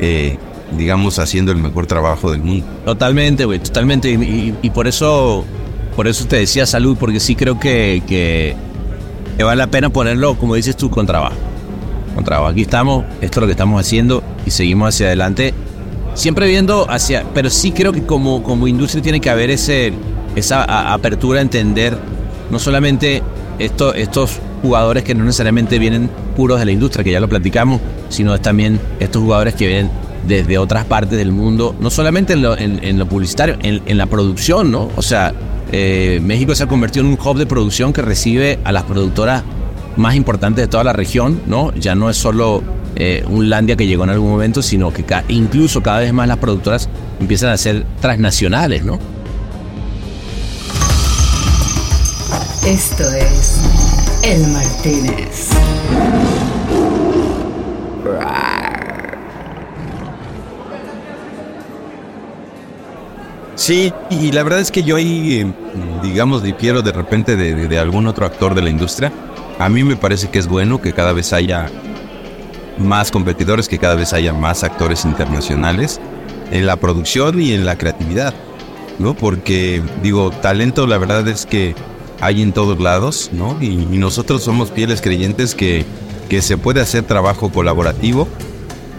eh, 0.00 0.38
digamos, 0.76 1.18
haciendo 1.18 1.52
el 1.52 1.58
mejor 1.58 1.86
trabajo 1.86 2.30
del 2.30 2.42
mundo. 2.42 2.66
Totalmente, 2.84 3.44
güey, 3.44 3.58
totalmente. 3.58 4.10
Y, 4.10 4.70
por 4.70 4.86
eso, 4.86 5.44
por 5.94 6.08
eso 6.08 6.26
te 6.26 6.36
decía 6.36 6.66
salud, 6.66 6.96
porque 6.98 7.20
sí 7.20 7.36
creo 7.36 7.60
que, 7.60 8.02
que, 8.06 8.56
vale 9.42 9.58
la 9.58 9.68
pena 9.68 9.90
ponerlo, 9.90 10.36
como 10.36 10.54
dices 10.54 10.76
tú, 10.76 10.90
con 10.90 11.06
trabajo. 11.06 11.36
Con 12.14 12.24
trabajo. 12.24 12.48
Aquí 12.48 12.62
estamos, 12.62 13.04
esto 13.20 13.38
es 13.38 13.42
lo 13.42 13.46
que 13.46 13.52
estamos 13.52 13.80
haciendo 13.80 14.22
y 14.44 14.50
seguimos 14.50 14.94
hacia 14.94 15.06
adelante. 15.06 15.54
Siempre 16.14 16.46
viendo 16.46 16.90
hacia, 16.90 17.24
pero 17.32 17.48
sí 17.48 17.72
creo 17.72 17.92
que 17.92 18.04
como, 18.04 18.42
como 18.42 18.68
industria 18.68 19.02
tiene 19.02 19.20
que 19.20 19.30
haber 19.30 19.48
ese, 19.48 19.94
esa 20.36 20.92
apertura 20.92 21.38
a 21.38 21.42
entender 21.42 21.96
no 22.52 22.58
solamente 22.58 23.22
esto, 23.64 23.94
estos 23.94 24.40
jugadores 24.62 25.02
que 25.02 25.14
no 25.14 25.24
necesariamente 25.24 25.78
vienen 25.78 26.08
puros 26.36 26.58
de 26.58 26.66
la 26.66 26.72
industria, 26.72 27.04
que 27.04 27.12
ya 27.12 27.20
lo 27.20 27.28
platicamos, 27.28 27.80
sino 28.08 28.38
también 28.40 28.80
estos 29.00 29.22
jugadores 29.22 29.54
que 29.54 29.66
vienen 29.66 29.90
desde 30.26 30.58
otras 30.58 30.84
partes 30.84 31.18
del 31.18 31.32
mundo, 31.32 31.74
no 31.80 31.90
solamente 31.90 32.34
en 32.34 32.98
lo, 32.98 33.06
publicitario, 33.06 33.56
en, 33.60 33.98
la 33.98 34.06
producción, 34.06 34.70
¿no? 34.70 34.90
O 34.96 35.02
sea, 35.02 35.32
eh, 35.72 36.20
México 36.22 36.54
se 36.54 36.64
ha 36.64 36.68
convertido 36.68 37.04
en 37.04 37.12
un 37.12 37.18
hub 37.22 37.38
de 37.38 37.46
producción 37.46 37.92
que 37.92 38.02
recibe 38.02 38.58
a 38.64 38.72
las 38.72 38.84
productoras 38.84 39.42
más 39.96 40.14
importantes 40.14 40.64
de 40.64 40.68
toda 40.68 40.84
la 40.84 40.92
región, 40.92 41.40
¿no? 41.46 41.74
Ya 41.74 41.94
no 41.94 42.08
es 42.08 42.16
solo 42.16 42.62
eh, 42.94 43.24
un 43.28 43.50
Landia 43.50 43.76
que 43.76 43.86
llegó 43.86 44.04
en 44.04 44.10
algún 44.10 44.30
momento, 44.30 44.62
sino 44.62 44.92
que 44.92 45.04
incluso 45.28 45.82
cada 45.82 46.00
vez 46.00 46.12
más 46.12 46.28
las 46.28 46.38
productoras 46.38 46.88
empiezan 47.20 47.50
a 47.50 47.56
ser 47.56 47.84
transnacionales, 48.00 48.84
¿no? 48.84 48.98
Esto 52.66 53.04
es 53.12 53.58
El 54.22 54.46
Martínez. 54.48 55.50
Sí, 63.54 63.92
y 64.10 64.32
la 64.32 64.42
verdad 64.42 64.60
es 64.60 64.70
que 64.70 64.82
yo 64.82 64.96
ahí, 64.96 65.40
eh, 65.40 65.52
digamos, 66.02 66.42
difiero 66.42 66.82
de 66.82 66.92
repente 66.92 67.36
de, 67.36 67.54
de- 67.54 67.68
de 67.68 67.78
algún 67.78 68.06
otro 68.06 68.24
actor 68.26 68.54
de 68.54 68.62
la 68.62 68.70
industria. 68.70 69.12
A 69.58 69.68
mí 69.68 69.84
me 69.84 69.96
parece 69.96 70.30
que 70.30 70.38
es 70.38 70.48
bueno 70.48 70.80
que 70.80 70.92
cada 70.92 71.12
vez 71.12 71.32
haya 71.32 71.68
más 72.78 73.10
competidores, 73.10 73.68
que 73.68 73.78
cada 73.78 73.94
vez 73.94 74.12
haya 74.14 74.32
más 74.32 74.64
actores 74.64 75.04
internacionales 75.04 76.00
en 76.50 76.66
la 76.66 76.76
producción 76.76 77.40
y 77.40 77.52
en 77.52 77.66
la 77.66 77.76
creatividad, 77.76 78.34
¿no? 78.98 79.14
Porque, 79.14 79.82
digo, 80.02 80.30
talento 80.30 80.86
la 80.86 80.98
verdad 80.98 81.28
es 81.28 81.44
que 81.46 81.74
hay 82.22 82.40
en 82.40 82.52
todos 82.52 82.78
lados, 82.80 83.30
¿no? 83.32 83.58
Y, 83.60 83.66
y 83.66 83.98
nosotros 83.98 84.42
somos 84.44 84.70
fieles 84.70 85.00
creyentes 85.02 85.54
que, 85.54 85.84
que 86.28 86.40
se 86.40 86.56
puede 86.56 86.80
hacer 86.80 87.02
trabajo 87.02 87.50
colaborativo, 87.50 88.28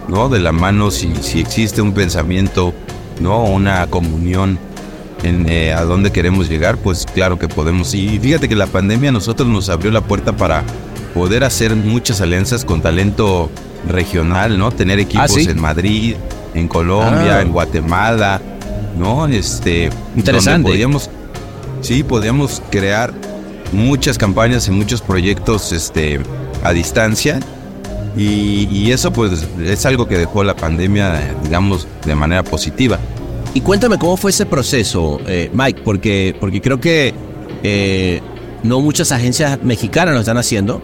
¿no? 0.08 0.28
De 0.28 0.38
la 0.40 0.52
mano 0.52 0.90
si, 0.90 1.10
si 1.16 1.40
existe 1.40 1.80
un 1.80 1.92
pensamiento, 1.94 2.74
¿no? 3.20 3.42
Una 3.44 3.86
comunión 3.86 4.58
en 5.22 5.48
eh, 5.48 5.72
a 5.72 5.84
dónde 5.84 6.12
queremos 6.12 6.50
llegar, 6.50 6.76
pues 6.76 7.06
claro 7.06 7.38
que 7.38 7.48
podemos. 7.48 7.94
Y 7.94 8.18
fíjate 8.18 8.46
que 8.46 8.54
la 8.56 8.66
pandemia 8.66 9.08
a 9.08 9.12
nosotros 9.12 9.48
nos 9.48 9.70
abrió 9.70 9.90
la 9.90 10.02
puerta 10.02 10.36
para 10.36 10.62
poder 11.14 11.44
hacer 11.44 11.74
muchas 11.74 12.20
alianzas 12.20 12.62
con 12.64 12.82
talento 12.82 13.50
regional, 13.88 14.58
¿no? 14.58 14.70
Tener 14.70 14.98
equipos 14.98 15.32
¿sí? 15.32 15.48
en 15.48 15.60
Madrid, 15.60 16.16
en 16.52 16.68
Colombia, 16.68 17.38
Ah. 17.38 17.40
en 17.42 17.52
Guatemala, 17.52 18.40
¿no? 18.98 19.26
Este, 19.28 19.88
Interesante. 20.14 20.50
donde 20.62 20.68
podíamos, 20.72 21.08
sí, 21.84 22.02
podíamos 22.02 22.62
crear 22.70 23.12
muchas 23.72 24.18
campañas 24.18 24.66
y 24.68 24.70
muchos 24.70 25.02
proyectos, 25.02 25.72
este, 25.72 26.20
a 26.62 26.72
distancia. 26.72 27.40
Y, 28.16 28.92
eso 28.92 29.12
pues 29.12 29.46
es 29.60 29.86
algo 29.86 30.06
que 30.06 30.16
dejó 30.16 30.44
la 30.44 30.54
pandemia, 30.54 31.34
digamos, 31.42 31.88
de 32.06 32.14
manera 32.14 32.44
positiva. 32.44 32.98
Y 33.54 33.60
cuéntame 33.60 33.98
cómo 33.98 34.16
fue 34.16 34.30
ese 34.30 34.46
proceso, 34.46 35.20
eh, 35.26 35.50
Mike, 35.52 35.82
porque, 35.84 36.36
porque 36.38 36.60
creo 36.60 36.80
que 36.80 37.12
eh, 37.64 38.20
no 38.62 38.80
muchas 38.80 39.10
agencias 39.10 39.62
mexicanas 39.62 40.14
lo 40.14 40.20
están 40.20 40.38
haciendo. 40.38 40.80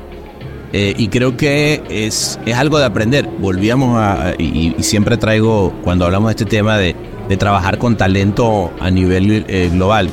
eh, 0.73 0.95
y 0.97 1.09
creo 1.09 1.37
que 1.37 1.83
es, 1.89 2.39
es 2.47 2.57
algo 2.57 2.79
de 2.79 2.85
aprender. 2.85 3.29
Volvíamos 3.39 3.97
a. 3.97 4.35
Y, 4.39 4.75
y 4.77 4.83
siempre 4.83 5.17
traigo, 5.17 5.73
cuando 5.85 6.05
hablamos 6.05 6.29
de 6.29 6.33
este 6.33 6.45
tema 6.45 6.79
de, 6.79 6.95
de 7.29 7.37
trabajar 7.37 7.79
con 7.79 7.97
talento 7.97 8.73
a 8.81 8.91
nivel 8.91 9.45
global, 9.73 10.11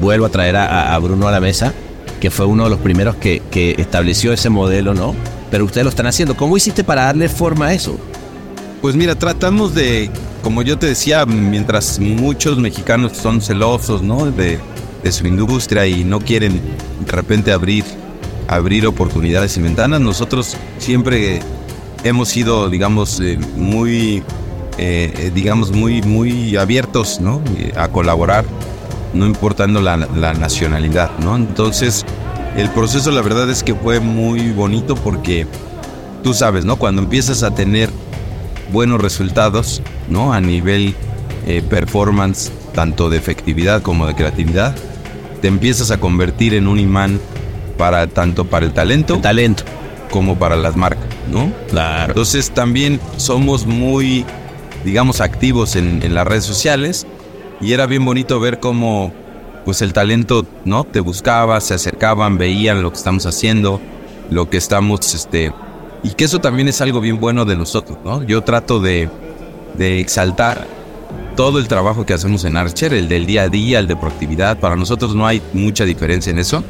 vuelvo 0.00 0.26
a 0.26 0.28
traer 0.28 0.56
a, 0.56 0.98
Bruno 0.98 1.28
a 1.28 1.30
la 1.30 1.40
mesa, 1.40 1.72
que 2.20 2.30
fue 2.30 2.46
uno 2.46 2.64
de 2.64 2.70
los 2.70 2.80
primeros 2.80 3.16
que, 3.16 3.42
que 3.50 3.74
estableció 3.78 4.32
ese 4.32 4.50
modelo, 4.50 4.94
¿no? 4.94 5.14
Pero 5.50 5.64
ustedes 5.64 5.84
lo 5.84 5.90
están 5.90 6.06
haciendo. 6.06 6.36
¿Cómo 6.36 6.56
hiciste 6.56 6.84
para 6.84 7.04
darle 7.04 7.28
forma 7.28 7.66
a 7.66 7.74
eso? 7.74 7.98
Pues 8.82 8.94
mira, 8.94 9.14
tratamos 9.14 9.74
de, 9.74 10.10
como 10.42 10.62
yo 10.62 10.78
te 10.78 10.86
decía, 10.86 11.24
mientras 11.26 11.98
muchos 11.98 12.58
mexicanos 12.58 13.12
son 13.16 13.40
celosos, 13.40 14.02
¿no? 14.02 14.30
De, 14.30 14.58
de 15.02 15.12
su 15.12 15.26
industria 15.26 15.86
y 15.86 16.04
no 16.04 16.20
quieren 16.20 16.60
de 17.04 17.12
repente 17.12 17.52
abrir, 17.52 17.84
abrir 18.48 18.86
oportunidades 18.86 19.56
y 19.56 19.62
ventanas, 19.62 20.00
nosotros 20.00 20.56
siempre 20.78 21.40
hemos 22.02 22.28
sido, 22.28 22.68
digamos, 22.68 23.20
eh, 23.20 23.38
muy, 23.56 24.22
eh, 24.78 25.12
eh, 25.16 25.30
digamos, 25.34 25.72
muy, 25.72 26.02
muy 26.02 26.56
abiertos, 26.56 27.20
¿no? 27.20 27.40
A 27.76 27.88
colaborar, 27.88 28.44
no 29.16 29.26
importando 29.26 29.80
la, 29.80 29.96
la 29.96 30.34
nacionalidad, 30.34 31.10
¿no? 31.18 31.36
Entonces, 31.36 32.04
el 32.56 32.70
proceso, 32.70 33.10
la 33.10 33.22
verdad 33.22 33.50
es 33.50 33.62
que 33.62 33.74
fue 33.74 34.00
muy 34.00 34.50
bonito 34.52 34.94
porque 34.94 35.46
tú 36.22 36.34
sabes, 36.34 36.64
¿no? 36.64 36.76
Cuando 36.76 37.02
empiezas 37.02 37.42
a 37.42 37.54
tener 37.54 37.90
buenos 38.72 39.00
resultados, 39.00 39.82
¿no? 40.08 40.32
A 40.32 40.40
nivel 40.40 40.94
eh, 41.46 41.62
performance, 41.68 42.50
tanto 42.74 43.10
de 43.10 43.18
efectividad 43.18 43.82
como 43.82 44.06
de 44.06 44.14
creatividad, 44.14 44.74
te 45.40 45.48
empiezas 45.48 45.90
a 45.90 45.98
convertir 45.98 46.54
en 46.54 46.66
un 46.66 46.78
imán 46.78 47.20
para 47.76 48.06
tanto 48.06 48.46
para 48.46 48.64
el 48.64 48.72
talento, 48.72 49.18
Talento. 49.18 49.64
como 50.10 50.38
para 50.38 50.56
las 50.56 50.76
marcas, 50.76 51.04
¿no? 51.30 51.52
Claro. 51.68 52.12
Entonces 52.12 52.50
también 52.50 52.98
somos 53.18 53.66
muy, 53.66 54.24
digamos, 54.84 55.20
activos 55.20 55.76
en, 55.76 56.02
en 56.02 56.14
las 56.14 56.26
redes 56.26 56.44
sociales 56.44 57.06
y 57.60 57.72
era 57.72 57.86
bien 57.86 58.04
bonito 58.04 58.38
ver 58.40 58.60
cómo, 58.60 59.12
pues 59.64 59.82
el 59.82 59.92
talento, 59.92 60.46
¿no? 60.64 60.84
Te 60.84 61.00
buscaba, 61.00 61.60
se 61.60 61.74
acercaban, 61.74 62.38
veían 62.38 62.82
lo 62.82 62.90
que 62.90 62.98
estamos 62.98 63.26
haciendo, 63.26 63.80
lo 64.30 64.50
que 64.50 64.56
estamos, 64.56 65.14
este, 65.14 65.52
y 66.02 66.10
que 66.10 66.24
eso 66.24 66.40
también 66.40 66.68
es 66.68 66.80
algo 66.80 67.00
bien 67.00 67.18
bueno 67.18 67.44
de 67.44 67.56
nosotros, 67.56 67.98
¿no? 68.04 68.22
Yo 68.22 68.42
trato 68.42 68.80
de, 68.80 69.08
de 69.76 70.00
exaltar 70.00 70.66
todo 71.36 71.58
el 71.58 71.68
trabajo 71.68 72.06
que 72.06 72.14
hacemos 72.14 72.44
en 72.44 72.56
Archer, 72.56 72.94
el 72.94 73.08
del 73.08 73.26
día 73.26 73.42
a 73.42 73.48
día, 73.48 73.78
el 73.78 73.86
de 73.86 73.96
proactividad. 73.96 74.58
Para 74.58 74.76
nosotros 74.76 75.14
no 75.14 75.26
hay 75.26 75.42
mucha 75.52 75.84
diferencia 75.84 76.30
en 76.30 76.38
eso. 76.38 76.64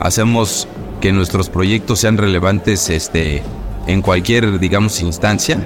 Hacemos 0.00 0.68
que 1.00 1.12
nuestros 1.12 1.48
proyectos 1.48 1.98
sean 1.98 2.18
relevantes 2.18 2.88
este, 2.90 3.42
en 3.86 4.02
cualquier, 4.02 4.58
digamos, 4.58 5.00
instancia. 5.00 5.58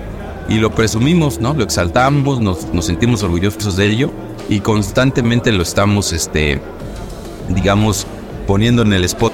Y 0.49 0.59
lo 0.59 0.71
presumimos, 0.71 1.41
¿no? 1.41 1.55
Lo 1.55 1.65
exaltamos, 1.65 2.41
nos, 2.41 2.73
nos 2.73 2.87
sentimos 2.87 3.23
orgullosos 3.23 3.77
de 3.77 3.87
ello. 3.87 4.11
Y 4.49 4.61
constantemente 4.61 5.51
lo 5.53 5.63
estamos, 5.63 6.13
este, 6.13 6.61
digamos, 7.49 8.07
poniendo 8.47 8.83
en 8.83 8.93
el 8.93 9.05
spot, 9.05 9.33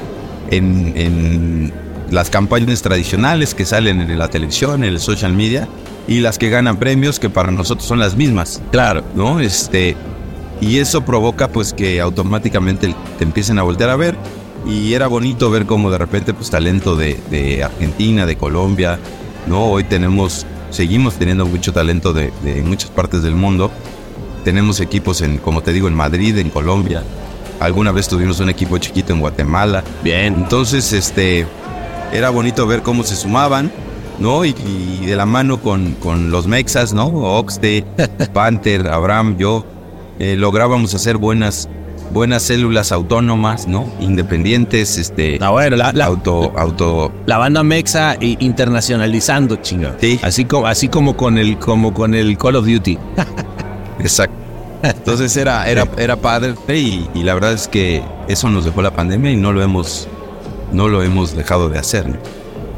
en, 0.50 0.92
en 0.96 1.72
las 2.10 2.30
campañas 2.30 2.82
tradicionales 2.82 3.54
que 3.54 3.64
salen 3.64 4.00
en 4.00 4.18
la 4.18 4.28
televisión, 4.28 4.84
en 4.84 4.90
el 4.90 5.00
social 5.00 5.32
media, 5.34 5.68
y 6.08 6.20
las 6.20 6.38
que 6.38 6.50
ganan 6.50 6.78
premios 6.78 7.18
que 7.18 7.30
para 7.30 7.50
nosotros 7.50 7.86
son 7.86 7.98
las 7.98 8.16
mismas. 8.16 8.62
Claro, 8.70 9.04
¿no? 9.14 9.40
Este, 9.40 9.96
y 10.60 10.78
eso 10.78 11.04
provoca 11.04 11.48
pues 11.48 11.72
que 11.72 12.00
automáticamente 12.00 12.94
te 13.18 13.24
empiecen 13.24 13.58
a 13.58 13.62
voltear 13.62 13.90
a 13.90 13.96
ver. 13.96 14.16
Y 14.66 14.94
era 14.94 15.08
bonito 15.08 15.50
ver 15.50 15.66
cómo 15.66 15.90
de 15.90 15.98
repente 15.98 16.32
pues 16.34 16.48
talento 16.50 16.94
de, 16.94 17.18
de 17.30 17.64
Argentina, 17.64 18.26
de 18.26 18.36
Colombia, 18.36 18.98
¿no? 19.48 19.64
Hoy 19.64 19.82
tenemos, 19.82 20.46
seguimos 20.72 21.14
teniendo 21.14 21.46
mucho 21.46 21.72
talento 21.72 22.12
de, 22.12 22.32
de 22.42 22.62
muchas 22.62 22.90
partes 22.90 23.22
del 23.22 23.34
mundo. 23.34 23.70
Tenemos 24.44 24.80
equipos 24.80 25.20
en, 25.22 25.38
como 25.38 25.62
te 25.62 25.72
digo, 25.72 25.86
en 25.86 25.94
Madrid, 25.94 26.36
en 26.38 26.50
Colombia. 26.50 27.04
Alguna 27.60 27.92
vez 27.92 28.08
tuvimos 28.08 28.40
un 28.40 28.48
equipo 28.48 28.76
chiquito 28.78 29.12
en 29.12 29.20
Guatemala. 29.20 29.84
Bien. 30.02 30.34
Entonces, 30.34 30.92
este, 30.92 31.46
era 32.12 32.30
bonito 32.30 32.66
ver 32.66 32.82
cómo 32.82 33.04
se 33.04 33.14
sumaban, 33.14 33.70
¿no? 34.18 34.44
Y, 34.44 34.54
y 34.66 35.06
de 35.06 35.14
la 35.14 35.26
mano 35.26 35.60
con, 35.60 35.92
con 35.92 36.30
los 36.32 36.48
Mexas, 36.48 36.92
¿no? 36.92 37.06
Oxte, 37.06 37.84
Panther, 38.32 38.88
Abraham, 38.88 39.36
yo, 39.38 39.64
eh, 40.18 40.36
lográbamos 40.36 40.94
hacer 40.94 41.16
buenas, 41.16 41.68
buenas 42.12 42.42
células 42.42 42.92
autónomas, 42.92 43.66
¿no? 43.66 43.86
Independientes, 44.00 44.98
este, 44.98 45.38
Ah, 45.40 45.50
bueno, 45.50 45.76
la, 45.76 45.92
la, 45.92 46.06
auto, 46.06 46.52
auto, 46.56 47.12
la 47.26 47.38
banda 47.38 47.62
Mexa 47.62 48.16
i- 48.20 48.36
internacionalizando, 48.40 49.56
chinga. 49.56 49.94
Sí. 50.00 50.20
Así 50.22 50.44
como, 50.44 50.66
así 50.66 50.88
como 50.88 51.16
con 51.16 51.38
el, 51.38 51.58
como 51.58 51.92
con 51.94 52.14
el 52.14 52.36
Call 52.38 52.56
of 52.56 52.66
Duty. 52.66 52.98
exacto. 54.00 54.36
Entonces 54.82 55.36
era, 55.36 55.68
era, 55.70 55.86
era 55.96 56.16
padre 56.16 56.54
y, 56.68 57.06
y 57.14 57.22
la 57.22 57.34
verdad 57.34 57.52
es 57.52 57.68
que 57.68 58.02
eso 58.28 58.50
nos 58.50 58.64
dejó 58.64 58.82
la 58.82 58.90
pandemia 58.90 59.30
y 59.30 59.36
no 59.36 59.52
lo 59.52 59.62
hemos, 59.62 60.08
no 60.72 60.88
lo 60.88 61.02
hemos 61.02 61.36
dejado 61.36 61.68
de 61.68 61.78
hacer, 61.78 62.08
¿no? 62.08 62.16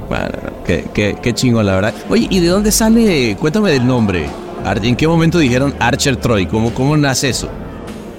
Bueno, 0.09 0.29
qué, 0.67 0.85
qué, 0.93 1.17
qué 1.23 1.33
chingón, 1.33 1.65
la 1.65 1.77
verdad. 1.77 1.95
Oye, 2.11 2.27
¿y 2.29 2.41
de 2.41 2.49
dónde 2.49 2.71
sale? 2.71 3.37
Cuéntame 3.41 3.71
del 3.71 3.87
nombre. 3.87 4.27
¿En 4.83 4.97
qué 4.97 5.09
momento 5.09 5.39
dijeron 5.39 5.75
Archer 5.79 6.17
Troy? 6.17 6.45
¿Cómo, 6.47 6.73
cómo 6.75 6.95
nace 6.97 7.31
eso? 7.31 7.49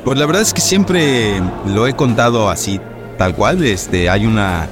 Pues 0.06 0.18
la 0.20 0.26
verdad 0.26 0.42
es 0.44 0.54
que 0.54 0.62
siempre 0.62 1.42
lo 1.68 1.88
he 1.88 1.94
contado 1.96 2.50
así, 2.50 2.80
tal 3.18 3.36
cual. 3.36 3.64
Este, 3.66 4.10
hay 4.10 4.26
una, 4.26 4.68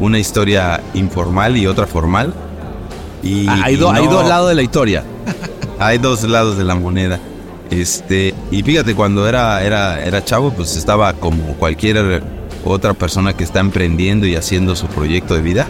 una 0.00 0.18
historia 0.18 0.80
informal 0.94 1.56
y 1.56 1.66
otra 1.66 1.86
formal. 1.86 2.32
Y, 3.22 3.46
Ah, 3.48 3.60
hay, 3.64 3.74
y 3.74 3.76
do- 3.76 3.90
hay 3.92 4.04
no- 4.06 4.12
dos 4.12 4.28
lados 4.28 4.48
de 4.48 4.54
la 4.54 4.62
historia. 4.62 5.04
Hay 5.80 5.98
dos 5.98 6.24
lados 6.24 6.58
de 6.58 6.64
la 6.64 6.74
moneda. 6.74 7.20
Este, 7.70 8.34
y 8.50 8.64
fíjate, 8.64 8.96
cuando 8.96 9.28
era, 9.28 9.62
era, 9.62 10.02
era 10.04 10.24
chavo, 10.24 10.50
pues 10.52 10.76
estaba 10.76 11.12
como 11.12 11.54
cualquier 11.54 12.20
otra 12.64 12.94
persona 12.94 13.32
que 13.34 13.44
está 13.44 13.60
emprendiendo 13.60 14.26
y 14.26 14.34
haciendo 14.34 14.74
su 14.74 14.86
proyecto 14.88 15.34
de 15.34 15.42
vida. 15.42 15.68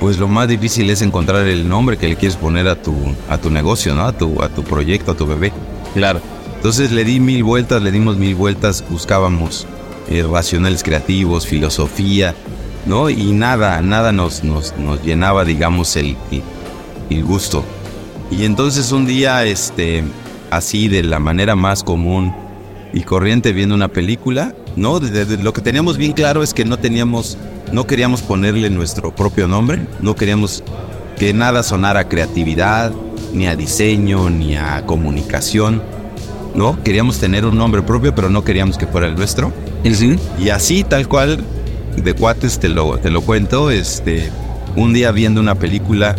Pues 0.00 0.16
lo 0.18 0.26
más 0.26 0.48
difícil 0.48 0.88
es 0.88 1.02
encontrar 1.02 1.46
el 1.46 1.68
nombre 1.68 1.98
que 1.98 2.08
le 2.08 2.16
quieres 2.16 2.36
poner 2.36 2.66
a 2.66 2.76
tu, 2.76 2.94
a 3.28 3.36
tu 3.36 3.50
negocio, 3.50 3.94
¿no? 3.94 4.04
A 4.06 4.12
tu, 4.12 4.42
a 4.42 4.48
tu 4.48 4.62
proyecto, 4.64 5.12
a 5.12 5.14
tu 5.16 5.26
bebé. 5.26 5.52
Claro. 5.92 6.20
Entonces 6.62 6.92
le 6.92 7.02
di 7.04 7.18
mil 7.18 7.42
vueltas, 7.42 7.82
le 7.82 7.90
dimos 7.90 8.16
mil 8.18 8.36
vueltas, 8.36 8.84
buscábamos 8.88 9.66
eh, 10.08 10.22
racionales 10.22 10.84
creativos, 10.84 11.44
filosofía, 11.44 12.36
¿no? 12.86 13.10
Y 13.10 13.32
nada, 13.32 13.82
nada 13.82 14.12
nos, 14.12 14.44
nos, 14.44 14.72
nos 14.78 15.02
llenaba, 15.02 15.44
digamos, 15.44 15.96
el, 15.96 16.16
el, 17.10 17.24
gusto. 17.24 17.64
Y 18.30 18.44
entonces 18.44 18.92
un 18.92 19.06
día, 19.06 19.44
este, 19.44 20.04
así 20.50 20.86
de 20.86 21.02
la 21.02 21.18
manera 21.18 21.56
más 21.56 21.82
común 21.82 22.32
y 22.92 23.00
corriente 23.00 23.52
viendo 23.52 23.74
una 23.74 23.88
película, 23.88 24.54
¿no? 24.76 25.00
De- 25.00 25.24
de- 25.24 25.42
lo 25.42 25.52
que 25.52 25.62
teníamos 25.62 25.96
bien 25.96 26.12
claro 26.12 26.44
es 26.44 26.54
que 26.54 26.64
no 26.64 26.78
teníamos, 26.78 27.38
no 27.72 27.88
queríamos 27.88 28.22
ponerle 28.22 28.70
nuestro 28.70 29.12
propio 29.12 29.48
nombre, 29.48 29.84
no 30.00 30.14
queríamos 30.14 30.62
que 31.18 31.34
nada 31.34 31.64
sonara 31.64 31.98
a 32.00 32.08
creatividad, 32.08 32.92
ni 33.32 33.48
a 33.48 33.56
diseño, 33.56 34.30
ni 34.30 34.54
a 34.54 34.86
comunicación, 34.86 35.82
¿no? 36.54 36.82
Queríamos 36.82 37.18
tener 37.18 37.44
un 37.44 37.56
nombre 37.56 37.82
propio, 37.82 38.14
pero 38.14 38.30
no 38.30 38.44
queríamos 38.44 38.78
que 38.78 38.86
fuera 38.86 39.06
el 39.06 39.14
nuestro. 39.14 39.52
Y 40.38 40.50
así, 40.50 40.84
tal 40.84 41.08
cual, 41.08 41.44
de 41.96 42.14
cuates 42.14 42.58
te 42.58 42.68
lo, 42.68 42.98
te 42.98 43.10
lo 43.10 43.22
cuento, 43.22 43.70
este, 43.70 44.30
un 44.76 44.92
día 44.92 45.10
viendo 45.12 45.40
una 45.40 45.54
película, 45.54 46.16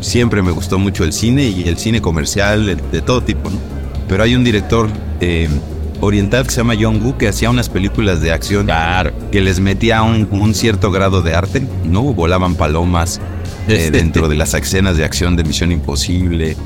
siempre 0.00 0.42
me 0.42 0.50
gustó 0.50 0.78
mucho 0.78 1.04
el 1.04 1.12
cine 1.12 1.44
y 1.48 1.68
el 1.68 1.76
cine 1.76 2.00
comercial 2.00 2.66
de, 2.66 2.76
de 2.76 3.02
todo 3.02 3.22
tipo, 3.22 3.50
¿no? 3.50 3.58
Pero 4.08 4.24
hay 4.24 4.34
un 4.34 4.42
director 4.42 4.88
eh, 5.20 5.48
oriental 6.00 6.44
que 6.44 6.50
se 6.50 6.56
llama 6.58 6.74
John 6.80 7.00
Woo 7.02 7.16
que 7.16 7.28
hacía 7.28 7.50
unas 7.50 7.68
películas 7.68 8.20
de 8.20 8.32
acción 8.32 8.68
que 9.30 9.40
les 9.40 9.60
metía 9.60 10.02
un, 10.02 10.26
un 10.30 10.54
cierto 10.54 10.90
grado 10.90 11.22
de 11.22 11.34
arte, 11.34 11.62
¿no? 11.84 12.02
Volaban 12.02 12.54
palomas 12.54 13.20
eh, 13.68 13.90
dentro 13.92 14.28
de 14.28 14.36
las 14.36 14.54
escenas 14.54 14.96
de 14.96 15.04
acción 15.04 15.36
de 15.36 15.44
Misión 15.44 15.70
Imposible 15.70 16.56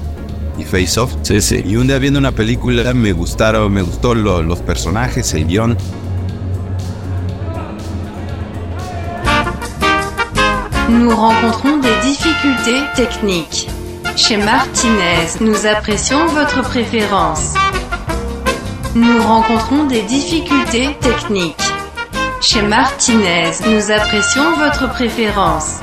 y 0.59 0.65
Face 0.65 0.99
Off. 1.01 1.15
Sí, 1.23 1.41
sí. 1.41 1.63
Y 1.65 1.77
un 1.77 1.87
día 1.87 1.99
viendo 1.99 2.19
una 2.19 2.33
película 2.33 2.93
me 2.95 3.13
gustaron, 3.13 3.73
me 3.73 3.83
gustó 3.83 4.15
lo- 4.15 4.43
los 4.43 4.61
personajes, 4.61 5.33
el 5.35 5.47
guion. 5.47 5.77
Nous 10.89 11.11
rencontrons 11.17 11.79
des 11.79 11.97
difficultés 12.03 12.83
techniques. 12.95 13.69
Chez 14.17 14.37
Martinez, 14.37 15.39
nous 15.41 15.67
apprécions 15.67 16.27
votre 16.27 16.63
préférence. 16.63 17.55
Nous 18.95 19.23
rencontrons 19.23 19.85
des 19.87 20.03
difficultés 20.03 20.97
techniques. 21.01 21.57
Chez 22.41 22.63
Martinez, 22.63 23.51
nous 23.67 23.91
apprécions 23.91 24.57
votre 24.57 24.89
préférence. 24.93 25.81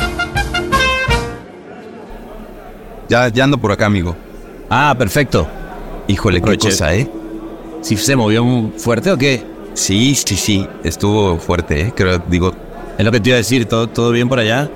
Ya, 3.09 3.28
ya 3.28 3.43
ando 3.43 3.57
por 3.57 3.72
acá, 3.74 3.88
amigo. 3.88 4.15
Ah, 4.74 4.95
perfecto. 4.97 5.45
Híjole, 6.07 6.41
qué 6.41 6.57
cosa, 6.57 6.95
¿eh? 6.95 7.05
¿Si 7.82 7.97
se 7.97 8.15
movió 8.15 8.41
muy 8.45 8.72
fuerte 8.80 9.11
o 9.11 9.17
qué? 9.17 9.43
Sí, 9.74 10.15
sí, 10.15 10.38
sí. 10.38 10.65
Estuvo 10.86 11.38
fuerte, 11.38 11.82
¿eh? 11.82 11.93
Creo, 11.93 12.19
digo, 12.30 12.53
Es 12.97 13.03
lo 13.03 13.11
que 13.11 13.19
te 13.19 13.30
iba 13.30 13.36
a 13.36 13.39
decir, 13.39 13.65
¿todo, 13.65 13.88
todo 13.88 14.11
bien 14.11 14.30
por 14.30 14.39
allá? 14.39 14.69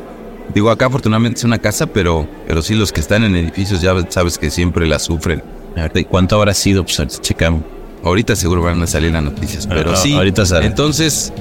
digo, 0.53 0.69
acá 0.69 0.87
afortunadamente 0.87 1.39
es 1.39 1.43
una 1.45 1.59
casa, 1.59 1.87
pero, 1.87 2.27
pero 2.45 2.61
sí, 2.61 2.75
los 2.75 2.91
que 2.91 2.99
están 2.99 3.23
en 3.23 3.35
edificios 3.37 3.81
ya 3.81 3.93
sabes 4.09 4.37
que 4.37 4.51
siempre 4.51 4.85
la 4.85 4.99
sufren. 4.99 5.41
Ahorita, 5.77 5.99
¿y 6.01 6.03
¿Cuánto 6.03 6.35
habrá 6.35 6.53
sido? 6.53 6.83
Pues 6.83 6.99
ahorita 6.99 7.21
checamos. 7.21 7.61
Ahorita 8.03 8.35
seguro 8.35 8.61
van 8.61 8.81
a 8.81 8.87
salir 8.87 9.13
las 9.13 9.23
noticias, 9.23 9.65
pero 9.65 9.95
sí. 9.95 10.13
ahorita 10.13 10.45
sale. 10.45 10.65
Entonces, 10.67 11.31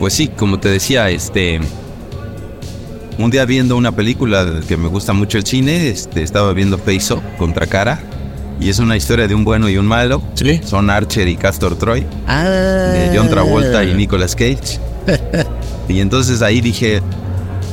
pues 0.00 0.12
sí, 0.12 0.26
como 0.26 0.58
te 0.58 0.68
decía, 0.68 1.08
este. 1.08 1.60
Un 3.20 3.30
día 3.30 3.44
viendo 3.44 3.76
una 3.76 3.92
película 3.92 4.46
que 4.66 4.76
me 4.78 4.88
gusta 4.88 5.12
mucho 5.12 5.36
el 5.36 5.44
cine, 5.44 5.88
este, 5.88 6.22
estaba 6.22 6.52
viendo 6.54 6.78
Face 6.78 7.12
Off 7.12 7.20
contra 7.38 7.66
Cara. 7.66 8.00
Y 8.58 8.70
es 8.70 8.78
una 8.78 8.96
historia 8.96 9.28
de 9.28 9.34
un 9.34 9.44
bueno 9.44 9.68
y 9.68 9.76
un 9.76 9.86
malo. 9.86 10.22
Sí. 10.34 10.60
Son 10.64 10.88
Archer 10.90 11.28
y 11.28 11.36
Castor 11.36 11.76
Troy. 11.76 12.06
Ah. 12.26 12.44
de 12.44 13.16
John 13.16 13.28
Travolta 13.28 13.84
y 13.84 13.92
Nicolas 13.94 14.34
Cage. 14.34 14.78
y 15.88 16.00
entonces 16.00 16.40
ahí 16.40 16.60
dije, 16.62 17.02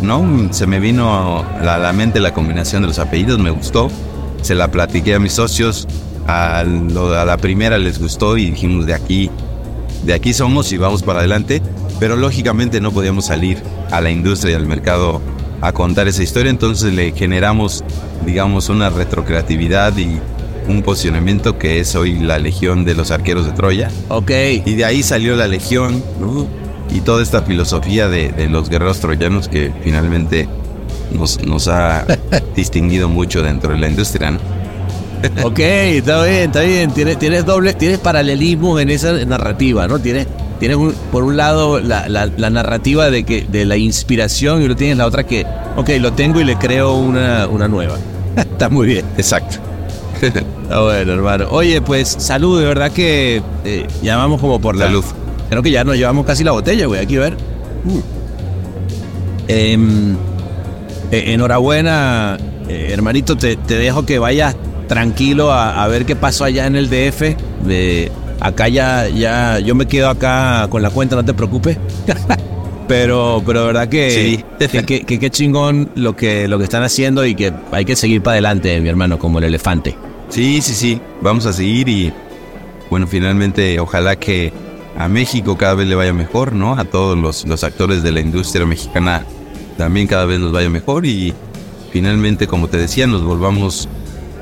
no, 0.01 0.49
se 0.51 0.67
me 0.67 0.79
vino 0.81 1.39
a 1.39 1.77
la, 1.77 1.93
mente 1.93 2.19
la 2.19 2.33
combinación 2.33 2.81
de 2.81 2.89
los 2.89 2.99
apellidos, 2.99 3.39
me 3.39 3.49
gustó. 3.49 3.89
Se 4.41 4.53
la 4.53 4.69
platiqué 4.69 5.15
a 5.15 5.19
mis 5.19 5.33
socios, 5.33 5.87
a, 6.27 6.63
lo- 6.65 7.17
a 7.17 7.23
la 7.25 7.37
primera 7.37 7.77
les 7.77 7.99
gustó 7.99 8.37
y 8.37 8.49
dijimos 8.51 8.85
de 8.85 8.93
aquí, 8.93 9.29
de 10.03 10.13
aquí 10.13 10.33
somos 10.33 10.71
y 10.73 10.77
vamos 10.77 11.03
para 11.03 11.19
adelante. 11.19 11.61
Pero 12.01 12.15
lógicamente 12.17 12.79
no 12.81 12.91
podíamos 12.91 13.25
salir 13.25 13.57
a 13.91 14.01
la 14.01 14.11
industria 14.11 14.51
y 14.53 14.55
al 14.55 14.67
mercado 14.67 15.19
a 15.61 15.71
contar 15.71 16.07
esa 16.07 16.23
historia, 16.23 16.49
entonces 16.49 16.93
le 16.93 17.11
generamos, 17.11 17.83
digamos, 18.25 18.69
una 18.69 18.89
retrocreatividad 18.89 19.97
y, 19.97 20.19
un 20.67 20.83
posicionamiento 20.83 21.57
que 21.57 21.79
es 21.79 21.95
hoy 21.95 22.19
la 22.19 22.39
Legión 22.39 22.83
de 22.85 22.93
los 22.93 23.11
Arqueros 23.11 23.45
de 23.45 23.53
Troya. 23.53 23.89
Ok. 24.09 24.31
Y 24.65 24.75
de 24.75 24.85
ahí 24.85 25.01
salió 25.01 25.35
la 25.35 25.47
Legión, 25.47 26.03
¿no? 26.19 26.45
Y 26.93 27.01
toda 27.01 27.23
esta 27.23 27.41
filosofía 27.41 28.07
de, 28.07 28.31
de 28.31 28.49
los 28.49 28.69
guerreros 28.69 28.99
troyanos 28.99 29.47
que 29.47 29.71
finalmente 29.83 30.47
nos, 31.11 31.41
nos 31.45 31.67
ha 31.67 32.05
distinguido 32.55 33.09
mucho 33.09 33.41
dentro 33.43 33.71
de 33.71 33.79
la 33.79 33.87
industria, 33.87 34.31
¿no? 34.31 34.39
Ok, 35.43 35.59
está 35.59 36.23
bien, 36.23 36.43
está 36.43 36.61
bien. 36.61 36.91
Tienes, 36.91 37.17
tienes 37.17 37.45
doble, 37.45 37.73
tienes 37.73 37.99
paralelismo 37.99 38.79
en 38.79 38.89
esa 38.89 39.13
narrativa, 39.25 39.87
¿no? 39.87 39.99
Tienes, 39.99 40.27
tienes 40.59 40.77
un- 40.77 40.93
por 41.11 41.23
un 41.23 41.37
lado 41.37 41.79
la, 41.79 42.07
la- 42.09 42.25
la 42.35 42.49
narrativa 42.49 43.09
de 43.09 43.23
que 43.23 43.45
de 43.49 43.65
la 43.65 43.77
inspiración 43.77 44.57
y 44.61 44.65
luego 44.65 44.75
tienes 44.77 44.97
la 44.97 45.05
otra 45.05 45.25
que, 45.25 45.45
ok, 45.75 45.89
lo 45.99 46.13
tengo 46.13 46.39
y 46.41 46.43
le 46.43 46.55
creo 46.57 46.95
una, 46.95 47.47
una 47.47 47.67
nueva. 47.67 47.97
está 48.35 48.69
muy 48.69 48.87
bien. 48.87 49.05
Exacto. 49.17 49.57
Está 50.21 50.81
bueno, 50.81 51.13
hermano. 51.13 51.45
Oye, 51.51 51.79
pues 51.81 52.07
salud, 52.17 52.59
de 52.59 52.65
verdad 52.65 52.91
que 52.91 53.41
eh, 53.63 53.85
ya 54.01 54.17
vamos 54.17 54.41
como 54.41 54.59
por 54.59 54.75
la 54.75 54.85
Salud. 54.87 55.05
Creo 55.49 55.61
que 55.61 55.69
ya 55.71 55.83
nos 55.83 55.95
llevamos 55.95 56.25
casi 56.25 56.43
la 56.43 56.51
botella, 56.51 56.87
güey. 56.87 56.99
Aquí 57.01 57.17
a 57.17 57.19
ver. 57.19 57.37
Uh. 57.85 58.01
Em, 59.47 60.13
eh, 61.11 61.33
enhorabuena, 61.33 62.37
eh, 62.67 62.89
hermanito. 62.91 63.37
Te, 63.37 63.55
te 63.55 63.75
dejo 63.77 64.05
que 64.05 64.19
vayas 64.19 64.55
tranquilo 64.87 65.51
a, 65.53 65.83
a 65.83 65.87
ver 65.87 66.05
qué 66.05 66.15
pasó 66.15 66.43
allá 66.43 66.65
en 66.65 66.75
el 66.75 66.89
DF. 66.89 67.35
De, 67.65 68.11
acá 68.39 68.67
ya, 68.67 69.07
ya, 69.09 69.59
yo 69.59 69.75
me 69.75 69.85
quedo 69.87 70.09
acá 70.09 70.67
con 70.69 70.81
la 70.81 70.89
cuenta, 70.89 71.15
no 71.15 71.25
te 71.25 71.33
preocupes. 71.33 71.77
pero, 72.87 73.41
pero 73.45 73.61
de 73.61 73.67
verdad 73.67 73.87
que, 73.89 74.43
Sí. 74.69 74.83
que, 74.85 75.19
que- 75.19 75.29
chingón 75.29 75.89
lo 75.95 76.15
que, 76.15 76.47
lo 76.47 76.57
que 76.57 76.63
están 76.63 76.83
haciendo 76.83 77.25
y 77.25 77.35
que 77.35 77.53
hay 77.71 77.85
que 77.85 77.95
seguir 77.95 78.21
para 78.21 78.33
adelante, 78.35 78.79
mi 78.79 78.89
hermano, 78.89 79.19
como 79.19 79.39
el 79.39 79.45
elefante. 79.45 79.95
Sí, 80.29 80.61
sí, 80.61 80.73
sí. 80.73 81.01
Vamos 81.21 81.45
a 81.45 81.53
seguir 81.53 81.89
y 81.89 82.13
bueno, 82.89 83.07
finalmente 83.07 83.79
ojalá 83.79 84.15
que 84.17 84.53
a 84.97 85.07
México 85.09 85.57
cada 85.57 85.75
vez 85.75 85.87
le 85.87 85.95
vaya 85.95 86.13
mejor, 86.13 86.53
¿no? 86.53 86.73
A 86.77 86.85
todos 86.85 87.17
los, 87.17 87.45
los 87.45 87.63
actores 87.63 88.03
de 88.03 88.11
la 88.11 88.19
industria 88.21 88.65
mexicana 88.65 89.23
también 89.77 90.07
cada 90.07 90.25
vez 90.25 90.39
nos 90.39 90.51
vaya 90.51 90.69
mejor 90.69 91.05
y 91.05 91.33
finalmente, 91.91 92.47
como 92.47 92.67
te 92.67 92.77
decía, 92.77 93.05
nos 93.05 93.23
volvamos 93.23 93.87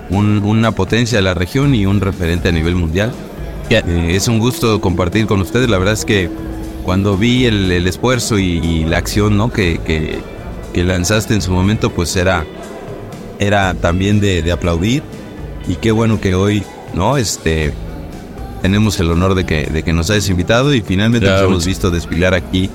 un- 0.09 0.43
una 0.43 0.71
potencia 0.71 1.17
de 1.17 1.23
la 1.23 1.33
región 1.33 1.73
y 1.75 1.85
un 1.85 1.99
referente 1.99 2.49
a 2.49 2.51
nivel 2.51 2.75
mundial. 2.75 3.11
Eh, 3.70 3.82
es 4.16 4.28
un 4.28 4.39
gusto 4.39 4.80
compartir 4.82 5.26
con 5.28 5.41
ustedes. 5.41 5.70
La 5.70 5.78
verdad 5.78 5.93
es 5.93 6.05
que 6.05 6.30
cuando 6.84 7.18
vi 7.18 7.45
el, 7.45 7.72
el 7.72 7.88
esfuerzo 7.88 8.38
y, 8.38 8.59
y 8.59 8.86
la 8.86 8.97
acción 8.97 9.38
¿no? 9.38 9.51
que, 9.51 9.80
que- 9.86 10.20
que 10.74 10.84
lanzaste 10.84 11.34
en 11.34 11.41
su 11.41 11.51
momento, 11.53 11.89
pues 11.89 12.13
era, 12.18 12.45
era 13.39 13.74
también 13.76 14.20
de, 14.20 14.41
de 14.41 14.51
aplaudir. 14.51 15.03
Y 15.70 15.76
qué 15.76 15.91
bueno 15.93 16.20
que 16.20 16.36
hoy, 16.36 16.63
¿no? 16.93 17.16
Este, 17.16 17.72
tenemos 18.61 18.99
el 18.99 19.09
honor 19.09 19.36
de 19.36 19.45
que, 19.45 19.68
de 19.68 19.84
que 19.84 19.93
nos 19.93 20.09
hayas 20.09 20.28
invitado 20.30 20.74
y 20.74 20.82
finalmente 20.82 21.28
Claro. 21.28 21.43
nos 21.43 21.51
hemos 21.51 21.66
visto 21.66 21.91
desfilar 21.91 22.34
aquí 22.34 22.70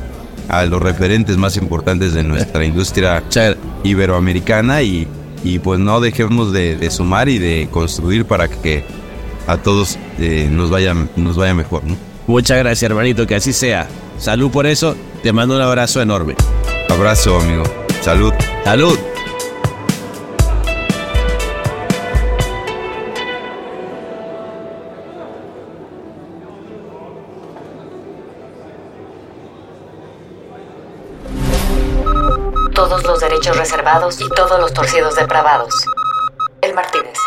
a 0.48 0.64
los 0.64 0.80
referentes 0.80 1.36
más 1.36 1.58
importantes 1.58 2.14
de 2.14 2.22
nuestra 2.24 2.64
industria 2.64 3.22
iberoamericana 3.84 4.80
y, 4.82 5.06
y 5.44 5.58
pues 5.58 5.78
no 5.78 6.00
dejemos 6.00 6.52
de, 6.54 6.76
de 6.76 6.90
sumar 6.90 7.28
y 7.28 7.38
de 7.38 7.68
construir 7.70 8.24
para 8.24 8.48
que 8.48 8.82
a 9.46 9.56
todos 9.56 9.98
eh, 10.18 10.48
nos, 10.50 10.70
vaya, 10.70 10.94
nos 11.16 11.36
vaya 11.36 11.54
mejor, 11.54 11.84
¿no? 11.84 11.96
Muchas 12.26 12.58
gracias, 12.58 12.88
hermanito, 12.88 13.26
que 13.26 13.34
así 13.34 13.52
sea. 13.52 13.88
Salud 14.18 14.50
por 14.50 14.66
eso. 14.66 14.94
Te 15.22 15.32
mando 15.32 15.56
un 15.56 15.62
abrazo 15.62 16.00
enorme. 16.00 16.36
Abrazo, 16.88 17.40
amigo. 17.40 17.64
Salud. 18.02 18.32
Salud. 18.64 18.98
Todos 32.74 33.02
los 33.04 33.20
derechos 33.20 33.56
reservados 33.56 34.20
y 34.20 34.28
todos 34.30 34.58
los 34.60 34.72
torcidos 34.72 35.16
depravados. 35.16 35.74
El 36.62 36.74
Martínez. 36.74 37.18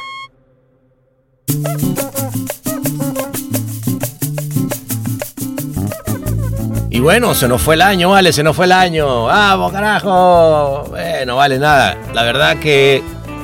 Bueno, 7.04 7.34
se 7.34 7.50
nos 7.50 7.62
fue 7.62 7.76
el 7.76 7.82
año, 7.82 8.12
vale, 8.12 8.32
se 8.32 8.44
nos 8.44 8.56
fue 8.56 8.66
el 8.66 8.72
año. 8.72 9.26
¡Vamos, 9.26 9.74
carajo! 9.74 10.86
Bueno, 10.90 11.36
vale, 11.36 11.60
nada. 11.60 11.98
La 12.14 12.24
verdad 12.24 12.58
que 12.58 13.04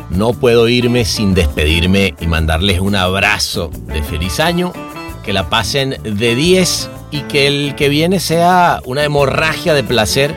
no 0.10 0.32
puedo 0.32 0.70
irme 0.70 1.04
sin 1.04 1.34
despedirme 1.34 2.16
y 2.22 2.28
mandarles 2.28 2.80
un 2.80 2.96
abrazo 2.96 3.70
de 3.74 4.02
feliz 4.02 4.40
año. 4.40 4.72
Que 5.24 5.34
la 5.34 5.50
pasen 5.50 5.98
de 6.04 6.36
10 6.36 6.90
y 7.12 7.22
que 7.24 7.48
el 7.48 7.76
que 7.76 7.90
viene 7.90 8.22
sea 8.22 8.80
una 8.86 9.04
hemorragia 9.04 9.74
de 9.74 9.84
placer 9.84 10.34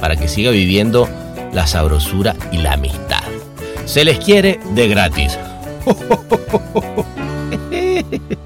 para 0.00 0.16
que 0.16 0.26
siga 0.26 0.50
viviendo 0.50 1.08
la 1.52 1.68
sabrosura 1.68 2.34
y 2.50 2.58
la 2.58 2.72
amistad. 2.72 3.22
Se 3.84 4.04
les 4.04 4.18
quiere 4.18 4.58
de 4.74 4.88
gratis. 4.88 5.38